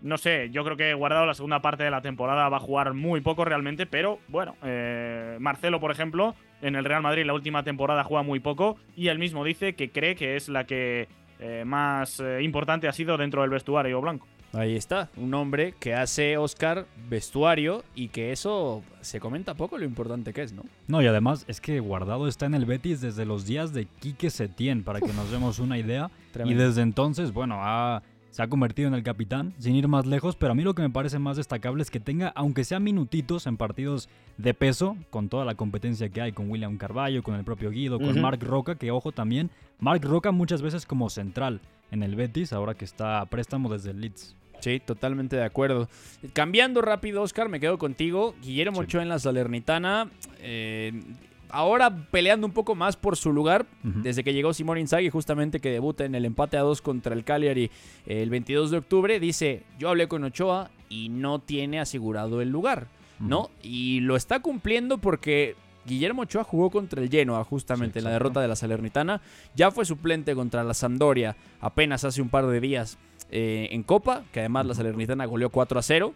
No 0.01 0.17
sé, 0.17 0.49
yo 0.51 0.63
creo 0.63 0.77
que 0.77 0.93
Guardado 0.93 1.25
la 1.25 1.33
segunda 1.33 1.61
parte 1.61 1.83
de 1.83 1.91
la 1.91 2.01
temporada 2.01 2.49
va 2.49 2.57
a 2.57 2.61
jugar 2.61 2.93
muy 2.93 3.21
poco 3.21 3.45
realmente, 3.45 3.85
pero 3.85 4.19
bueno, 4.27 4.55
eh, 4.63 5.37
Marcelo, 5.39 5.79
por 5.79 5.91
ejemplo, 5.91 6.35
en 6.61 6.75
el 6.75 6.85
Real 6.85 7.01
Madrid 7.01 7.25
la 7.25 7.33
última 7.33 7.63
temporada 7.63 8.03
juega 8.03 8.23
muy 8.23 8.39
poco 8.39 8.77
y 8.95 9.07
él 9.07 9.19
mismo 9.19 9.43
dice 9.43 9.73
que 9.73 9.89
cree 9.89 10.15
que 10.15 10.35
es 10.35 10.49
la 10.49 10.65
que 10.65 11.07
eh, 11.39 11.63
más 11.65 12.19
eh, 12.19 12.41
importante 12.41 12.87
ha 12.87 12.93
sido 12.93 13.17
dentro 13.17 13.41
del 13.41 13.49
vestuario 13.49 14.01
blanco. 14.01 14.27
Ahí 14.53 14.75
está, 14.75 15.09
un 15.17 15.33
hombre 15.33 15.73
que 15.77 15.93
hace 15.93 16.37
Oscar 16.37 16.85
vestuario 17.09 17.83
y 17.95 18.07
que 18.07 18.31
eso 18.31 18.81
se 19.01 19.19
comenta 19.19 19.55
poco 19.55 19.77
lo 19.77 19.83
importante 19.83 20.33
que 20.33 20.41
es, 20.41 20.53
¿no? 20.53 20.63
No, 20.87 21.01
y 21.01 21.07
además 21.07 21.43
es 21.47 21.59
que 21.59 21.79
Guardado 21.81 22.27
está 22.27 22.45
en 22.45 22.53
el 22.53 22.65
Betis 22.65 23.01
desde 23.01 23.25
los 23.25 23.45
días 23.45 23.73
de 23.73 23.85
Quique 23.85 24.29
Setién, 24.29 24.83
para 24.83 25.01
que 25.01 25.11
nos 25.13 25.29
demos 25.31 25.59
una 25.59 25.77
idea. 25.77 26.09
y 26.45 26.53
desde 26.53 26.81
entonces, 26.81 27.33
bueno, 27.33 27.57
ha 27.59 28.01
se 28.37 28.43
ha 28.43 28.49
convertido 28.49 28.87
en 28.87 28.93
el 28.93 29.01
capitán, 29.01 29.55
sin 29.57 29.75
ir 29.75 29.87
más 29.87 30.05
lejos, 30.05 30.35
pero 30.35 30.51
a 30.51 30.55
mí 30.55 30.61
lo 30.61 30.75
que 30.75 30.83
me 30.83 30.91
parece 30.91 31.17
más 31.17 31.37
destacable 31.37 31.81
es 31.81 31.89
que 31.89 31.99
tenga, 31.99 32.27
aunque 32.35 32.65
sea 32.65 32.79
minutitos 32.79 33.47
en 33.47 33.57
partidos 33.57 34.09
de 34.37 34.53
peso, 34.53 34.95
con 35.09 35.27
toda 35.27 35.43
la 35.43 35.55
competencia 35.55 36.09
que 36.09 36.21
hay 36.21 36.33
con 36.33 36.47
William 36.47 36.77
Carballo, 36.77 37.23
con 37.23 37.33
el 37.33 37.43
propio 37.43 37.71
Guido, 37.71 37.99
con 37.99 38.21
Mark 38.21 38.37
Roca, 38.43 38.75
que 38.75 38.91
ojo 38.91 39.11
también, 39.11 39.49
Mark 39.79 40.03
Roca 40.03 40.29
muchas 40.29 40.61
veces 40.61 40.85
como 40.85 41.09
central 41.09 41.61
en 41.89 42.03
el 42.03 42.15
Betis, 42.15 42.53
ahora 42.53 42.75
que 42.75 42.85
está 42.85 43.21
a 43.21 43.25
préstamo 43.25 43.73
desde 43.73 43.89
el 43.89 44.01
Leeds. 44.01 44.35
Sí, 44.59 44.79
totalmente 44.85 45.35
de 45.35 45.43
acuerdo. 45.43 45.89
Cambiando 46.33 46.83
rápido, 46.83 47.23
Oscar, 47.23 47.49
me 47.49 47.59
quedo 47.59 47.79
contigo. 47.79 48.35
Guillermo 48.43 48.81
Ochoa 48.81 49.01
en 49.01 49.09
la 49.09 49.17
Salernitana. 49.17 50.11
Eh, 50.41 50.93
ahora 51.49 51.95
peleando 52.11 52.47
un 52.47 52.53
poco 52.53 52.75
más 52.75 52.97
por 52.97 53.15
su 53.17 53.31
lugar, 53.33 53.65
desde 53.83 54.23
que 54.23 54.33
llegó 54.33 54.53
Simón 54.53 54.77
Inzaghi, 54.77 55.09
justamente 55.09 55.59
que 55.59 55.71
debuta 55.71 56.05
en 56.05 56.15
el 56.15 56.25
empate 56.25 56.57
a 56.57 56.61
dos 56.61 56.81
contra 56.81 57.13
el 57.13 57.23
Cagliari 57.23 57.71
el 58.05 58.29
22 58.29 58.71
de 58.71 58.77
octubre, 58.77 59.19
dice, 59.19 59.63
yo 59.79 59.89
hablé 59.89 60.07
con 60.07 60.23
Ochoa 60.23 60.69
y 60.89 61.09
no 61.09 61.39
tiene 61.39 61.79
asegurado 61.79 62.41
el 62.41 62.49
lugar, 62.49 62.87
¿no? 63.19 63.49
Y 63.61 64.01
lo 64.01 64.15
está 64.15 64.41
cumpliendo 64.41 64.97
porque 64.97 65.55
Guillermo 65.85 66.23
Ochoa 66.23 66.43
jugó 66.43 66.69
contra 66.69 67.01
el 67.01 67.09
Genoa 67.09 67.43
justamente 67.43 67.99
en 67.99 68.05
la 68.05 68.11
derrota 68.11 68.41
de 68.41 68.47
la 68.47 68.55
Salernitana, 68.55 69.21
ya 69.55 69.71
fue 69.71 69.85
suplente 69.85 70.35
contra 70.35 70.63
la 70.63 70.73
Sampdoria 70.73 71.35
apenas 71.61 72.03
hace 72.03 72.21
un 72.21 72.29
par 72.29 72.45
de 72.47 72.59
días 72.59 72.97
eh, 73.29 73.69
en 73.71 73.83
Copa, 73.83 74.23
que 74.31 74.39
además 74.39 74.65
la 74.65 74.73
Salernitana 74.73 75.25
goleó 75.25 75.49
4 75.49 75.79
a 75.79 75.81
0. 75.81 76.13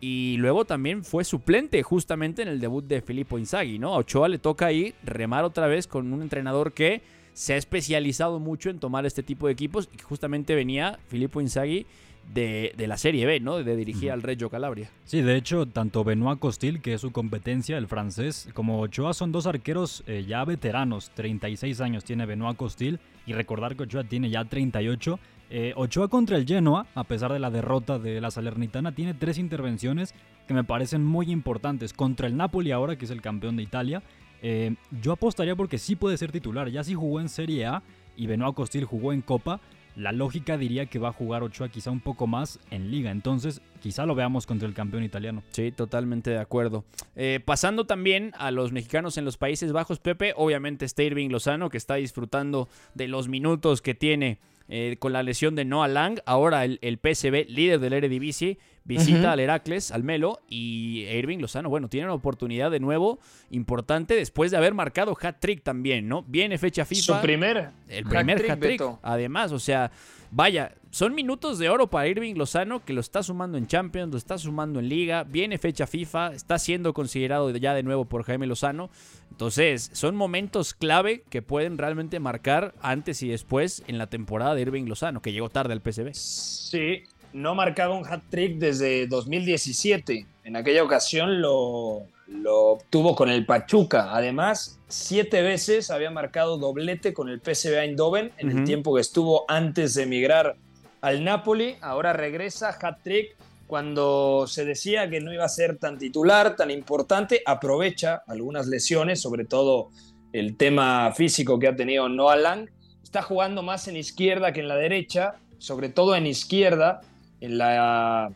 Y 0.00 0.36
luego 0.38 0.64
también 0.64 1.04
fue 1.04 1.24
suplente 1.24 1.82
justamente 1.82 2.42
en 2.42 2.48
el 2.48 2.60
debut 2.60 2.84
de 2.84 3.00
Filippo 3.00 3.38
Inzaghi, 3.38 3.78
¿no? 3.78 3.94
A 3.94 3.98
Ochoa 3.98 4.28
le 4.28 4.38
toca 4.38 4.66
ahí 4.66 4.94
remar 5.04 5.44
otra 5.44 5.66
vez 5.66 5.86
con 5.86 6.12
un 6.12 6.22
entrenador 6.22 6.72
que 6.72 7.02
se 7.32 7.54
ha 7.54 7.56
especializado 7.56 8.38
mucho 8.38 8.70
en 8.70 8.78
tomar 8.78 9.06
este 9.06 9.22
tipo 9.22 9.46
de 9.46 9.54
equipos 9.54 9.88
y 9.92 10.02
justamente 10.02 10.54
venía 10.54 10.98
Filippo 11.08 11.40
Inzaghi 11.40 11.86
de, 12.32 12.74
la 12.86 12.96
Serie 12.96 13.26
B, 13.26 13.40
¿no? 13.40 13.62
De 13.62 13.76
dirigir 13.76 14.10
al 14.10 14.22
Reggio 14.22 14.48
Calabria. 14.48 14.90
Sí, 15.04 15.20
de 15.20 15.36
hecho, 15.36 15.66
tanto 15.66 16.04
Benoit 16.04 16.38
Costil, 16.38 16.80
que 16.80 16.94
es 16.94 17.00
su 17.00 17.12
competencia, 17.12 17.76
el 17.78 17.88
francés, 17.88 18.48
como 18.54 18.80
Ochoa 18.80 19.14
son 19.14 19.32
dos 19.32 19.46
arqueros 19.46 20.02
eh, 20.06 20.24
ya 20.26 20.44
veteranos. 20.44 21.10
36 21.14 21.80
años 21.80 22.04
tiene 22.04 22.26
Benoit 22.26 22.56
Costil 22.56 23.00
y 23.26 23.32
recordar 23.32 23.76
que 23.76 23.84
Ochoa 23.84 24.04
tiene 24.04 24.30
ya 24.30 24.44
38 24.44 25.18
eh, 25.54 25.74
Ochoa 25.76 26.08
contra 26.08 26.38
el 26.38 26.46
Genoa, 26.46 26.86
a 26.94 27.04
pesar 27.04 27.30
de 27.30 27.38
la 27.38 27.50
derrota 27.50 27.98
de 27.98 28.22
la 28.22 28.30
Salernitana, 28.30 28.94
tiene 28.94 29.12
tres 29.12 29.36
intervenciones 29.36 30.14
que 30.48 30.54
me 30.54 30.64
parecen 30.64 31.04
muy 31.04 31.30
importantes. 31.30 31.92
Contra 31.92 32.26
el 32.26 32.38
Napoli 32.38 32.72
ahora, 32.72 32.96
que 32.96 33.04
es 33.04 33.10
el 33.10 33.20
campeón 33.20 33.56
de 33.56 33.62
Italia, 33.62 34.02
eh, 34.40 34.76
yo 35.02 35.12
apostaría 35.12 35.54
porque 35.54 35.76
sí 35.76 35.94
puede 35.94 36.16
ser 36.16 36.32
titular. 36.32 36.70
Ya 36.70 36.82
si 36.84 36.94
jugó 36.94 37.20
en 37.20 37.28
Serie 37.28 37.66
A 37.66 37.82
y 38.16 38.26
Benoit 38.28 38.54
Costil 38.54 38.86
jugó 38.86 39.12
en 39.12 39.20
Copa, 39.20 39.60
la 39.94 40.12
lógica 40.12 40.56
diría 40.56 40.86
que 40.86 40.98
va 40.98 41.10
a 41.10 41.12
jugar 41.12 41.42
Ochoa 41.42 41.68
quizá 41.68 41.90
un 41.90 42.00
poco 42.00 42.26
más 42.26 42.58
en 42.70 42.90
liga. 42.90 43.10
Entonces, 43.10 43.60
quizá 43.82 44.06
lo 44.06 44.14
veamos 44.14 44.46
contra 44.46 44.66
el 44.66 44.72
campeón 44.72 45.04
italiano. 45.04 45.42
Sí, 45.50 45.70
totalmente 45.70 46.30
de 46.30 46.38
acuerdo. 46.38 46.86
Eh, 47.14 47.40
pasando 47.44 47.84
también 47.84 48.32
a 48.38 48.50
los 48.52 48.72
mexicanos 48.72 49.18
en 49.18 49.26
los 49.26 49.36
Países 49.36 49.70
Bajos, 49.72 49.98
Pepe, 49.98 50.32
obviamente 50.34 50.86
está 50.86 51.02
Irving 51.02 51.28
Lozano, 51.28 51.68
que 51.68 51.76
está 51.76 51.96
disfrutando 51.96 52.70
de 52.94 53.06
los 53.06 53.28
minutos 53.28 53.82
que 53.82 53.94
tiene 53.94 54.38
eh, 54.68 54.96
con 54.98 55.12
la 55.12 55.22
lesión 55.22 55.54
de 55.54 55.64
Noah 55.64 55.88
Lang. 55.88 56.20
Ahora 56.26 56.64
el, 56.64 56.78
el 56.82 56.98
PSV, 56.98 57.46
líder 57.48 57.80
del 57.80 57.92
Eredivisie, 57.92 58.58
visita 58.84 59.32
al 59.32 59.40
Heracles, 59.40 59.90
al 59.92 60.02
Melo 60.02 60.40
y 60.48 61.04
Irving 61.10 61.38
Lozano, 61.38 61.68
bueno, 61.68 61.88
tiene 61.88 62.06
una 62.06 62.14
oportunidad 62.14 62.70
de 62.70 62.80
nuevo 62.80 63.18
importante 63.50 64.14
después 64.14 64.50
de 64.50 64.56
haber 64.56 64.74
marcado 64.74 65.16
hat-trick 65.20 65.62
también, 65.62 66.08
¿no? 66.08 66.24
Viene 66.26 66.58
fecha 66.58 66.84
FIFA. 66.84 67.16
Su 67.16 67.22
primer. 67.22 67.70
El 67.88 68.04
primer 68.04 68.50
hat-trick, 68.50 68.82
además, 69.02 69.52
o 69.52 69.58
sea, 69.58 69.90
vaya, 70.30 70.74
son 70.90 71.14
minutos 71.14 71.58
de 71.58 71.68
oro 71.68 71.88
para 71.88 72.08
Irving 72.08 72.34
Lozano 72.34 72.84
que 72.84 72.92
lo 72.92 73.00
está 73.00 73.22
sumando 73.22 73.56
en 73.58 73.66
Champions, 73.66 74.12
lo 74.12 74.18
está 74.18 74.38
sumando 74.38 74.80
en 74.80 74.88
Liga, 74.88 75.24
viene 75.24 75.58
fecha 75.58 75.86
FIFA, 75.86 76.34
está 76.34 76.58
siendo 76.58 76.92
considerado 76.92 77.50
ya 77.50 77.74
de 77.74 77.82
nuevo 77.82 78.04
por 78.06 78.24
Jaime 78.24 78.46
Lozano. 78.46 78.90
Entonces, 79.30 79.90
son 79.92 80.16
momentos 80.16 80.74
clave 80.74 81.22
que 81.30 81.42
pueden 81.42 81.78
realmente 81.78 82.20
marcar 82.20 82.74
antes 82.82 83.22
y 83.22 83.28
después 83.28 83.82
en 83.86 83.98
la 83.98 84.08
temporada 84.08 84.54
de 84.54 84.62
Irving 84.62 84.84
Lozano, 84.84 85.22
que 85.22 85.32
llegó 85.32 85.48
tarde 85.48 85.72
al 85.72 85.80
PSV. 85.80 86.10
Sí, 86.14 87.04
no 87.32 87.54
marcaba 87.54 87.94
un 87.94 88.06
hat-trick 88.06 88.58
desde 88.58 89.06
2017. 89.06 90.26
En 90.44 90.56
aquella 90.56 90.82
ocasión 90.82 91.40
lo, 91.40 92.02
lo 92.26 92.72
obtuvo 92.72 93.14
con 93.14 93.30
el 93.30 93.46
Pachuca. 93.46 94.14
Además, 94.14 94.78
siete 94.88 95.42
veces 95.42 95.90
había 95.90 96.10
marcado 96.10 96.58
doblete 96.58 97.12
con 97.12 97.28
el 97.28 97.40
PSV 97.40 97.78
Eindhoven 97.78 98.32
en 98.38 98.50
el 98.50 98.64
tiempo 98.64 98.94
que 98.94 99.00
estuvo 99.00 99.44
antes 99.48 99.94
de 99.94 100.04
emigrar 100.04 100.56
al 101.00 101.24
Napoli. 101.24 101.76
Ahora 101.80 102.12
regresa 102.12 102.76
hat-trick 102.80 103.36
cuando 103.66 104.46
se 104.46 104.64
decía 104.64 105.08
que 105.08 105.20
no 105.20 105.32
iba 105.32 105.44
a 105.44 105.48
ser 105.48 105.78
tan 105.78 105.98
titular, 105.98 106.56
tan 106.56 106.70
importante. 106.70 107.42
Aprovecha 107.46 108.22
algunas 108.26 108.66
lesiones, 108.66 109.20
sobre 109.20 109.44
todo 109.44 109.90
el 110.32 110.56
tema 110.56 111.12
físico 111.12 111.58
que 111.58 111.68
ha 111.68 111.76
tenido 111.76 112.08
Noah 112.08 112.36
Lang. 112.36 112.68
Está 113.02 113.22
jugando 113.22 113.62
más 113.62 113.88
en 113.88 113.96
izquierda 113.96 114.52
que 114.52 114.60
en 114.60 114.68
la 114.68 114.76
derecha, 114.76 115.36
sobre 115.58 115.88
todo 115.88 116.16
en 116.16 116.26
izquierda 116.26 117.00
en 117.42 117.58
la 117.58 118.32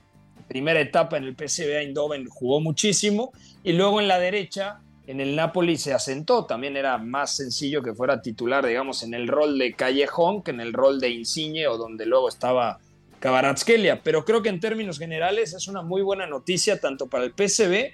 primera 0.48 0.80
etapa 0.80 1.16
en 1.16 1.24
el 1.24 1.36
PSV 1.36 1.78
Eindhoven 1.78 2.28
jugó 2.28 2.60
muchísimo 2.60 3.32
y 3.62 3.72
luego 3.72 4.00
en 4.00 4.08
la 4.08 4.18
derecha 4.18 4.80
en 5.06 5.20
el 5.20 5.36
Napoli 5.36 5.76
se 5.76 5.94
asentó, 5.94 6.46
también 6.46 6.76
era 6.76 6.98
más 6.98 7.36
sencillo 7.36 7.80
que 7.80 7.94
fuera 7.94 8.20
titular, 8.20 8.66
digamos, 8.66 9.04
en 9.04 9.14
el 9.14 9.28
rol 9.28 9.56
de 9.56 9.72
Callejón 9.74 10.42
que 10.42 10.50
en 10.50 10.60
el 10.60 10.72
rol 10.72 10.98
de 10.98 11.10
Insigne 11.10 11.68
o 11.68 11.76
donde 11.76 12.06
luego 12.06 12.28
estaba 12.28 12.80
Cabaratskelia, 13.20 14.02
pero 14.02 14.24
creo 14.24 14.42
que 14.42 14.48
en 14.48 14.58
términos 14.60 14.98
generales 14.98 15.54
es 15.54 15.68
una 15.68 15.82
muy 15.82 16.02
buena 16.02 16.26
noticia 16.26 16.80
tanto 16.80 17.06
para 17.06 17.24
el 17.24 17.32
PSV, 17.32 17.92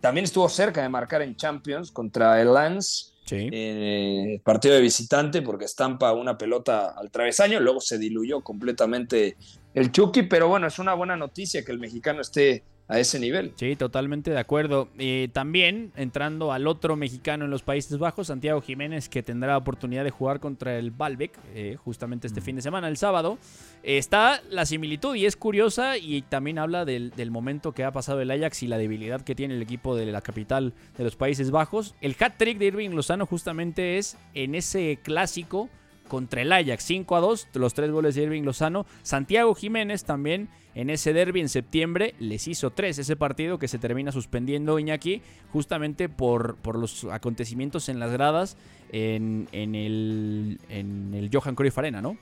también 0.00 0.24
estuvo 0.24 0.48
cerca 0.48 0.82
de 0.82 0.88
marcar 0.88 1.22
en 1.22 1.36
Champions 1.36 1.92
contra 1.92 2.40
el 2.40 2.52
Lens, 2.52 3.13
Sí. 3.24 3.48
Eh, 3.50 4.40
partido 4.44 4.74
de 4.74 4.82
visitante 4.82 5.40
porque 5.40 5.64
estampa 5.64 6.12
una 6.12 6.36
pelota 6.36 6.90
al 6.90 7.10
travesaño, 7.10 7.58
luego 7.58 7.80
se 7.80 7.98
diluyó 7.98 8.42
completamente 8.42 9.36
el 9.72 9.90
Chucky, 9.90 10.24
pero 10.24 10.48
bueno, 10.48 10.66
es 10.66 10.78
una 10.78 10.94
buena 10.94 11.16
noticia 11.16 11.64
que 11.64 11.72
el 11.72 11.78
mexicano 11.78 12.20
esté 12.20 12.62
a 12.86 12.98
ese 12.98 13.18
nivel. 13.18 13.52
Sí, 13.56 13.76
totalmente 13.76 14.30
de 14.30 14.38
acuerdo. 14.38 14.88
Y 14.98 15.28
también 15.28 15.92
entrando 15.96 16.52
al 16.52 16.66
otro 16.66 16.96
mexicano 16.96 17.46
en 17.46 17.50
los 17.50 17.62
Países 17.62 17.98
Bajos, 17.98 18.26
Santiago 18.26 18.60
Jiménez, 18.60 19.08
que 19.08 19.22
tendrá 19.22 19.52
la 19.52 19.58
oportunidad 19.58 20.04
de 20.04 20.10
jugar 20.10 20.38
contra 20.38 20.78
el 20.78 20.90
Balbec 20.90 21.32
eh, 21.54 21.76
justamente 21.82 22.26
este 22.26 22.40
fin 22.40 22.56
de 22.56 22.62
semana, 22.62 22.88
el 22.88 22.96
sábado. 22.96 23.38
está 23.82 24.42
la 24.50 24.66
similitud 24.66 25.14
y 25.14 25.24
es 25.24 25.36
curiosa 25.36 25.96
y 25.96 26.22
también 26.22 26.58
habla 26.58 26.84
del, 26.84 27.12
momento 27.30 27.72
que 27.72 27.84
ha 27.84 27.90
pasado 27.90 28.20
el 28.20 28.30
Ajax 28.30 28.62
y 28.62 28.66
la 28.66 28.78
debilidad 28.78 29.22
que 29.22 29.34
tiene 29.34 29.54
el 29.54 29.62
equipo 29.62 29.96
de 29.96 30.06
la 30.06 30.20
capital 30.20 30.74
de 30.96 31.04
los 31.04 31.16
Países 31.16 31.50
Bajos. 31.50 31.94
El 32.00 32.14
hat-trick 32.18 32.58
de 32.58 32.66
Irving 32.66 32.90
Lozano 32.90 33.26
justamente 33.26 33.98
es 33.98 34.16
en 34.34 34.54
ese 34.54 34.98
clásico 35.02 35.70
contra 36.08 36.42
el 36.42 36.52
Ajax, 36.52 36.84
5 36.84 37.16
a 37.16 37.20
2, 37.20 37.48
los 37.54 37.74
tres 37.74 37.90
goles 37.90 38.14
de 38.14 38.22
Irving 38.22 38.42
Lozano. 38.42 38.86
Santiago 39.02 39.54
Jiménez 39.54 40.04
también 40.04 40.48
en 40.74 40.90
ese 40.90 41.12
derby 41.12 41.40
en 41.40 41.48
septiembre 41.48 42.14
les 42.18 42.48
hizo 42.48 42.70
tres, 42.70 42.98
ese 42.98 43.16
partido 43.16 43.58
que 43.58 43.68
se 43.68 43.78
termina 43.78 44.12
suspendiendo 44.12 44.78
Iñaki 44.78 45.22
justamente 45.52 46.08
por, 46.08 46.56
por 46.56 46.78
los 46.78 47.04
acontecimientos 47.04 47.88
en 47.88 48.00
las 48.00 48.10
gradas 48.10 48.56
en, 48.90 49.48
en, 49.52 49.74
el, 49.74 50.58
en 50.68 51.14
el 51.14 51.30
Johan 51.32 51.54
Cruyff 51.54 51.78
Arena, 51.78 52.02
¿no? 52.02 52.16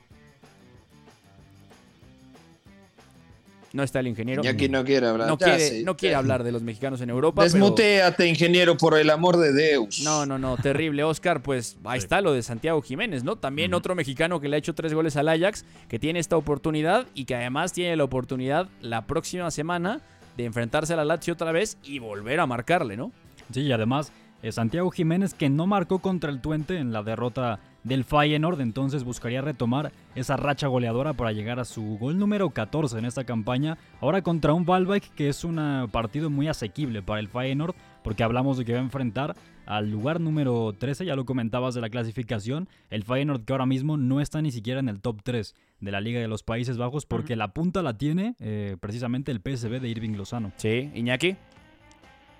No 3.72 3.82
está 3.82 4.00
el 4.00 4.08
ingeniero. 4.08 4.42
Y 4.44 4.48
aquí 4.48 4.68
no 4.68 4.84
quiere 4.84 5.06
hablar. 5.06 5.28
No, 5.28 5.38
quiere, 5.38 5.82
no 5.82 5.96
quiere 5.96 6.14
hablar 6.14 6.44
de 6.44 6.52
los 6.52 6.62
mexicanos 6.62 7.00
en 7.00 7.10
Europa. 7.10 7.42
Desmuteate, 7.42 8.26
ingeniero, 8.26 8.76
por 8.76 8.98
el 8.98 9.08
amor 9.10 9.38
de 9.38 9.52
Deus. 9.52 10.00
No, 10.02 10.26
no, 10.26 10.38
no, 10.38 10.56
terrible, 10.56 11.04
Oscar. 11.04 11.42
Pues 11.42 11.76
ahí 11.84 11.98
está 11.98 12.20
lo 12.20 12.32
de 12.32 12.42
Santiago 12.42 12.82
Jiménez, 12.82 13.24
¿no? 13.24 13.36
También 13.36 13.72
otro 13.74 13.94
mexicano 13.94 14.40
que 14.40 14.48
le 14.48 14.56
ha 14.56 14.58
hecho 14.58 14.74
tres 14.74 14.92
goles 14.92 15.16
al 15.16 15.28
Ajax, 15.28 15.64
que 15.88 15.98
tiene 15.98 16.18
esta 16.18 16.36
oportunidad 16.36 17.06
y 17.14 17.24
que 17.24 17.34
además 17.34 17.72
tiene 17.72 17.96
la 17.96 18.04
oportunidad 18.04 18.68
la 18.80 19.06
próxima 19.06 19.50
semana 19.50 20.00
de 20.36 20.44
enfrentarse 20.44 20.92
a 20.92 20.96
la 20.96 21.04
Lazio 21.04 21.34
otra 21.34 21.52
vez 21.52 21.78
y 21.82 21.98
volver 21.98 22.40
a 22.40 22.46
marcarle, 22.46 22.96
¿no? 22.96 23.12
Sí, 23.52 23.62
y 23.62 23.72
además 23.72 24.12
eh, 24.42 24.52
Santiago 24.52 24.90
Jiménez 24.90 25.34
que 25.34 25.48
no 25.48 25.66
marcó 25.66 26.00
contra 26.00 26.30
el 26.30 26.40
Tuente 26.40 26.78
en 26.78 26.92
la 26.92 27.02
derrota 27.02 27.60
del 27.84 28.04
Feyenoord, 28.04 28.60
entonces 28.60 29.04
buscaría 29.04 29.40
retomar 29.40 29.92
esa 30.14 30.36
racha 30.36 30.68
goleadora 30.68 31.12
para 31.14 31.32
llegar 31.32 31.58
a 31.58 31.64
su 31.64 31.98
gol 31.98 32.18
número 32.18 32.50
14 32.50 32.98
en 32.98 33.04
esta 33.04 33.24
campaña, 33.24 33.78
ahora 34.00 34.22
contra 34.22 34.52
un 34.52 34.64
Valbike 34.64 35.10
que 35.14 35.28
es 35.28 35.44
un 35.44 35.88
partido 35.90 36.30
muy 36.30 36.48
asequible 36.48 37.02
para 37.02 37.20
el 37.20 37.28
Feyenoord, 37.28 37.74
porque 38.04 38.22
hablamos 38.22 38.58
de 38.58 38.64
que 38.64 38.72
va 38.72 38.78
a 38.78 38.82
enfrentar 38.82 39.34
al 39.66 39.90
lugar 39.90 40.20
número 40.20 40.72
13, 40.76 41.04
ya 41.04 41.16
lo 41.16 41.24
comentabas 41.24 41.74
de 41.74 41.80
la 41.80 41.90
clasificación, 41.90 42.68
el 42.90 43.04
Feyenoord 43.04 43.44
que 43.44 43.52
ahora 43.52 43.66
mismo 43.66 43.96
no 43.96 44.20
está 44.20 44.42
ni 44.42 44.50
siquiera 44.50 44.80
en 44.80 44.88
el 44.88 45.00
top 45.00 45.20
3 45.22 45.54
de 45.80 45.90
la 45.90 46.00
Liga 46.00 46.20
de 46.20 46.28
los 46.28 46.42
Países 46.42 46.78
Bajos 46.78 47.06
porque 47.06 47.36
la 47.36 47.52
punta 47.52 47.82
la 47.82 47.98
tiene 47.98 48.36
eh, 48.38 48.76
precisamente 48.80 49.32
el 49.32 49.40
PSV 49.40 49.80
de 49.80 49.88
Irving 49.88 50.16
Lozano. 50.16 50.52
Sí, 50.56 50.90
Iñaki. 50.94 51.36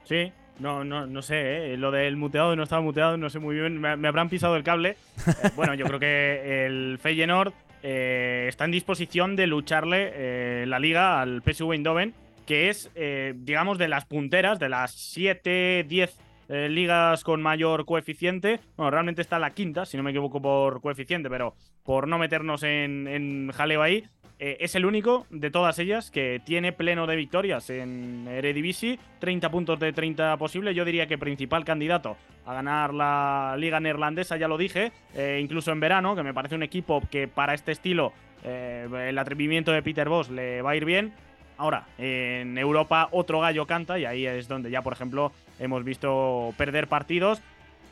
Sí, 0.04 0.32
no, 0.58 0.84
no, 0.84 1.06
no 1.06 1.22
sé, 1.22 1.72
¿eh? 1.72 1.76
lo 1.76 1.90
del 1.90 2.16
muteado 2.16 2.54
no 2.56 2.62
estaba 2.62 2.82
muteado, 2.82 3.16
no 3.16 3.30
sé 3.30 3.38
muy 3.38 3.56
bien, 3.56 3.80
me, 3.80 4.08
habrán 4.08 4.28
pisado 4.28 4.56
el 4.56 4.62
cable. 4.62 4.96
Eh, 5.26 5.50
bueno, 5.56 5.74
yo 5.74 5.86
creo 5.86 5.98
que 5.98 6.66
el 6.66 6.98
Feyenoord 7.00 7.52
está 7.82 8.64
en 8.64 8.70
disposición 8.70 9.34
de 9.34 9.48
lucharle 9.48 10.66
la 10.66 10.78
liga 10.78 11.20
al 11.20 11.42
PSV 11.42 11.72
Eindhoven, 11.72 12.14
que 12.46 12.68
es, 12.68 12.88
digamos, 12.94 13.76
de 13.76 13.88
las 13.88 14.04
punteras, 14.04 14.60
de 14.60 14.68
las 14.68 14.92
7, 14.92 15.84
10 15.88 16.16
eh, 16.48 16.68
ligas 16.68 17.24
con 17.24 17.40
mayor 17.40 17.86
coeficiente. 17.86 18.60
Bueno, 18.76 18.90
realmente 18.90 19.22
está 19.22 19.38
la 19.38 19.54
quinta, 19.54 19.86
si 19.86 19.96
no 19.96 20.02
me 20.02 20.10
equivoco 20.10 20.42
por 20.42 20.82
coeficiente, 20.82 21.30
pero 21.30 21.54
por 21.82 22.06
no 22.06 22.18
meternos 22.18 22.62
en, 22.62 23.50
jaleo 23.54 23.80
ahí, 23.80 24.04
eh, 24.44 24.56
es 24.58 24.74
el 24.74 24.84
único 24.84 25.24
de 25.30 25.52
todas 25.52 25.78
ellas 25.78 26.10
que 26.10 26.42
tiene 26.44 26.72
pleno 26.72 27.06
de 27.06 27.14
victorias 27.14 27.70
en 27.70 28.26
Eredivisie, 28.26 28.98
30 29.20 29.48
puntos 29.52 29.78
de 29.78 29.92
30 29.92 30.36
posibles. 30.36 30.74
Yo 30.74 30.84
diría 30.84 31.06
que 31.06 31.16
principal 31.16 31.64
candidato 31.64 32.16
a 32.44 32.52
ganar 32.52 32.92
la 32.92 33.54
liga 33.56 33.78
neerlandesa, 33.78 34.36
ya 34.36 34.48
lo 34.48 34.58
dije, 34.58 34.90
eh, 35.14 35.38
incluso 35.40 35.70
en 35.70 35.78
verano, 35.78 36.16
que 36.16 36.24
me 36.24 36.34
parece 36.34 36.56
un 36.56 36.64
equipo 36.64 37.00
que 37.08 37.28
para 37.28 37.54
este 37.54 37.70
estilo 37.70 38.12
el 38.42 39.16
atrevimiento 39.16 39.70
de 39.70 39.80
Peter 39.84 40.08
Boss 40.08 40.28
le 40.28 40.60
va 40.60 40.72
a 40.72 40.76
ir 40.76 40.84
bien. 40.84 41.12
Ahora, 41.56 41.86
en 41.96 42.58
Europa 42.58 43.06
otro 43.12 43.38
gallo 43.38 43.68
canta 43.68 44.00
y 44.00 44.04
ahí 44.06 44.26
es 44.26 44.48
donde 44.48 44.72
ya, 44.72 44.82
por 44.82 44.92
ejemplo, 44.92 45.30
hemos 45.60 45.84
visto 45.84 46.52
perder 46.56 46.88
partidos. 46.88 47.40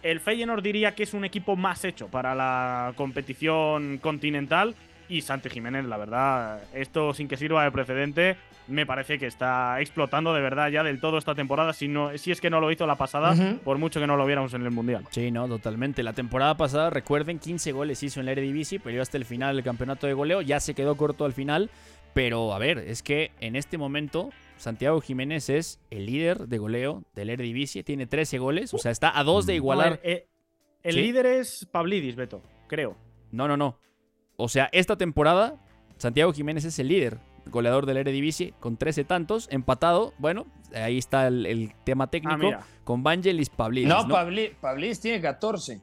El 0.03 0.19
Feyenoord 0.19 0.63
diría 0.63 0.97
que 0.97 1.05
es 1.05 1.15
un 1.15 1.25
equipo 1.25 1.55
más 1.55 1.85
hecho 1.85 2.09
para 2.09 2.35
la 2.35 2.93
competición 2.97 3.99
continental 3.99 4.75
y 5.11 5.23
Santi 5.23 5.51
Jiménez, 5.51 5.85
la 5.85 5.97
verdad, 5.97 6.63
esto 6.73 7.13
sin 7.13 7.27
que 7.27 7.37
sirva 7.37 7.65
de 7.65 7.73
precedente, 7.73 8.37
me 8.69 8.87
parece 8.87 9.19
que 9.19 9.27
está 9.27 9.81
explotando 9.81 10.33
de 10.33 10.41
verdad 10.41 10.71
ya 10.71 10.85
del 10.85 11.01
todo 11.01 11.19
esta 11.19 11.35
temporada, 11.35 11.73
si, 11.73 11.89
no, 11.89 12.17
si 12.17 12.31
es 12.31 12.41
que 12.41 12.49
no 12.49 12.61
lo 12.61 12.71
hizo 12.71 12.87
la 12.87 12.95
pasada, 12.95 13.35
por 13.65 13.79
mucho 13.79 13.99
que 13.99 14.07
no 14.07 14.17
lo 14.17 14.25
viéramos 14.25 14.55
en 14.55 14.63
el 14.63 14.71
Mundial. 14.71 15.05
Sí, 15.11 15.33
no, 15.33 15.49
totalmente. 15.49 16.05
La 16.05 16.13
temporada 16.13 16.57
pasada, 16.57 16.91
recuerden, 16.91 17.41
15 17.41 17.73
goles 17.73 18.03
hizo 18.05 18.21
en 18.21 18.27
la 18.27 18.33
Eredivisie, 18.33 18.79
pero 18.79 19.03
hasta 19.03 19.17
el 19.17 19.25
final 19.25 19.57
del 19.57 19.65
campeonato 19.65 20.07
de 20.07 20.13
goleo, 20.13 20.43
ya 20.43 20.61
se 20.61 20.75
quedó 20.75 20.97
corto 20.97 21.25
al 21.25 21.33
final, 21.33 21.71
pero 22.15 22.55
a 22.55 22.59
ver, 22.59 22.79
es 22.79 23.03
que 23.03 23.33
en 23.41 23.57
este 23.57 23.79
momento 23.79 24.31
Santiago 24.59 25.01
Jiménez 25.01 25.51
es 25.51 25.81
el 25.91 26.07
líder 26.07 26.47
de 26.47 26.59
goleo 26.59 27.03
del 27.15 27.31
Eredivisie, 27.31 27.83
tiene 27.83 28.07
13 28.07 28.39
goles, 28.39 28.73
o 28.75 28.79
sea, 28.79 28.93
está 28.93 29.19
a 29.19 29.25
dos 29.25 29.45
de 29.47 29.57
igualar. 29.57 30.01
El 30.05 30.95
líder 30.97 31.27
es 31.27 31.67
Pablidis, 31.71 32.15
Beto, 32.15 32.43
creo. 32.69 32.97
No, 33.33 33.49
no, 33.49 33.57
no. 33.57 33.77
O 34.41 34.49
sea, 34.49 34.69
esta 34.73 34.97
temporada 34.97 35.55
Santiago 35.99 36.33
Jiménez 36.33 36.65
es 36.65 36.79
el 36.79 36.89
líder 36.89 37.19
goleador 37.47 37.87
del 37.87 37.97
Eredivisie 37.97 38.55
con 38.61 38.77
13 38.77 39.05
tantos, 39.05 39.49
empatado, 39.51 40.13
bueno, 40.19 40.47
ahí 40.75 40.99
está 40.99 41.27
el, 41.27 41.73
tema 41.85 42.09
técnico 42.09 42.53
ah, 42.55 42.63
con 42.85 43.03
Vangelis 43.03 43.51
Pablidis. 43.51 43.89
No, 43.89 44.07
¿no? 44.07 44.17
Tiene 45.01 45.21
14. 45.21 45.81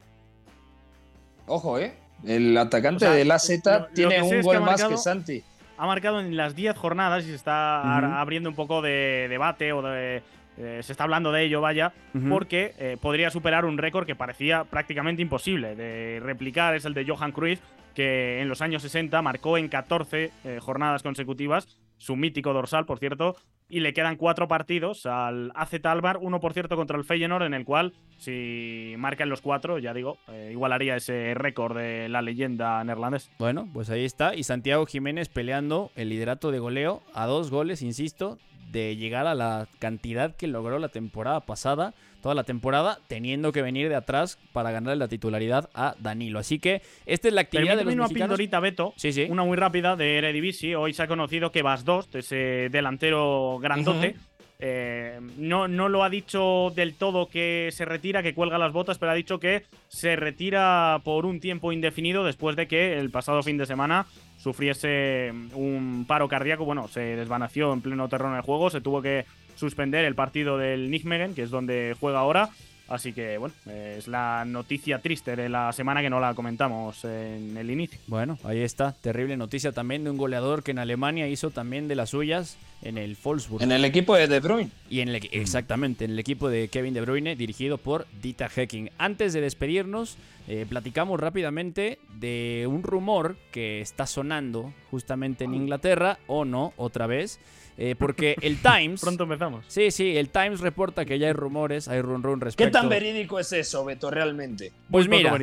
Ojo, 1.48 1.80
¿eh? 1.80 1.94
El 2.26 2.58
atacante 2.58 3.10
del 3.10 3.30
AZ 3.32 3.52
tiene 3.94 4.22
un 4.22 4.42
gol 4.42 4.62
más 4.62 4.84
que 4.84 4.98
Santi 4.98 5.44
ha 5.78 5.86
marcado 5.86 6.20
en 6.20 6.36
las 6.36 6.56
10 6.56 6.76
jornadas 6.76 7.24
y 7.24 7.28
se 7.28 7.36
está 7.36 8.20
abriendo 8.20 8.50
un 8.50 8.56
poco 8.56 8.82
de 8.82 9.28
debate 9.30 9.72
o 9.74 9.82
de, 9.82 10.24
eh, 10.58 10.80
se 10.82 10.92
está 10.92 11.04
hablando 11.04 11.32
de 11.32 11.44
ello, 11.44 11.62
vaya, 11.62 11.94
porque 12.30 12.74
eh, 12.80 12.98
podría 13.00 13.30
superar 13.30 13.64
un 13.64 13.78
récord 13.78 14.08
que 14.08 14.16
parecía 14.16 14.64
prácticamente 14.64 15.22
imposible 15.22 15.76
de 15.76 16.20
replicar, 16.22 16.76
es 16.76 16.86
el 16.86 16.96
de 16.96 17.06
Johan 17.06 17.32
Cruyff, 17.32 17.60
que 17.98 18.42
en 18.42 18.48
los 18.48 18.62
años 18.62 18.84
60 18.84 19.20
marcó 19.24 19.58
en 19.58 19.70
14 19.70 20.32
eh, 20.44 20.60
jornadas 20.62 21.02
consecutivas, 21.02 21.80
su 21.98 22.16
mítico 22.16 22.54
dorsal, 22.54 22.86
por 22.86 23.00
cierto, 23.00 23.36
y 23.70 23.80
le 23.80 23.92
quedan 23.92 24.18
cuatro 24.18 24.48
partidos 24.48 25.08
al 25.08 25.52
AZ 25.56 25.84
Albar, 25.84 26.20
uno 26.22 26.40
por 26.40 26.54
cierto 26.54 26.76
contra 26.76 26.96
el 26.96 27.06
Feyenoord, 27.06 27.46
en 27.46 27.56
el 27.56 27.66
cual 27.66 27.96
si 28.18 28.94
marcan 29.00 29.30
los 29.30 29.42
cuatro, 29.42 29.80
ya 29.80 29.96
digo, 29.96 30.20
eh, 30.28 30.50
igualaría 30.52 30.96
ese 30.96 31.34
récord 31.34 31.76
de 31.76 32.08
la 32.08 32.22
leyenda 32.22 32.84
neerlandés. 32.84 33.32
Bueno, 33.40 33.68
pues 33.74 33.90
ahí 33.90 34.06
está, 34.06 34.36
y 34.36 34.44
Santiago 34.44 34.86
Jiménez 34.86 35.28
peleando 35.28 35.90
el 35.96 36.10
liderato 36.10 36.52
de 36.52 36.60
goleo 36.60 37.02
a 37.16 37.26
dos 37.26 37.50
goles, 37.50 37.82
insisto, 37.82 38.38
de 38.72 38.96
llegar 38.96 39.26
a 39.26 39.34
la 39.34 39.68
cantidad 39.80 40.36
que 40.36 40.46
logró 40.46 40.78
la 40.78 40.90
temporada 40.90 41.40
pasada, 41.48 41.96
toda 42.28 42.36
la 42.36 42.44
temporada, 42.44 43.00
teniendo 43.08 43.54
que 43.54 43.62
venir 43.62 43.88
de 43.88 43.96
atrás 43.96 44.38
para 44.52 44.72
ganar 44.72 44.98
la 44.98 45.08
titularidad 45.08 45.70
a 45.74 45.96
Danilo. 45.98 46.40
Así 46.40 46.60
que 46.60 46.82
esta 47.06 47.30
es 47.30 47.34
la 47.34 47.40
actividad 47.40 47.78
de 47.78 47.86
los 47.86 47.94
una 47.94 48.10
pildorita, 48.10 48.60
Beto, 48.60 48.94
sí, 48.98 49.14
sí. 49.14 49.28
una 49.30 49.46
muy 49.46 49.56
rápida 49.56 49.96
de 49.96 50.18
Eredivisie. 50.18 50.76
Hoy 50.76 50.92
se 50.92 51.04
ha 51.04 51.08
conocido 51.08 51.54
que 51.54 51.62
Vas 51.62 51.86
2, 51.86 52.10
ese 52.16 52.68
delantero 52.70 53.60
grandote, 53.60 54.18
eh, 54.60 55.22
no, 55.38 55.70
no 55.70 55.88
lo 55.88 56.04
ha 56.04 56.10
dicho 56.10 56.74
del 56.76 56.96
todo 56.96 57.30
que 57.30 57.70
se 57.72 57.86
retira, 57.86 58.22
que 58.22 58.34
cuelga 58.34 58.58
las 58.58 58.74
botas, 58.74 58.98
pero 58.98 59.14
ha 59.14 59.16
dicho 59.16 59.40
que 59.40 59.64
se 59.88 60.18
retira 60.18 61.00
por 61.06 61.26
un 61.26 61.40
tiempo 61.40 61.72
indefinido 61.72 62.26
después 62.26 62.58
de 62.58 62.68
que 62.68 63.00
el 63.00 63.10
pasado 63.10 63.42
fin 63.42 63.58
de 63.58 63.66
semana 63.66 64.06
sufriese 64.38 65.32
un 65.54 66.04
paro 66.06 66.28
cardíaco. 66.28 66.66
Bueno, 66.66 66.90
se 66.90 67.00
desvaneció 67.00 67.72
en 67.72 67.80
pleno 67.80 68.10
terreno 68.10 68.36
de 68.36 68.42
juego, 68.42 68.70
se 68.70 68.82
tuvo 68.82 69.02
que 69.02 69.24
suspender 69.58 70.06
el 70.06 70.16
partido 70.16 70.58
del 70.58 70.90
Nijmegen, 70.90 71.36
que 71.36 71.44
es 71.44 71.50
donde 71.50 71.96
juega 72.00 72.20
ahora. 72.20 72.50
Así 72.88 73.12
que, 73.12 73.38
bueno, 73.38 73.54
es 73.66 74.08
la 74.08 74.46
noticia 74.46 75.00
triste 75.00 75.36
de 75.36 75.50
la 75.50 75.74
semana 75.74 76.02
que 76.02 76.10
no 76.10 76.22
la 76.22 76.34
comentamos 76.34 77.04
en 77.04 77.58
el 77.58 77.70
inicio. 77.70 78.00
Bueno, 78.08 78.40
ahí 78.46 78.62
está. 78.62 78.94
Terrible 78.94 79.36
noticia 79.36 79.74
también 79.74 80.06
de 80.06 80.10
un 80.10 80.18
goleador 80.18 80.64
que 80.64 80.72
en 80.72 80.80
Alemania 80.80 81.28
hizo 81.28 81.50
también 81.50 81.90
de 81.90 81.96
las 81.96 82.12
suyas 82.12 82.58
en 82.82 82.98
el 82.98 83.18
Wolfsburg. 83.22 83.62
En 83.62 83.74
el 83.74 83.84
equipo 83.84 84.16
de 84.16 84.28
De 84.28 84.40
Bruyne. 84.40 84.72
Y 84.90 85.02
en 85.02 85.10
el, 85.10 85.28
exactamente, 85.34 86.06
en 86.06 86.12
el 86.12 86.20
equipo 86.20 86.48
de 86.48 86.70
Kevin 86.70 86.94
De 86.94 87.02
Bruyne, 87.02 87.36
dirigido 87.36 87.78
por 87.78 88.08
Dita 88.22 88.48
Hecking. 88.48 88.90
Antes 88.98 89.34
de 89.34 89.42
despedirnos, 89.42 90.18
eh, 90.48 90.66
platicamos 90.70 91.20
rápidamente 91.20 92.00
de 92.20 92.68
un 92.70 92.84
rumor 92.84 93.36
que 93.52 93.82
está 93.82 94.08
sonando 94.08 94.74
justamente 94.90 95.44
en 95.44 95.56
Inglaterra, 95.56 96.20
o 96.28 96.46
no, 96.46 96.72
otra 96.78 97.06
vez 97.06 97.42
eh, 97.78 97.96
porque 97.98 98.36
el 98.42 98.58
Times. 98.58 99.02
Pronto 99.08 99.24
empezamos. 99.24 99.66
Sí, 99.68 99.92
sí, 99.92 100.18
el 100.18 100.30
Times 100.30 100.60
reporta 100.60 101.06
que 101.06 101.20
ya 101.20 101.28
hay 101.28 101.34
rumores, 101.34 101.88
hay 101.88 102.02
run 102.02 102.24
run 102.24 102.42
respecto. 102.42 102.66
¿Qué 102.66 102.72
tan 102.72 102.90
verídico 102.90 103.40
es 103.40 103.54
eso, 103.54 103.86
Beto, 103.86 104.10
realmente? 104.10 104.72
Pues 104.90 105.08
mira, 105.08 105.38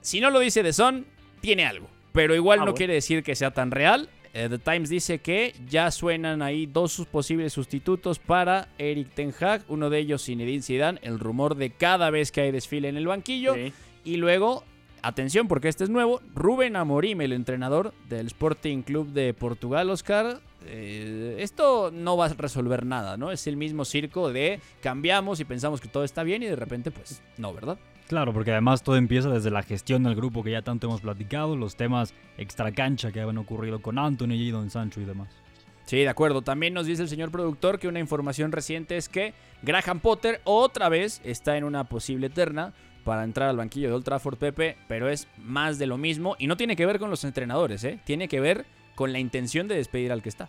si 0.00 0.20
no 0.20 0.30
lo 0.30 0.40
dice 0.40 0.62
The 0.62 0.72
Sun, 0.72 1.06
tiene 1.40 1.64
algo. 1.64 1.88
Pero 2.12 2.34
igual 2.34 2.60
ah, 2.60 2.64
no 2.66 2.74
quiere 2.74 2.94
decir 2.94 3.22
que 3.22 3.34
sea 3.34 3.50
tan 3.52 3.70
real. 3.70 4.08
Eh, 4.34 4.48
The 4.48 4.58
Times 4.58 4.88
dice 4.88 5.20
que 5.20 5.54
ya 5.68 5.90
suenan 5.90 6.42
ahí 6.42 6.66
dos 6.66 7.06
posibles 7.10 7.52
sustitutos 7.52 8.18
para 8.18 8.68
Eric 8.78 9.10
Ten 9.14 9.34
Hag. 9.38 9.62
Uno 9.68 9.90
de 9.90 9.98
ellos, 9.98 10.24
Zinedine 10.24 10.62
Zidane. 10.62 11.00
El 11.02 11.18
rumor 11.18 11.56
de 11.56 11.70
cada 11.70 12.10
vez 12.10 12.30
que 12.30 12.42
hay 12.42 12.52
desfile 12.52 12.88
en 12.88 12.96
el 12.96 13.06
banquillo. 13.06 13.56
Y 14.04 14.16
luego 14.16 14.64
atención 15.04 15.48
porque 15.48 15.68
este 15.68 15.84
es 15.84 15.90
nuevo, 15.90 16.20
Rubén 16.34 16.76
Amorim, 16.76 17.20
el 17.20 17.32
entrenador 17.32 17.92
del 18.08 18.26
Sporting 18.26 18.82
Club 18.82 19.08
de 19.08 19.34
Portugal, 19.34 19.90
Oscar. 19.90 20.40
Eh, 20.66 21.36
esto 21.38 21.90
no 21.92 22.16
va 22.16 22.26
a 22.26 22.28
resolver 22.28 22.84
nada, 22.86 23.16
¿no? 23.16 23.30
Es 23.30 23.46
el 23.46 23.56
mismo 23.56 23.84
circo 23.84 24.32
de 24.32 24.60
cambiamos 24.82 25.40
y 25.40 25.44
pensamos 25.44 25.80
que 25.80 25.88
todo 25.88 26.04
está 26.04 26.22
bien 26.22 26.42
y 26.42 26.46
de 26.46 26.56
repente, 26.56 26.90
pues, 26.90 27.22
no, 27.38 27.52
¿verdad? 27.52 27.78
Claro, 28.08 28.32
porque 28.32 28.52
además 28.52 28.82
todo 28.82 28.96
empieza 28.96 29.30
desde 29.30 29.50
la 29.50 29.62
gestión 29.62 30.02
del 30.02 30.14
grupo 30.14 30.42
que 30.42 30.50
ya 30.50 30.62
tanto 30.62 30.86
hemos 30.86 31.00
platicado, 31.00 31.56
los 31.56 31.76
temas 31.76 32.14
extracancha 32.36 33.12
que 33.12 33.20
han 33.20 33.38
ocurrido 33.38 33.80
con 33.80 33.98
Anthony 33.98 34.34
y 34.34 34.50
Don 34.50 34.70
Sancho 34.70 35.00
y 35.00 35.04
demás. 35.04 35.28
Sí, 35.86 35.98
de 35.98 36.08
acuerdo. 36.08 36.42
También 36.42 36.74
nos 36.74 36.86
dice 36.86 37.02
el 37.02 37.08
señor 37.08 37.30
productor 37.30 37.78
que 37.78 37.88
una 37.88 38.00
información 38.00 38.52
reciente 38.52 38.96
es 38.96 39.08
que 39.08 39.34
Graham 39.62 40.00
Potter 40.00 40.40
otra 40.44 40.88
vez 40.88 41.20
está 41.24 41.56
en 41.56 41.64
una 41.64 41.84
posible 41.84 42.30
terna 42.30 42.72
para 43.04 43.24
entrar 43.24 43.50
al 43.50 43.56
banquillo 43.56 43.88
de 43.88 43.94
Old 43.94 44.04
Trafford 44.04 44.38
Pepe, 44.38 44.76
pero 44.88 45.08
es 45.08 45.28
más 45.36 45.78
de 45.78 45.86
lo 45.86 45.98
mismo 45.98 46.36
y 46.38 46.46
no 46.46 46.56
tiene 46.56 46.74
que 46.74 46.86
ver 46.86 46.98
con 46.98 47.10
los 47.10 47.24
entrenadores, 47.24 47.84
¿eh? 47.84 48.00
tiene 48.04 48.28
que 48.28 48.40
ver 48.40 48.64
con 48.94 49.12
la 49.12 49.18
intención 49.18 49.68
de 49.68 49.76
despedir 49.76 50.12
al 50.12 50.22
que 50.22 50.28
está. 50.28 50.48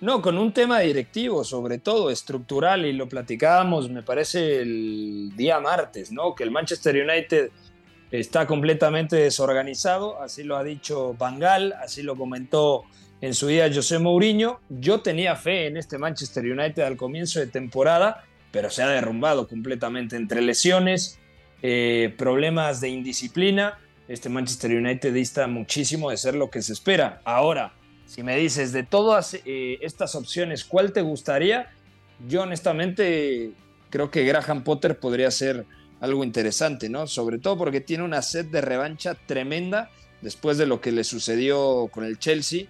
No, 0.00 0.20
con 0.20 0.36
un 0.36 0.52
tema 0.52 0.80
directivo, 0.80 1.44
sobre 1.44 1.78
todo 1.78 2.10
estructural, 2.10 2.84
y 2.84 2.92
lo 2.92 3.08
platicábamos, 3.08 3.88
me 3.90 4.02
parece, 4.02 4.60
el 4.60 5.32
día 5.36 5.60
martes, 5.60 6.12
¿no? 6.12 6.34
Que 6.34 6.44
el 6.44 6.50
Manchester 6.50 6.96
United 6.96 7.50
está 8.10 8.46
completamente 8.46 9.16
desorganizado, 9.16 10.20
así 10.20 10.42
lo 10.42 10.56
ha 10.56 10.64
dicho 10.64 11.14
Bangal, 11.14 11.72
así 11.80 12.02
lo 12.02 12.16
comentó 12.16 12.84
en 13.20 13.34
su 13.34 13.46
día 13.46 13.72
José 13.72 13.98
Mourinho. 13.98 14.60
Yo 14.68 15.00
tenía 15.00 15.36
fe 15.36 15.66
en 15.66 15.78
este 15.78 15.96
Manchester 15.96 16.44
United 16.44 16.82
al 16.82 16.96
comienzo 16.96 17.40
de 17.40 17.46
temporada 17.46 18.24
pero 18.54 18.70
se 18.70 18.84
ha 18.84 18.88
derrumbado 18.88 19.48
completamente 19.48 20.14
entre 20.14 20.40
lesiones, 20.40 21.18
eh, 21.60 22.14
problemas 22.16 22.80
de 22.80 22.88
indisciplina. 22.88 23.80
Este 24.08 24.28
Manchester 24.28 24.70
United 24.70 25.12
dista 25.12 25.46
muchísimo 25.46 26.10
de 26.10 26.16
ser 26.16 26.34
lo 26.34 26.50
que 26.50 26.62
se 26.62 26.72
espera. 26.72 27.20
Ahora, 27.24 27.72
si 28.06 28.22
me 28.22 28.36
dices 28.36 28.72
de 28.72 28.82
todas 28.82 29.34
eh, 29.34 29.78
estas 29.80 30.14
opciones, 30.14 30.64
¿cuál 30.64 30.92
te 30.92 31.00
gustaría? 31.00 31.70
Yo 32.28 32.42
honestamente 32.42 33.52
creo 33.90 34.10
que 34.10 34.24
Graham 34.24 34.62
Potter 34.62 34.98
podría 34.98 35.30
ser 35.30 35.64
algo 36.00 36.22
interesante, 36.22 36.88
¿no? 36.88 37.06
Sobre 37.06 37.38
todo 37.38 37.56
porque 37.56 37.80
tiene 37.80 38.04
una 38.04 38.20
sed 38.20 38.46
de 38.46 38.60
revancha 38.60 39.14
tremenda 39.14 39.90
después 40.20 40.58
de 40.58 40.66
lo 40.66 40.80
que 40.80 40.92
le 40.92 41.04
sucedió 41.04 41.88
con 41.90 42.04
el 42.04 42.18
Chelsea. 42.18 42.66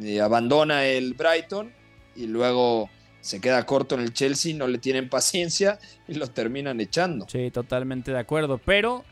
Eh, 0.00 0.20
abandona 0.20 0.86
el 0.86 1.14
Brighton 1.14 1.72
y 2.14 2.26
luego 2.26 2.90
se 3.20 3.40
queda 3.40 3.66
corto 3.66 3.96
en 3.96 4.02
el 4.02 4.12
Chelsea, 4.12 4.54
no 4.54 4.68
le 4.68 4.78
tienen 4.78 5.08
paciencia 5.08 5.80
y 6.06 6.14
lo 6.14 6.28
terminan 6.28 6.80
echando. 6.80 7.26
Sí, 7.28 7.50
totalmente 7.50 8.12
de 8.12 8.18
acuerdo, 8.18 8.58
pero 8.64 9.04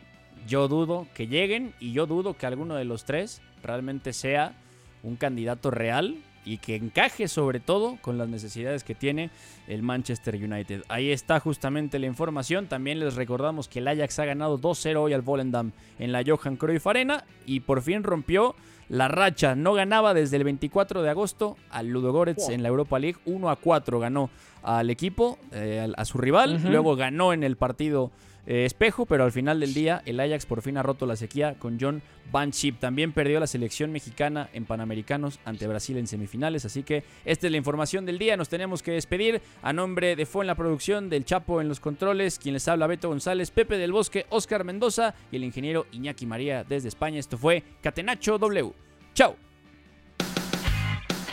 yo 0.46 0.68
dudo 0.68 1.06
que 1.14 1.26
lleguen 1.26 1.74
y 1.80 1.92
yo 1.92 2.06
dudo 2.06 2.34
que 2.34 2.46
alguno 2.46 2.74
de 2.74 2.84
los 2.84 3.04
tres 3.04 3.40
realmente 3.62 4.12
sea 4.12 4.54
un 5.02 5.16
candidato 5.16 5.70
real 5.70 6.16
y 6.44 6.58
que 6.58 6.76
encaje 6.76 7.28
sobre 7.28 7.60
todo 7.60 7.96
con 8.00 8.18
las 8.18 8.28
necesidades 8.28 8.84
que 8.84 8.94
tiene 8.94 9.30
el 9.66 9.82
Manchester 9.82 10.34
United. 10.36 10.82
Ahí 10.88 11.10
está 11.10 11.40
justamente 11.40 11.98
la 11.98 12.06
información. 12.06 12.66
También 12.66 13.00
les 13.00 13.14
recordamos 13.14 13.68
que 13.68 13.78
el 13.78 13.88
Ajax 13.88 14.18
ha 14.18 14.24
ganado 14.26 14.58
2-0 14.58 14.96
hoy 14.96 15.12
al 15.14 15.22
Volendam 15.22 15.72
en 15.98 16.12
la 16.12 16.22
Johan 16.26 16.56
Cruyff 16.56 16.86
Arena 16.86 17.24
y 17.46 17.60
por 17.60 17.82
fin 17.82 18.02
rompió 18.02 18.54
la 18.88 19.08
racha. 19.08 19.54
No 19.54 19.72
ganaba 19.72 20.12
desde 20.12 20.36
el 20.36 20.44
24 20.44 21.02
de 21.02 21.10
agosto 21.10 21.56
al 21.70 21.88
Ludogorets 21.88 22.50
en 22.50 22.62
la 22.62 22.68
Europa 22.68 22.98
League. 22.98 23.18
1 23.24 23.58
4 23.60 23.98
ganó 23.98 24.30
al 24.62 24.90
equipo, 24.90 25.38
eh, 25.52 25.90
a 25.96 26.04
su 26.04 26.18
rival. 26.18 26.60
Luego 26.64 26.96
ganó 26.96 27.32
en 27.32 27.42
el 27.42 27.56
partido 27.56 28.10
eh, 28.46 28.64
espejo, 28.64 29.06
pero 29.06 29.24
al 29.24 29.32
final 29.32 29.60
del 29.60 29.74
día 29.74 30.02
el 30.06 30.20
Ajax 30.20 30.46
por 30.46 30.62
fin 30.62 30.76
ha 30.76 30.82
roto 30.82 31.06
la 31.06 31.16
sequía 31.16 31.54
con 31.58 31.78
John 31.80 32.02
Van 32.30 32.52
Schip. 32.52 32.78
También 32.78 33.12
perdió 33.12 33.40
la 33.40 33.46
selección 33.46 33.92
mexicana 33.92 34.48
en 34.52 34.64
Panamericanos 34.64 35.40
ante 35.44 35.66
Brasil 35.66 35.96
en 35.96 36.06
semifinales, 36.06 36.64
así 36.64 36.82
que 36.82 37.04
esta 37.24 37.46
es 37.46 37.50
la 37.50 37.58
información 37.58 38.06
del 38.06 38.18
día. 38.18 38.36
Nos 38.36 38.48
tenemos 38.48 38.82
que 38.82 38.92
despedir 38.92 39.40
a 39.62 39.72
nombre 39.72 40.16
de 40.16 40.26
Fue 40.26 40.42
en 40.44 40.48
la 40.48 40.54
producción, 40.54 41.08
del 41.08 41.24
Chapo 41.24 41.60
en 41.60 41.68
los 41.68 41.80
controles, 41.80 42.38
quien 42.38 42.54
les 42.54 42.68
habla 42.68 42.86
Beto 42.86 43.08
González, 43.08 43.50
Pepe 43.50 43.78
del 43.78 43.92
Bosque, 43.92 44.26
Oscar 44.30 44.64
Mendoza 44.64 45.14
y 45.30 45.36
el 45.36 45.44
ingeniero 45.44 45.86
Iñaki 45.92 46.26
María 46.26 46.64
desde 46.64 46.88
España. 46.88 47.18
Esto 47.18 47.38
fue 47.38 47.62
Catenacho 47.82 48.38
W. 48.38 48.72
Chao. 49.14 49.53